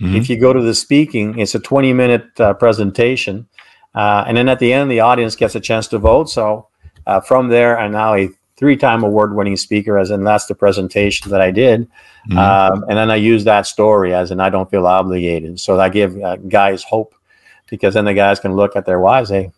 Mhm. 0.00 0.16
if 0.16 0.30
you 0.30 0.38
go 0.38 0.52
to 0.52 0.62
the 0.62 0.74
speaking, 0.74 1.38
it's 1.40 1.54
a 1.56 1.60
20 1.60 1.92
minute 1.92 2.40
uh, 2.40 2.54
presentation. 2.54 3.48
Uh, 3.96 4.24
and 4.28 4.36
then 4.36 4.48
at 4.48 4.60
the 4.60 4.72
end, 4.72 4.90
the 4.90 5.00
audience 5.00 5.34
gets 5.34 5.54
a 5.56 5.60
chance 5.60 5.88
to 5.88 5.98
vote. 5.98 6.30
So 6.30 6.68
uh, 7.06 7.20
from 7.20 7.48
there, 7.48 7.76
I'm 7.78 7.90
now 7.92 8.14
a 8.14 8.30
three 8.58 8.76
time 8.76 9.04
award 9.04 9.34
winning 9.34 9.56
speaker, 9.56 9.96
as 9.96 10.10
in 10.10 10.24
that's 10.24 10.46
the 10.46 10.54
presentation 10.54 11.30
that 11.30 11.40
I 11.40 11.50
did. 11.50 11.88
Mhm. 12.28 12.36
Um, 12.36 12.84
and 12.88 12.98
then 12.98 13.10
I 13.10 13.16
use 13.16 13.44
that 13.44 13.66
story 13.66 14.12
as 14.12 14.30
in 14.30 14.40
I 14.40 14.50
don't 14.50 14.70
feel 14.70 14.86
obligated. 14.86 15.58
So 15.60 15.80
I 15.80 15.88
give 15.88 16.20
uh, 16.20 16.36
guys 16.36 16.82
hope 16.82 17.14
because 17.70 17.94
then 17.94 18.04
the 18.04 18.14
guys 18.14 18.40
can 18.40 18.54
look 18.54 18.76
at 18.76 18.84
their 18.84 18.98
wives, 18.98 19.28
say, 19.28 19.52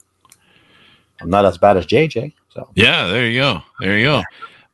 I'm 1.20 1.30
not 1.30 1.44
as 1.44 1.58
bad 1.58 1.76
as 1.76 1.86
JJ. 1.86 2.32
So 2.50 2.68
Yeah, 2.74 3.06
there 3.08 3.26
you 3.26 3.40
go. 3.40 3.62
There 3.80 3.98
you 3.98 4.04
go. 4.04 4.22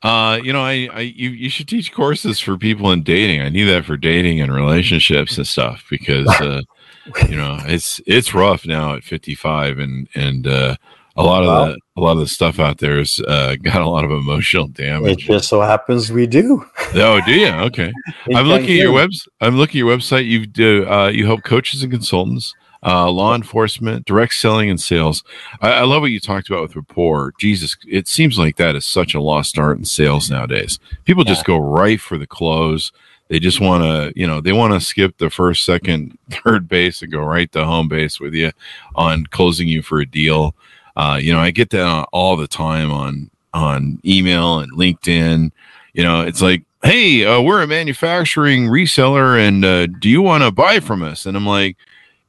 Uh, 0.02 0.38
you 0.42 0.52
know, 0.52 0.62
I, 0.62 0.88
I 0.92 1.00
you, 1.00 1.30
you 1.30 1.48
should 1.48 1.68
teach 1.68 1.92
courses 1.92 2.38
for 2.38 2.56
people 2.56 2.92
in 2.92 3.02
dating. 3.02 3.40
I 3.40 3.48
need 3.48 3.64
that 3.64 3.84
for 3.84 3.96
dating 3.96 4.40
and 4.40 4.54
relationships 4.54 5.36
and 5.38 5.46
stuff 5.46 5.84
because 5.90 6.28
uh, 6.40 6.62
you 7.28 7.36
know 7.36 7.58
it's 7.64 8.00
it's 8.06 8.34
rough 8.34 8.66
now 8.66 8.94
at 8.94 9.04
55 9.04 9.78
and 9.78 10.08
and 10.14 10.46
uh, 10.46 10.76
a 11.16 11.22
lot 11.22 11.42
of 11.42 11.68
the 11.68 11.80
a 11.96 12.00
lot 12.00 12.12
of 12.12 12.18
the 12.18 12.26
stuff 12.26 12.58
out 12.58 12.78
there 12.78 12.98
has 12.98 13.20
uh, 13.26 13.56
got 13.62 13.80
a 13.80 13.88
lot 13.88 14.04
of 14.04 14.10
emotional 14.10 14.68
damage. 14.68 15.12
it 15.12 15.18
just 15.18 15.48
so 15.48 15.60
happens 15.60 16.10
we 16.10 16.26
do. 16.26 16.64
oh, 16.94 17.20
do 17.24 17.32
you? 17.32 17.48
Okay. 17.48 17.92
I'm 18.34 18.46
looking 18.46 18.70
at 18.70 18.82
your 18.82 18.92
webs. 18.92 19.28
I'm 19.40 19.56
looking 19.56 19.80
at 19.80 19.86
your 19.86 19.96
website. 19.96 20.26
You 20.26 20.46
do. 20.46 20.86
Uh, 20.88 21.08
you 21.08 21.26
help 21.26 21.42
coaches 21.42 21.82
and 21.82 21.90
consultants, 21.90 22.54
uh, 22.84 23.10
law 23.10 23.34
enforcement, 23.34 24.04
direct 24.04 24.34
selling, 24.34 24.68
and 24.68 24.80
sales. 24.80 25.24
I, 25.60 25.72
I 25.72 25.82
love 25.82 26.02
what 26.02 26.10
you 26.10 26.20
talked 26.20 26.48
about 26.48 26.62
with 26.62 26.76
rapport. 26.76 27.32
Jesus, 27.40 27.76
it 27.88 28.08
seems 28.08 28.38
like 28.38 28.56
that 28.56 28.76
is 28.76 28.84
such 28.84 29.14
a 29.14 29.20
lost 29.20 29.58
art 29.58 29.78
in 29.78 29.84
sales 29.84 30.30
nowadays. 30.30 30.78
People 31.04 31.24
just 31.24 31.44
go 31.44 31.56
right 31.56 32.00
for 32.00 32.18
the 32.18 32.26
close. 32.26 32.92
They 33.28 33.40
just 33.40 33.60
want 33.60 33.82
to, 33.82 34.12
you 34.18 34.26
know, 34.26 34.40
they 34.40 34.52
want 34.52 34.72
to 34.74 34.80
skip 34.80 35.18
the 35.18 35.30
first, 35.30 35.64
second, 35.64 36.16
third 36.30 36.68
base 36.68 37.02
and 37.02 37.10
go 37.10 37.20
right 37.20 37.50
to 37.52 37.64
home 37.64 37.88
base 37.88 38.20
with 38.20 38.34
you 38.34 38.52
on 38.94 39.26
closing 39.26 39.66
you 39.66 39.82
for 39.82 39.98
a 40.00 40.06
deal. 40.06 40.54
Uh, 40.96 41.18
you 41.20 41.32
know, 41.32 41.40
I 41.40 41.50
get 41.50 41.70
that 41.70 42.08
all 42.12 42.36
the 42.36 42.48
time 42.48 42.90
on 42.90 43.30
on 43.54 43.98
email 44.04 44.60
and 44.60 44.72
LinkedIn. 44.72 45.50
You 45.94 46.02
know, 46.02 46.22
it's 46.22 46.42
like, 46.42 46.62
hey, 46.82 47.24
uh, 47.24 47.40
we're 47.40 47.62
a 47.62 47.66
manufacturing 47.66 48.66
reseller, 48.66 49.38
and 49.38 49.64
uh, 49.64 49.86
do 49.86 50.08
you 50.08 50.22
want 50.22 50.42
to 50.44 50.50
buy 50.50 50.80
from 50.80 51.02
us? 51.02 51.26
And 51.26 51.36
I'm 51.36 51.46
like, 51.46 51.76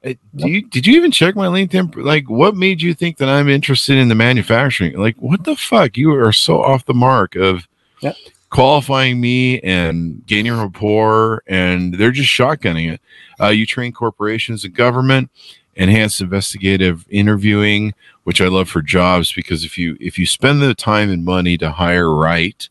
"Uh, 0.05 0.13
do 0.35 0.49
you 0.49 0.61
did 0.63 0.85
you 0.87 0.95
even 0.95 1.11
check 1.11 1.35
my 1.35 1.47
LinkedIn? 1.47 1.95
Like, 1.97 2.29
what 2.29 2.55
made 2.55 2.81
you 2.81 2.93
think 2.93 3.17
that 3.17 3.29
I'm 3.29 3.49
interested 3.49 3.97
in 3.97 4.07
the 4.09 4.15
manufacturing? 4.15 4.97
Like, 4.97 5.15
what 5.17 5.43
the 5.43 5.55
fuck? 5.55 5.97
You 5.97 6.13
are 6.15 6.33
so 6.33 6.61
off 6.61 6.85
the 6.85 6.93
mark 6.93 7.35
of 7.35 7.67
Yep. 8.01 8.15
qualifying 8.51 9.19
me 9.19 9.59
and 9.61 10.25
gaining 10.27 10.53
rapport, 10.57 11.41
and 11.47 11.95
they're 11.95 12.11
just 12.11 12.29
shotgunning 12.29 12.93
it. 12.93 13.01
Uh, 13.41 13.47
you 13.47 13.65
train 13.65 13.91
corporations 13.91 14.63
and 14.63 14.73
government, 14.73 15.29
enhanced 15.75 16.21
investigative 16.21 17.05
interviewing, 17.09 17.93
which 18.27 18.41
I 18.41 18.49
love 18.49 18.67
for 18.67 18.81
jobs 18.81 19.31
because 19.31 19.63
if 19.63 19.77
you 19.77 19.95
if 20.01 20.19
you 20.19 20.25
spend 20.25 20.61
the 20.61 20.75
time 20.75 21.09
and 21.09 21.23
money 21.23 21.57
to 21.59 21.71
hire 21.71 22.13
right, 22.13 22.67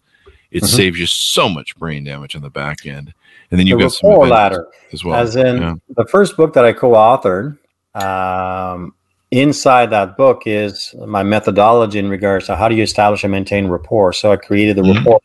it 0.50 0.62
Mhm. 0.62 0.66
saves 0.66 0.98
you 0.98 1.06
so 1.06 1.48
much 1.48 1.74
brain 1.78 2.04
damage 2.04 2.36
on 2.36 2.42
the 2.42 2.50
back 2.50 2.84
end. 2.84 3.14
And 3.50 3.58
then 3.58 3.66
you've 3.66 3.78
the 3.78 3.86
got 3.86 3.92
some 3.92 4.10
ladder. 4.28 4.66
as 4.92 5.02
well. 5.02 5.14
As 5.14 5.34
in 5.34 5.62
yeah. 5.62 5.74
the 5.96 6.04
first 6.10 6.36
book 6.36 6.52
that 6.52 6.66
I 6.66 6.74
co-authored, 6.74 7.56
um, 7.94 8.92
inside 9.30 9.88
that 9.92 10.18
book 10.18 10.42
is 10.44 10.94
my 11.06 11.22
methodology 11.22 12.00
in 12.00 12.10
regards 12.10 12.44
to 12.48 12.56
how 12.56 12.68
do 12.68 12.74
you 12.74 12.82
establish 12.82 13.24
and 13.24 13.32
maintain 13.32 13.66
rapport. 13.68 14.12
So 14.12 14.32
I 14.32 14.36
created 14.36 14.76
the 14.76 14.82
Mhm. 14.82 14.96
rapport, 14.98 15.20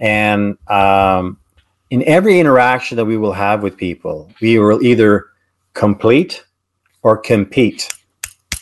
and 0.00 0.58
um, 0.66 1.36
in 1.90 2.02
every 2.02 2.40
interaction 2.40 2.96
that 2.96 3.04
we 3.04 3.16
will 3.16 3.34
have 3.34 3.62
with 3.62 3.76
people, 3.76 4.28
we 4.40 4.58
will 4.58 4.82
either 4.82 5.26
complete 5.74 6.42
or 7.04 7.16
compete 7.16 7.90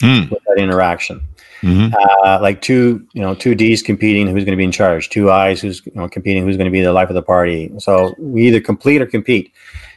Mm, 0.00 0.30
with 0.30 0.42
that 0.46 0.58
interaction. 0.58 1.20
mhm. 1.60 1.92
Uh, 1.92 2.38
like 2.40 2.62
two, 2.62 3.04
you 3.14 3.20
know, 3.20 3.34
two 3.34 3.54
D's 3.54 3.82
competing, 3.82 4.26
who's 4.28 4.44
going 4.44 4.52
to 4.52 4.56
be 4.56 4.64
in 4.64 4.70
charge? 4.72 5.08
Two 5.08 5.30
I's, 5.30 5.60
who's 5.60 5.84
you 5.86 5.92
know, 5.96 6.08
competing, 6.08 6.44
who's 6.44 6.56
going 6.56 6.66
to 6.66 6.70
be 6.70 6.82
the 6.82 6.92
life 6.92 7.08
of 7.08 7.14
the 7.14 7.22
party? 7.22 7.72
So 7.78 8.14
we 8.18 8.46
either 8.46 8.60
complete 8.60 9.02
or 9.02 9.06
compete. 9.06 9.52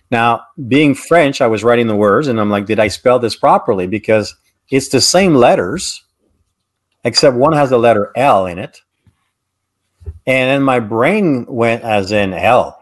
Now, 0.10 0.41
being 0.68 0.95
French, 0.95 1.39
I 1.39 1.47
was 1.47 1.64
writing 1.64 1.88
the 1.88 1.95
words, 1.95 2.28
and 2.28 2.39
I'm 2.39 2.49
like, 2.49 2.66
did 2.66 2.80
I 2.80 2.88
spell 2.88 3.20
this 3.20 3.36
properly? 3.36 3.86
Because 3.88 4.36
it's 4.70 4.89
the 4.89 5.02
same 5.02 5.36
letters, 5.36 6.04
except 7.04 7.38
one 7.38 7.54
has 7.54 7.70
the 7.70 7.78
letter 7.78 8.12
L 8.16 8.45
in 8.47 8.58
it, 8.58 8.82
and 10.26 10.49
then 10.49 10.64
my 10.64 10.80
brain 10.80 11.45
went 11.47 11.84
as 11.84 12.12
in 12.12 12.34
L. 12.34 12.78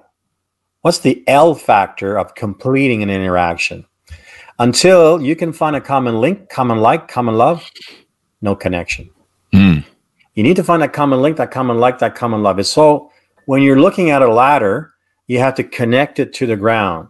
What's 0.82 1.00
the 1.00 1.24
L 1.28 1.54
factor 1.54 2.18
of 2.18 2.34
completing 2.36 3.04
an 3.04 3.10
interaction? 3.10 3.86
Until 4.60 5.22
you 5.22 5.38
can 5.38 5.54
find 5.54 5.76
a 5.76 5.82
common 5.82 6.20
link, 6.20 6.50
common 6.50 6.80
like, 6.80 7.08
common 7.08 7.36
love, 7.36 7.70
no 8.42 8.56
connection. 8.56 9.10
Mm. 9.54 9.86
You 10.34 10.44
need 10.44 10.58
to 10.58 10.64
find 10.66 10.82
that 10.82 10.92
common 10.92 11.22
link, 11.22 11.38
that 11.38 11.50
common 11.50 11.78
like, 11.78 12.00
that 12.00 12.16
common 12.16 12.44
love. 12.44 12.60
It's 12.60 12.70
so 12.70 13.10
when 13.46 13.62
you're 13.62 13.80
looking 13.80 14.10
at 14.10 14.22
a 14.22 14.32
ladder, 14.32 14.92
you 15.28 15.40
have 15.40 15.56
to 15.56 15.64
connect 15.64 16.20
it 16.20 16.34
to 16.34 16.46
the 16.46 16.58
ground, 16.58 17.08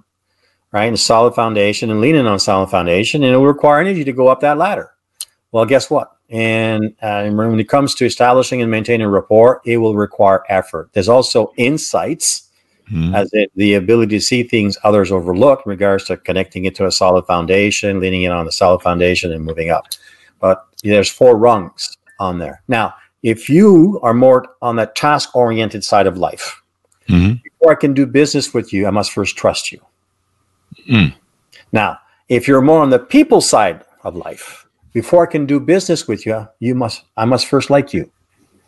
right? 0.71 0.85
And 0.85 0.93
a 0.93 0.97
solid 0.97 1.33
foundation 1.33 1.89
and 1.89 2.01
leaning 2.01 2.27
on 2.27 2.35
a 2.35 2.39
solid 2.39 2.69
foundation, 2.69 3.23
and 3.23 3.33
it 3.33 3.37
will 3.37 3.47
require 3.47 3.79
energy 3.79 4.03
to 4.03 4.13
go 4.13 4.27
up 4.27 4.41
that 4.41 4.57
ladder. 4.59 4.91
Well, 5.51 5.65
guess 5.65 5.89
what? 5.89 6.15
And, 6.29 6.93
uh, 7.01 7.27
when 7.31 7.59
it 7.59 7.67
comes 7.67 7.95
to 7.95 8.05
establishing 8.05 8.61
and 8.61 8.69
maintaining 8.69 9.07
rapport, 9.07 9.61
it 9.65 9.77
will 9.77 9.95
require 9.95 10.43
effort. 10.49 10.91
There's 10.93 11.09
also 11.09 11.51
insights 11.57 12.48
Mm. 12.91 13.13
as 13.15 13.31
in 13.33 13.45
the 13.55 13.75
ability 13.75 14.17
to 14.17 14.21
see 14.21 14.41
things 14.41 14.75
others 14.83 15.11
overlook 15.11 15.61
in 15.65 15.69
regards 15.69 16.05
to 16.05 16.17
connecting 16.17 16.65
it 16.65 16.73
to 16.75 16.87
a 16.87 16.91
solid 16.91 17.25
foundation, 17.25 17.99
leaning 17.99 18.23
it 18.23 18.31
on 18.31 18.45
the 18.45 18.51
solid 18.51 18.81
foundation, 18.81 19.31
and 19.31 19.45
moving 19.45 19.69
up. 19.69 19.85
But 20.39 20.65
there's 20.83 21.09
four 21.09 21.37
rungs 21.37 21.97
on 22.19 22.39
there. 22.39 22.63
Now, 22.67 22.95
if 23.21 23.49
you 23.49 23.99
are 24.01 24.13
more 24.13 24.47
on 24.61 24.77
the 24.77 24.87
task 24.87 25.35
oriented 25.35 25.83
side 25.83 26.07
of 26.07 26.17
life, 26.17 26.61
Mhm. 27.09 27.43
before 27.43 27.71
I 27.71 27.75
can 27.75 27.93
do 27.93 28.05
business 28.05 28.53
with 28.53 28.73
you, 28.73 28.87
I 28.87 28.91
must 28.91 29.11
first 29.11 29.37
trust 29.37 29.71
you. 29.71 29.81
Mm. 30.89 31.13
Now, 31.71 31.99
if 32.27 32.47
you're 32.47 32.61
more 32.61 32.81
on 32.81 32.89
the 32.89 32.99
people 32.99 33.41
side 33.41 33.81
of 34.03 34.15
life, 34.15 34.65
before 34.93 35.27
I 35.27 35.31
can 35.31 35.45
do 35.45 35.59
business 35.59 36.07
with 36.07 36.25
you, 36.25 36.47
you 36.59 36.73
must 36.75 37.03
I 37.17 37.25
must 37.25 37.45
first 37.45 37.69
like 37.69 37.93
you. 37.93 38.09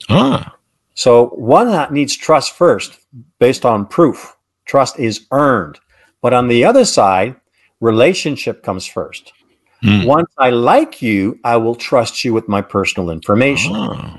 Ah. 0.09 0.53
So 0.93 1.27
one 1.29 1.69
that 1.69 1.93
needs 1.93 2.15
trust 2.15 2.55
first, 2.55 2.99
based 3.39 3.65
on 3.65 3.85
proof. 3.85 4.35
Trust 4.65 4.99
is 4.99 5.25
earned. 5.31 5.79
But 6.21 6.33
on 6.33 6.47
the 6.47 6.63
other 6.65 6.85
side, 6.85 7.35
relationship 7.79 8.63
comes 8.63 8.85
first. 8.85 9.33
Hmm. 9.81 10.03
Once 10.03 10.31
I 10.37 10.51
like 10.51 11.01
you, 11.01 11.39
I 11.43 11.57
will 11.57 11.75
trust 11.75 12.23
you 12.23 12.33
with 12.33 12.47
my 12.47 12.61
personal 12.61 13.09
information. 13.09 13.75
Oh. 13.75 14.17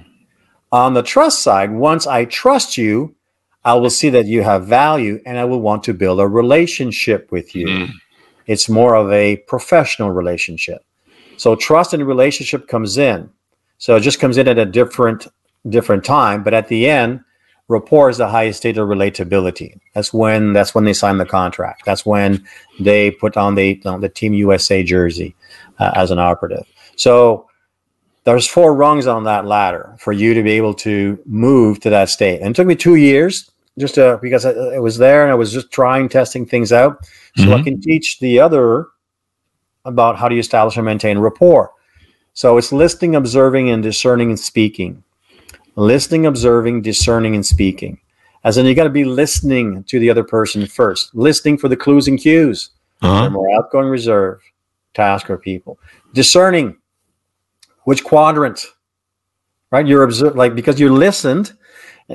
On 0.73 0.95
the 0.95 1.03
trust 1.03 1.43
side, 1.43 1.71
once 1.71 2.07
I 2.07 2.25
trust 2.25 2.77
you, 2.77 3.15
I 3.65 3.75
will 3.75 3.91
see 3.91 4.11
that 4.11 4.27
you 4.27 4.43
have 4.43 4.67
value 4.67 5.21
and 5.25 5.39
I 5.39 5.45
will 5.45 5.61
want 5.61 5.85
to 5.85 5.95
build 5.95 6.19
a 6.19 6.27
relationship 6.27 7.31
with 7.31 7.55
you. 7.55 7.67
Mm. 7.67 7.91
It's 8.47 8.69
more 8.69 8.97
of 8.97 9.13
a 9.13 9.37
professional 9.37 10.11
relationship. 10.11 10.85
So 11.37 11.55
trust 11.55 11.95
and 11.95 12.05
relationship 12.07 12.67
comes 12.67 12.99
in. 12.99 13.31
So 13.79 13.97
it 13.97 14.01
just 14.01 14.19
comes 14.19 14.37
in 14.39 14.49
at 14.49 14.59
a 14.59 14.65
different 14.67 15.29
different 15.69 16.05
time, 16.05 16.43
but 16.43 16.55
at 16.55 16.69
the 16.69 16.89
end, 16.89 17.21
rapport 17.69 18.11
is 18.11 18.19
the 18.19 18.29
highest 18.29 18.59
state 18.59 18.79
of 18.79 18.89
relatability. 18.89 19.79
That's 19.95 20.13
when 20.13 20.53
that's 20.53 20.75
when 20.75 20.85
they 20.85 20.93
sign 20.93 21.19
the 21.19 21.27
contract. 21.27 21.85
That's 21.85 22.05
when 22.05 22.45
they 22.81 23.11
put 23.13 23.37
on 23.37 23.55
the 23.55 23.81
on 23.85 24.01
the 24.01 24.09
Team 24.09 24.33
USA 24.35 24.83
jersey 24.83 25.35
uh, 25.79 25.93
as 25.95 26.11
an 26.11 26.19
operative. 26.19 26.67
So 26.97 27.49
there's 28.25 28.47
four 28.47 28.75
rungs 28.75 29.07
on 29.07 29.25
that 29.25 29.47
ladder 29.47 29.97
for 29.99 30.13
you 30.13 30.35
to 30.35 30.43
be 30.43 30.53
able 30.53 30.75
to 30.75 31.19
move 31.27 31.81
to 31.81 31.91
that 31.91 32.09
state. 32.09 32.41
And 32.41 32.51
it 32.51 32.57
took 32.57 32.67
me 32.67 32.77
two 32.77 32.95
years 32.95 33.51
just 33.79 33.97
to, 33.97 34.19
because 34.23 34.45
I, 34.45 34.51
I 34.51 34.79
was 34.79 34.99
there 34.99 35.23
and 35.23 35.33
I 35.33 35.35
was 35.35 35.53
just 35.53 35.73
trying, 35.73 36.09
testing 36.09 36.47
things 36.47 36.73
out. 36.73 37.05
So 37.37 37.53
I 37.55 37.59
Mhm. 37.59 37.65
can 37.65 37.81
teach 37.81 38.21
the 38.21 38.39
other 38.39 38.87
about 39.85 40.17
how 40.19 40.29
do 40.29 40.37
you 40.37 40.41
establish 40.41 40.77
and 40.77 40.85
maintain 40.85 41.19
rapport. 41.19 41.73
So 42.35 42.59
it's 42.59 42.73
listening, 42.73 43.17
observing, 43.17 43.71
and 43.71 43.83
discerning 43.83 44.29
and 44.31 44.39
speaking. 44.39 45.03
Listening, 45.77 46.27
observing, 46.27 46.83
discerning, 46.83 47.35
and 47.35 47.45
speaking. 47.45 47.99
As 48.45 48.59
in, 48.59 48.67
you 48.67 48.75
got 48.75 48.85
to 48.85 48.91
be 48.91 49.05
listening 49.05 49.85
to 49.85 49.99
the 49.99 50.11
other 50.11 50.25
person 50.25 50.67
first, 50.67 51.15
listening 51.15 51.57
for 51.57 51.69
the 51.69 51.77
clues 51.77 52.09
and 52.09 52.19
cues. 52.19 52.71
Uh-huh. 53.01 53.31
More 53.31 53.51
outgoing, 53.53 53.89
reserve, 53.89 54.41
tasker 54.95 55.39
people. 55.39 55.79
Discerning 56.13 56.77
which 57.85 58.05
quadrant, 58.05 58.67
right? 59.71 59.87
You're 59.87 60.03
observe 60.03 60.37
like 60.37 60.55
because 60.55 60.79
you 60.79 60.93
listened, 60.93 61.53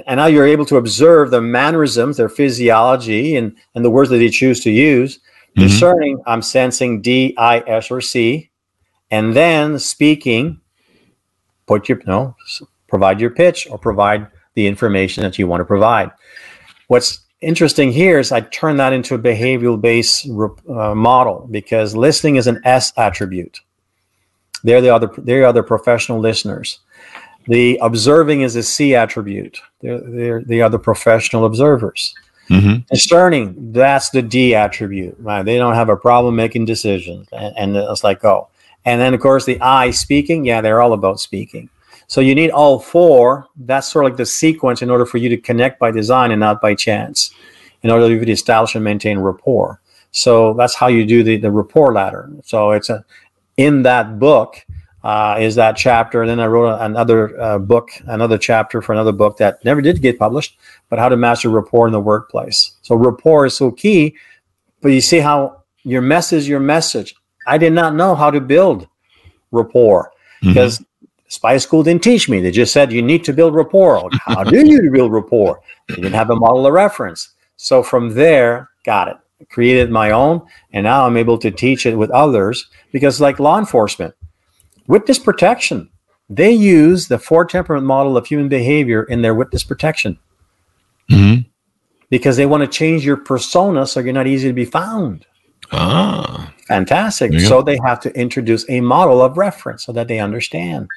and 0.05 0.17
now 0.17 0.27
you're 0.27 0.47
able 0.47 0.65
to 0.65 0.77
observe 0.77 1.31
their 1.31 1.41
mannerisms, 1.41 2.17
their 2.17 2.29
physiology, 2.29 3.35
and 3.35 3.55
and 3.75 3.83
the 3.83 3.89
words 3.89 4.09
that 4.11 4.17
they 4.17 4.29
choose 4.29 4.61
to 4.61 4.71
use. 4.71 5.19
Mhm. 5.57 5.61
Discerning, 5.61 6.21
I'm 6.27 6.41
sensing 6.41 7.01
D, 7.01 7.33
I, 7.37 7.59
S, 7.67 7.89
or 7.89 8.01
C, 8.01 8.49
and 9.11 9.35
then 9.35 9.79
speaking. 9.79 10.61
Put 11.65 11.89
your 11.89 11.99
no, 12.05 12.35
provide 12.87 13.19
your 13.19 13.29
pitch 13.29 13.67
or 13.69 13.77
provide 13.77 14.27
the 14.55 14.67
information 14.67 15.23
that 15.23 15.37
you 15.37 15.47
want 15.47 15.61
to 15.61 15.65
provide. 15.65 16.11
What's 16.87 17.19
interesting 17.41 17.91
here 17.91 18.17
is 18.19 18.31
I 18.31 18.41
turn 18.41 18.77
that 18.77 18.93
into 18.93 19.15
a 19.15 19.19
behavioral 19.19 19.79
based 19.79 20.27
uh, 20.27 20.95
model 20.95 21.47
because 21.51 21.95
listening 21.95 22.37
is 22.37 22.47
an 22.47 22.61
S 22.63 22.93
attribute. 22.97 23.61
They're 24.63 24.81
the 24.81 24.93
other 24.93 25.09
they're 25.17 25.41
the 25.41 25.49
other 25.49 25.63
professional 25.63 26.19
listeners. 26.19 26.79
The 27.47 27.79
observing 27.81 28.41
is 28.41 28.55
a 28.55 28.63
C 28.63 28.95
attribute. 28.95 29.61
They're, 29.81 29.99
they're 29.99 30.41
the 30.43 30.61
other 30.61 30.77
professional 30.77 31.45
observers. 31.45 32.13
Mhm. 32.49 32.87
Discerning, 32.87 33.71
that's 33.73 34.09
the 34.09 34.21
D 34.21 34.55
attribute. 34.55 35.15
Right? 35.19 35.43
They 35.43 35.57
don't 35.57 35.75
have 35.75 35.89
a 35.89 35.97
problem 35.97 36.35
making 36.35 36.65
decisions. 36.65 37.27
And, 37.31 37.53
and 37.57 37.77
it's 37.77 38.03
like, 38.03 38.23
oh. 38.25 38.49
And 38.85 39.01
then, 39.01 39.13
of 39.13 39.19
course, 39.19 39.45
the 39.45 39.59
I 39.59 39.91
speaking, 39.91 40.45
yeah, 40.45 40.61
they're 40.61 40.81
all 40.81 40.93
about 40.93 41.19
speaking. 41.19 41.69
So 42.07 42.21
you 42.21 42.35
need 42.35 42.51
all 42.51 42.79
four. 42.79 43.47
That's 43.57 43.91
sort 43.91 44.05
of 44.05 44.11
like 44.11 44.17
the 44.17 44.25
sequence 44.25 44.81
in 44.81 44.89
order 44.89 45.05
for 45.05 45.17
you 45.17 45.29
to 45.29 45.37
connect 45.37 45.79
by 45.79 45.91
design 45.91 46.31
and 46.31 46.39
not 46.39 46.61
by 46.61 46.73
chance, 46.73 47.31
in 47.83 47.91
order 47.91 48.05
for 48.05 48.11
you 48.13 48.25
to 48.25 48.31
establish 48.31 48.75
and 48.75 48.83
maintain 48.83 49.19
rapport. 49.19 49.81
So 50.11 50.53
that's 50.53 50.73
how 50.73 50.87
you 50.87 51.05
do 51.05 51.21
the, 51.23 51.37
the 51.37 51.51
rapport 51.51 51.93
ladder. 51.93 52.29
So 52.43 52.71
it's 52.71 52.89
a, 52.89 53.03
in 53.57 53.83
that 53.83 54.19
book 54.19 54.65
uh, 55.03 55.37
is 55.39 55.55
that 55.55 55.77
chapter. 55.77 56.21
And 56.21 56.29
then 56.29 56.39
I 56.39 56.47
wrote 56.47 56.79
another 56.79 57.39
uh, 57.39 57.59
book, 57.59 57.89
another 58.07 58.37
chapter 58.37 58.81
for 58.81 58.93
another 58.93 59.11
book 59.11 59.37
that 59.37 59.63
never 59.63 59.81
did 59.81 60.01
get 60.01 60.17
published, 60.17 60.57
but 60.89 60.99
how 60.99 61.09
to 61.09 61.17
master 61.17 61.49
rapport 61.49 61.87
in 61.87 61.93
the 61.93 61.99
workplace. 61.99 62.71
So 62.81 62.95
rapport 62.95 63.45
is 63.45 63.55
so 63.55 63.71
key. 63.71 64.15
But 64.81 64.89
you 64.89 65.01
see 65.01 65.19
how 65.19 65.63
your 65.83 66.01
message, 66.01 66.47
your 66.47 66.59
message. 66.59 67.15
I 67.45 67.57
did 67.57 67.73
not 67.73 67.95
know 67.95 68.15
how 68.15 68.31
to 68.31 68.41
build 68.41 68.87
rapport 69.51 70.11
Mhm. 70.43 70.49
because 70.49 70.83
Spy 71.27 71.57
School 71.57 71.83
didn't 71.83 72.03
teach 72.03 72.29
me. 72.29 72.39
They 72.39 72.51
just 72.51 72.71
said 72.73 72.91
you 72.91 73.01
need 73.01 73.23
to 73.25 73.33
build 73.33 73.53
rapport. 73.53 74.09
How 74.25 74.43
do 74.45 74.65
you 74.65 74.89
build 74.91 75.11
rapport? 75.11 75.59
They 75.89 75.95
didn't 75.95 76.13
have 76.13 76.29
a 76.29 76.35
model 76.35 76.65
of 76.65 76.73
reference. 76.73 77.29
So 77.57 77.83
from 77.83 78.13
there, 78.13 78.69
got 78.85 79.07
it. 79.09 79.17
Created 79.49 79.91
my 79.91 80.11
own, 80.11 80.41
and 80.73 80.83
now 80.85 81.05
I'm 81.05 81.17
able 81.17 81.37
to 81.39 81.51
teach 81.51 81.85
it 81.85 81.95
with 81.95 82.09
others 82.11 82.67
because, 82.91 83.21
like 83.21 83.39
law 83.39 83.59
enforcement, 83.59 84.15
witness 84.87 85.19
protection, 85.19 85.89
they 86.29 86.51
use 86.51 87.07
the 87.07 87.19
four 87.19 87.45
temperament 87.45 87.85
model 87.85 88.17
of 88.17 88.25
human 88.25 88.49
behavior 88.49 89.03
in 89.03 89.21
their 89.21 89.35
witness 89.35 89.63
protection 89.63 90.17
Mhm. 91.11 91.45
because 92.09 92.35
they 92.35 92.47
want 92.47 92.61
to 92.61 92.67
change 92.67 93.05
your 93.05 93.17
persona 93.17 93.85
so 93.85 93.99
you're 93.99 94.11
not 94.11 94.27
easy 94.27 94.47
to 94.47 94.53
be 94.53 94.65
found. 94.65 95.25
Ah. 95.71 96.51
Fantastic. 96.67 97.31
You 97.31 97.39
So 97.39 97.61
they 97.61 97.77
have 97.85 97.99
to 98.01 98.13
introduce 98.19 98.65
a 98.69 98.81
model 98.81 99.21
of 99.21 99.37
reference 99.37 99.85
so 99.85 99.91
that 99.93 100.07
they 100.07 100.19
understand, 100.19 100.87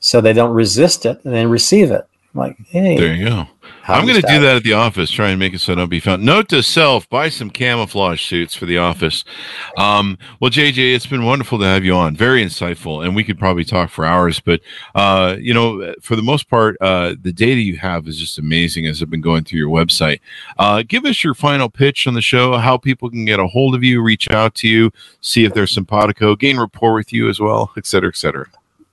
so 0.00 0.20
they 0.20 0.32
don't 0.32 0.52
resist 0.54 1.06
it 1.06 1.24
and 1.24 1.32
then 1.32 1.48
receive 1.48 1.90
it. 1.90 2.06
Like, 2.34 2.56
hey, 2.68 2.96
There 2.96 3.14
you 3.14 3.28
go. 3.28 3.46
I'm 3.88 4.06
going 4.06 4.20
to 4.20 4.26
do 4.26 4.40
that 4.40 4.56
at 4.56 4.62
the 4.62 4.74
office. 4.74 5.10
Try 5.10 5.30
and 5.30 5.38
make 5.38 5.52
it 5.52 5.58
so 5.60 5.72
I 5.72 5.76
don't 5.76 5.88
be 5.88 5.98
found. 5.98 6.24
Note 6.24 6.48
to 6.50 6.62
self: 6.62 7.08
buy 7.08 7.28
some 7.28 7.50
camouflage 7.50 8.22
suits 8.22 8.54
for 8.54 8.66
the 8.66 8.78
office. 8.78 9.24
Um, 9.76 10.16
well, 10.38 10.50
JJ, 10.50 10.94
it's 10.94 11.06
been 11.06 11.24
wonderful 11.24 11.58
to 11.58 11.64
have 11.64 11.84
you 11.84 11.94
on. 11.94 12.14
Very 12.14 12.44
insightful, 12.44 13.04
and 13.04 13.16
we 13.16 13.24
could 13.24 13.38
probably 13.38 13.64
talk 13.64 13.90
for 13.90 14.04
hours. 14.04 14.38
But 14.38 14.60
uh, 14.94 15.36
you 15.40 15.52
know, 15.52 15.94
for 16.00 16.14
the 16.14 16.22
most 16.22 16.48
part, 16.48 16.76
uh, 16.80 17.14
the 17.20 17.32
data 17.32 17.60
you 17.60 17.78
have 17.78 18.06
is 18.06 18.18
just 18.18 18.38
amazing. 18.38 18.86
As 18.86 19.02
I've 19.02 19.10
been 19.10 19.20
going 19.20 19.42
through 19.42 19.58
your 19.58 19.70
website, 19.70 20.20
uh, 20.58 20.84
give 20.86 21.04
us 21.04 21.24
your 21.24 21.34
final 21.34 21.68
pitch 21.68 22.06
on 22.06 22.14
the 22.14 22.22
show. 22.22 22.58
How 22.58 22.76
people 22.76 23.10
can 23.10 23.24
get 23.24 23.40
a 23.40 23.46
hold 23.48 23.74
of 23.74 23.82
you, 23.82 24.02
reach 24.02 24.30
out 24.30 24.54
to 24.56 24.68
you, 24.68 24.92
see 25.20 25.44
if 25.44 25.54
there's 25.54 25.72
simpatico, 25.72 26.36
gain 26.36 26.58
rapport 26.58 26.94
with 26.94 27.12
you 27.12 27.28
as 27.28 27.40
well, 27.40 27.72
et 27.76 27.86
cetera, 27.86 28.10
et 28.10 28.16
cetera. 28.16 28.46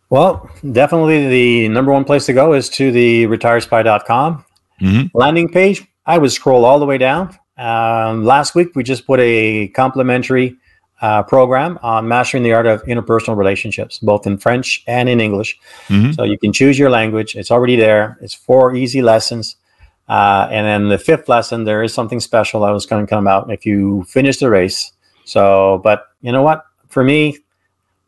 Well, 0.10 0.50
definitely 0.72 1.28
the 1.28 1.70
number 1.70 1.92
one 1.92 2.06
place 2.06 2.26
to 2.28 2.34
go 2.34 2.54
is 2.54 2.70
to 2.70 2.92
the 2.92 3.26
retiredspy.com 3.28 4.46
Mhm. 4.82 5.12
landing 5.14 5.50
page. 5.50 5.84
I 6.06 6.18
would 6.18 6.32
scroll 6.32 6.64
all 6.64 6.80
the 6.80 6.86
way 6.86 6.98
down. 6.98 7.36
Um, 7.58 8.24
last 8.24 8.56
week, 8.56 8.70
we 8.76 8.84
just 8.84 9.06
put 9.06 9.20
a 9.20 9.68
complimentary 9.70 10.56
uh, 11.00 11.22
program 11.22 11.78
on 11.84 12.08
mastering 12.08 12.42
the 12.42 12.52
art 12.54 12.66
of 12.66 12.84
interpersonal 12.86 13.38
relationships, 13.38 14.00
both 14.00 14.26
in 14.26 14.36
French 14.36 14.84
and 14.88 15.08
in 15.08 15.20
English. 15.22 15.56
Mhm. 15.90 16.16
So 16.16 16.24
you 16.24 16.40
can 16.40 16.52
choose 16.52 16.80
your 16.80 16.90
language. 16.90 17.36
It's 17.36 17.52
already 17.52 17.76
there. 17.76 18.18
It's 18.20 18.34
four 18.34 18.76
easy 18.76 19.04
lessons. 19.04 19.58
Uh, 20.10 20.48
and 20.50 20.66
then 20.66 20.90
the 20.90 20.98
fifth 20.98 21.30
lesson, 21.30 21.66
there 21.66 21.84
is 21.84 21.94
something 21.94 22.20
special 22.20 22.62
that 22.62 22.72
was 22.72 22.88
going 22.88 23.06
to 23.06 23.10
come 23.10 23.28
out 23.28 23.52
if 23.52 23.64
you 23.64 24.06
finish 24.08 24.38
the 24.38 24.50
race. 24.50 24.92
So, 25.24 25.82
but 25.84 26.08
you 26.22 26.32
know 26.32 26.42
what? 26.42 26.64
For 26.90 27.04
me, 27.04 27.38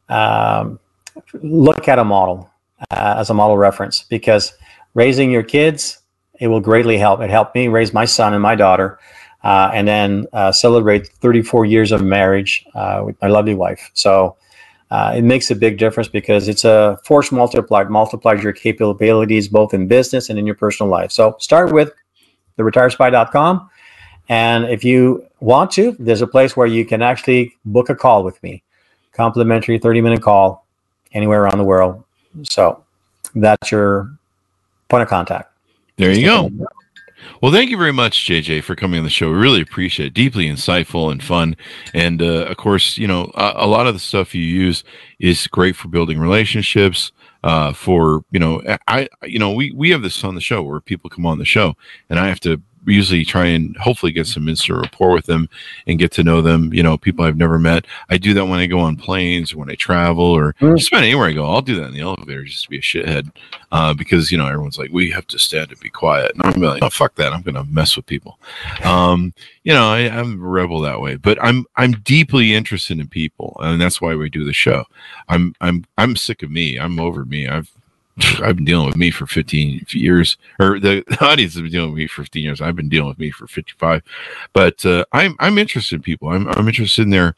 um, 0.09 0.79
look 1.41 1.87
at 1.87 1.99
a 1.99 2.03
model 2.03 2.49
uh, 2.91 3.15
as 3.17 3.29
a 3.29 3.33
model 3.33 3.57
reference 3.57 4.03
because 4.03 4.53
raising 4.93 5.31
your 5.31 5.43
kids, 5.43 5.99
it 6.39 6.47
will 6.47 6.61
greatly 6.61 6.97
help. 6.97 7.21
It 7.21 7.29
helped 7.29 7.55
me 7.55 7.67
raise 7.67 7.93
my 7.93 8.05
son 8.05 8.33
and 8.33 8.41
my 8.41 8.55
daughter. 8.55 8.99
Uh, 9.43 9.71
and 9.73 9.87
then 9.87 10.27
uh, 10.33 10.51
celebrate 10.51 11.07
34 11.07 11.65
years 11.65 11.93
of 11.93 12.03
marriage 12.03 12.65
uh, 12.75 13.03
with 13.05 13.15
my 13.21 13.29
lovely 13.29 13.55
wife. 13.55 13.89
So 13.93 14.35
uh, 14.91 15.13
it 15.15 15.21
makes 15.21 15.49
a 15.49 15.55
big 15.55 15.77
difference 15.77 16.09
because 16.09 16.49
it's 16.49 16.65
a 16.65 16.97
force 17.05 17.31
multiplied, 17.31 17.89
multiplies 17.89 18.43
your 18.43 18.51
capabilities 18.51 19.47
both 19.47 19.73
in 19.73 19.87
business 19.87 20.29
and 20.29 20.37
in 20.37 20.45
your 20.45 20.55
personal 20.55 20.89
life. 20.89 21.11
So 21.11 21.37
start 21.39 21.71
with 21.71 21.93
the 22.57 22.63
retiredspy.com. 22.63 23.69
And 24.27 24.65
if 24.65 24.83
you 24.83 25.25
want 25.39 25.71
to, 25.71 25.95
there's 25.99 26.21
a 26.21 26.27
place 26.27 26.57
where 26.57 26.67
you 26.67 26.85
can 26.85 27.01
actually 27.01 27.53
book 27.63 27.89
a 27.89 27.95
call 27.95 28.23
with 28.23 28.41
me, 28.43 28.63
complimentary 29.13 29.79
30 29.79 30.01
minute 30.01 30.21
call 30.21 30.67
anywhere 31.13 31.43
around 31.43 31.57
the 31.57 31.63
world. 31.63 32.03
So 32.43 32.83
that's 33.35 33.71
your 33.71 34.11
point 34.89 35.03
of 35.03 35.09
contact. 35.09 35.51
There 35.97 36.11
you 36.11 36.25
go. 36.25 36.49
Well, 37.41 37.51
thank 37.51 37.69
you 37.69 37.77
very 37.77 37.93
much, 37.93 38.25
JJ, 38.25 38.63
for 38.63 38.75
coming 38.75 38.97
on 38.97 39.03
the 39.03 39.09
show. 39.09 39.29
We 39.29 39.37
really 39.37 39.61
appreciate 39.61 40.07
it. 40.07 40.13
Deeply 40.13 40.47
insightful 40.47 41.11
and 41.11 41.23
fun. 41.23 41.55
And 41.93 42.21
uh, 42.21 42.45
of 42.45 42.57
course, 42.57 42.97
you 42.97 43.07
know, 43.07 43.31
a, 43.35 43.53
a 43.57 43.67
lot 43.67 43.87
of 43.87 43.93
the 43.93 43.99
stuff 43.99 44.35
you 44.35 44.43
use 44.43 44.83
is 45.19 45.47
great 45.47 45.75
for 45.75 45.87
building 45.87 46.19
relationships. 46.19 47.11
Uh, 47.41 47.71
for 47.71 48.25
you 48.31 48.39
know, 48.39 48.61
I, 48.89 49.07
you 49.23 49.39
know, 49.39 49.53
we 49.53 49.71
we 49.71 49.91
have 49.91 50.01
this 50.01 50.25
on 50.25 50.35
the 50.35 50.41
show 50.41 50.61
where 50.61 50.81
people 50.81 51.09
come 51.09 51.25
on 51.25 51.39
the 51.39 51.45
show, 51.45 51.75
and 52.09 52.19
I 52.19 52.27
have 52.27 52.41
to 52.41 52.61
usually 52.85 53.23
try 53.25 53.45
and 53.47 53.75
hopefully 53.77 54.11
get 54.11 54.25
some 54.27 54.47
instant 54.47 54.81
rapport 54.81 55.11
with 55.13 55.25
them 55.25 55.49
and 55.87 55.99
get 55.99 56.11
to 56.13 56.23
know 56.23 56.41
them. 56.41 56.73
You 56.73 56.81
know, 56.83 56.97
people 56.97 57.25
I've 57.25 57.37
never 57.37 57.59
met. 57.59 57.85
I 58.09 58.17
do 58.17 58.33
that 58.33 58.45
when 58.45 58.59
I 58.59 58.65
go 58.65 58.79
on 58.79 58.95
planes 58.95 59.53
or 59.53 59.57
when 59.57 59.69
I 59.69 59.75
travel 59.75 60.25
or 60.25 60.53
Mm. 60.61 60.77
just 60.77 60.91
about 60.91 61.03
anywhere 61.03 61.27
I 61.27 61.33
go. 61.33 61.45
I'll 61.45 61.61
do 61.61 61.75
that 61.75 61.87
in 61.87 61.93
the 61.93 61.99
elevator 62.01 62.43
just 62.43 62.63
to 62.63 62.69
be 62.69 62.77
a 62.77 62.81
shithead 62.81 63.31
uh, 63.71 63.93
because 63.93 64.31
you 64.31 64.37
know 64.37 64.47
everyone's 64.47 64.77
like, 64.77 64.91
we 64.91 65.11
have 65.11 65.27
to 65.27 65.39
stand 65.39 65.71
and 65.71 65.79
be 65.79 65.89
quiet, 65.89 66.31
and 66.33 66.43
I'm 66.43 66.61
like, 66.61 66.83
oh 66.83 66.89
fuck 66.89 67.15
that, 67.15 67.33
I'm 67.33 67.41
gonna 67.41 67.65
mess 67.65 67.95
with 67.95 68.05
people. 68.05 68.39
Um, 68.83 69.33
you 69.63 69.73
know, 69.73 69.89
I, 69.89 69.99
I'm 70.09 70.33
a 70.41 70.47
rebel 70.47 70.81
that 70.81 71.01
way, 71.01 71.15
but 71.15 71.37
I'm 71.43 71.65
I'm 71.75 71.91
deeply 71.91 72.53
interested 72.53 72.99
in 72.99 73.07
people, 73.07 73.55
and 73.59 73.79
that's 73.81 74.01
why 74.01 74.15
we 74.15 74.29
do 74.29 74.43
the 74.45 74.53
show. 74.53 74.85
I'm 75.27 75.53
I'm 75.61 75.85
I'm 75.97 76.15
sick 76.15 76.41
of 76.43 76.49
me. 76.51 76.77
I'm 76.77 76.99
over 76.99 77.25
me. 77.25 77.47
I've 77.47 77.71
I've 78.43 78.55
been 78.55 78.65
dealing 78.65 78.87
with 78.87 78.97
me 78.97 79.11
for 79.11 79.25
15 79.25 79.85
years, 79.89 80.37
or 80.59 80.79
the 80.79 81.03
audience 81.21 81.53
has 81.53 81.61
been 81.61 81.71
dealing 81.71 81.91
with 81.91 81.97
me 81.97 82.07
for 82.07 82.23
15 82.23 82.43
years. 82.43 82.61
I've 82.61 82.75
been 82.75 82.89
dealing 82.89 83.09
with 83.09 83.19
me 83.19 83.31
for 83.31 83.47
55, 83.47 84.01
but 84.53 84.85
uh, 84.85 85.05
I'm 85.11 85.35
I'm 85.39 85.57
interested 85.57 85.95
in 85.95 86.01
people. 86.01 86.29
I'm 86.29 86.47
I'm 86.49 86.67
interested 86.67 87.03
in 87.03 87.09
their, 87.09 87.35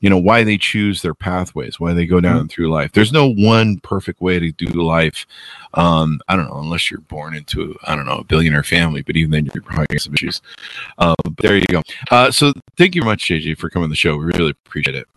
you 0.00 0.10
know, 0.10 0.18
why 0.18 0.44
they 0.44 0.58
choose 0.58 1.02
their 1.02 1.14
pathways, 1.14 1.78
why 1.78 1.92
they 1.92 2.06
go 2.06 2.20
down 2.20 2.48
through 2.48 2.70
life. 2.70 2.92
There's 2.92 3.12
no 3.12 3.28
one 3.28 3.78
perfect 3.80 4.20
way 4.20 4.38
to 4.38 4.52
do 4.52 4.66
life. 4.66 5.26
Um, 5.74 6.20
I 6.28 6.36
don't 6.36 6.48
know, 6.48 6.60
unless 6.60 6.90
you're 6.90 7.00
born 7.00 7.34
into 7.34 7.76
I 7.84 7.96
don't 7.96 8.06
know 8.06 8.18
a 8.18 8.24
billionaire 8.24 8.62
family, 8.62 9.02
but 9.02 9.16
even 9.16 9.30
then 9.30 9.50
you're 9.54 9.62
probably 9.62 9.86
getting 9.86 9.98
some 10.00 10.14
issues. 10.14 10.42
Uh, 10.98 11.14
but 11.24 11.36
there 11.38 11.56
you 11.56 11.66
go. 11.68 11.82
Uh, 12.10 12.30
so 12.30 12.52
thank 12.76 12.94
you 12.94 13.02
very 13.02 13.12
much, 13.12 13.24
JJ, 13.28 13.58
for 13.58 13.70
coming 13.70 13.84
on 13.84 13.90
the 13.90 13.96
show. 13.96 14.16
We 14.16 14.26
really 14.26 14.50
appreciate 14.50 14.96
it. 14.96 15.08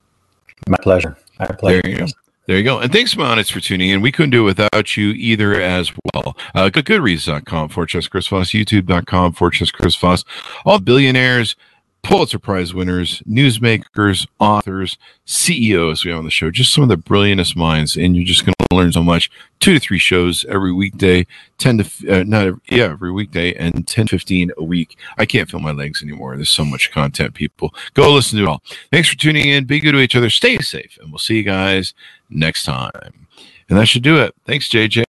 My 0.68 0.78
pleasure. 0.82 1.16
My 1.40 1.46
pleasure. 1.48 1.82
There 1.82 1.92
you 1.92 1.98
go. 2.00 2.08
There 2.48 2.58
you 2.58 2.64
go. 2.64 2.80
And 2.80 2.94
thanks, 2.94 3.18
audience, 3.18 3.50
for 3.50 3.60
tuning 3.60 3.90
in. 3.90 4.00
We 4.00 4.14
couldn't 4.14 4.30
do 4.30 4.44
it 4.44 4.46
without 4.46 4.96
you 4.96 5.10
either 5.10 5.60
as 5.62 5.92
well. 6.14 6.38
Uh, 6.56 6.70
goodreads.com, 6.70 7.68
Fortress 7.68 8.08
Chris 8.08 8.28
Voss, 8.28 8.52
youtube.com, 8.52 9.34
Fortress 9.34 9.70
Chris 9.70 9.98
Voss. 9.98 10.24
All 10.64 10.80
billionaires, 10.80 11.58
Pulitzer 12.04 12.40
Prize 12.40 12.74
winners, 12.74 13.22
newsmakers, 13.28 14.28
authors, 14.40 14.98
CEOs 15.26 16.06
we 16.06 16.12
have 16.12 16.20
on 16.20 16.26
the 16.26 16.32
show. 16.32 16.50
Just 16.50 16.74
some 16.74 16.84
of 16.84 16.90
the 16.90 16.98
brilliantest 16.98 17.56
minds. 17.56 17.98
And 17.98 18.16
you're 18.16 18.26
just 18.26 18.46
going 18.46 18.54
to 18.58 18.76
learn 18.76 18.92
so 18.92 19.04
much. 19.04 19.30
Two 19.60 19.74
to 19.74 19.80
three 19.80 20.00
shows 20.00 20.46
every 20.48 20.72
weekday, 20.72 21.26
10 21.58 21.78
to, 21.80 22.20
uh, 22.20 22.24
not, 22.24 22.48
every, 22.48 22.62
yeah, 22.70 22.86
every 22.86 23.12
weekday, 23.12 23.54
and 23.56 23.88
10, 23.88 24.08
15 24.08 24.52
a 24.58 24.64
week. 24.64 24.98
I 25.18 25.26
can't 25.26 25.50
feel 25.50 25.60
my 25.60 25.72
legs 25.72 26.02
anymore. 26.02 26.36
There's 26.36 26.50
so 26.50 26.64
much 26.64 26.92
content, 26.92 27.34
people. 27.34 27.74
Go 27.94 28.14
listen 28.14 28.38
to 28.38 28.46
it 28.46 28.48
all. 28.48 28.62
Thanks 28.92 29.10
for 29.10 29.18
tuning 29.18 29.48
in. 29.48 29.66
Be 29.66 29.80
good 29.80 29.92
to 29.94 30.00
each 30.00 30.16
other. 30.16 30.30
Stay 30.30 30.58
safe. 30.60 30.98
And 31.02 31.12
we'll 31.12 31.20
see 31.20 31.38
you 31.38 31.44
guys 31.44 31.94
next 32.30 32.64
time. 32.64 33.28
And 33.70 33.78
that 33.78 33.88
should 33.88 34.04
do 34.04 34.18
it. 34.18 34.34
Thanks, 34.46 34.70
JJ. 34.70 35.06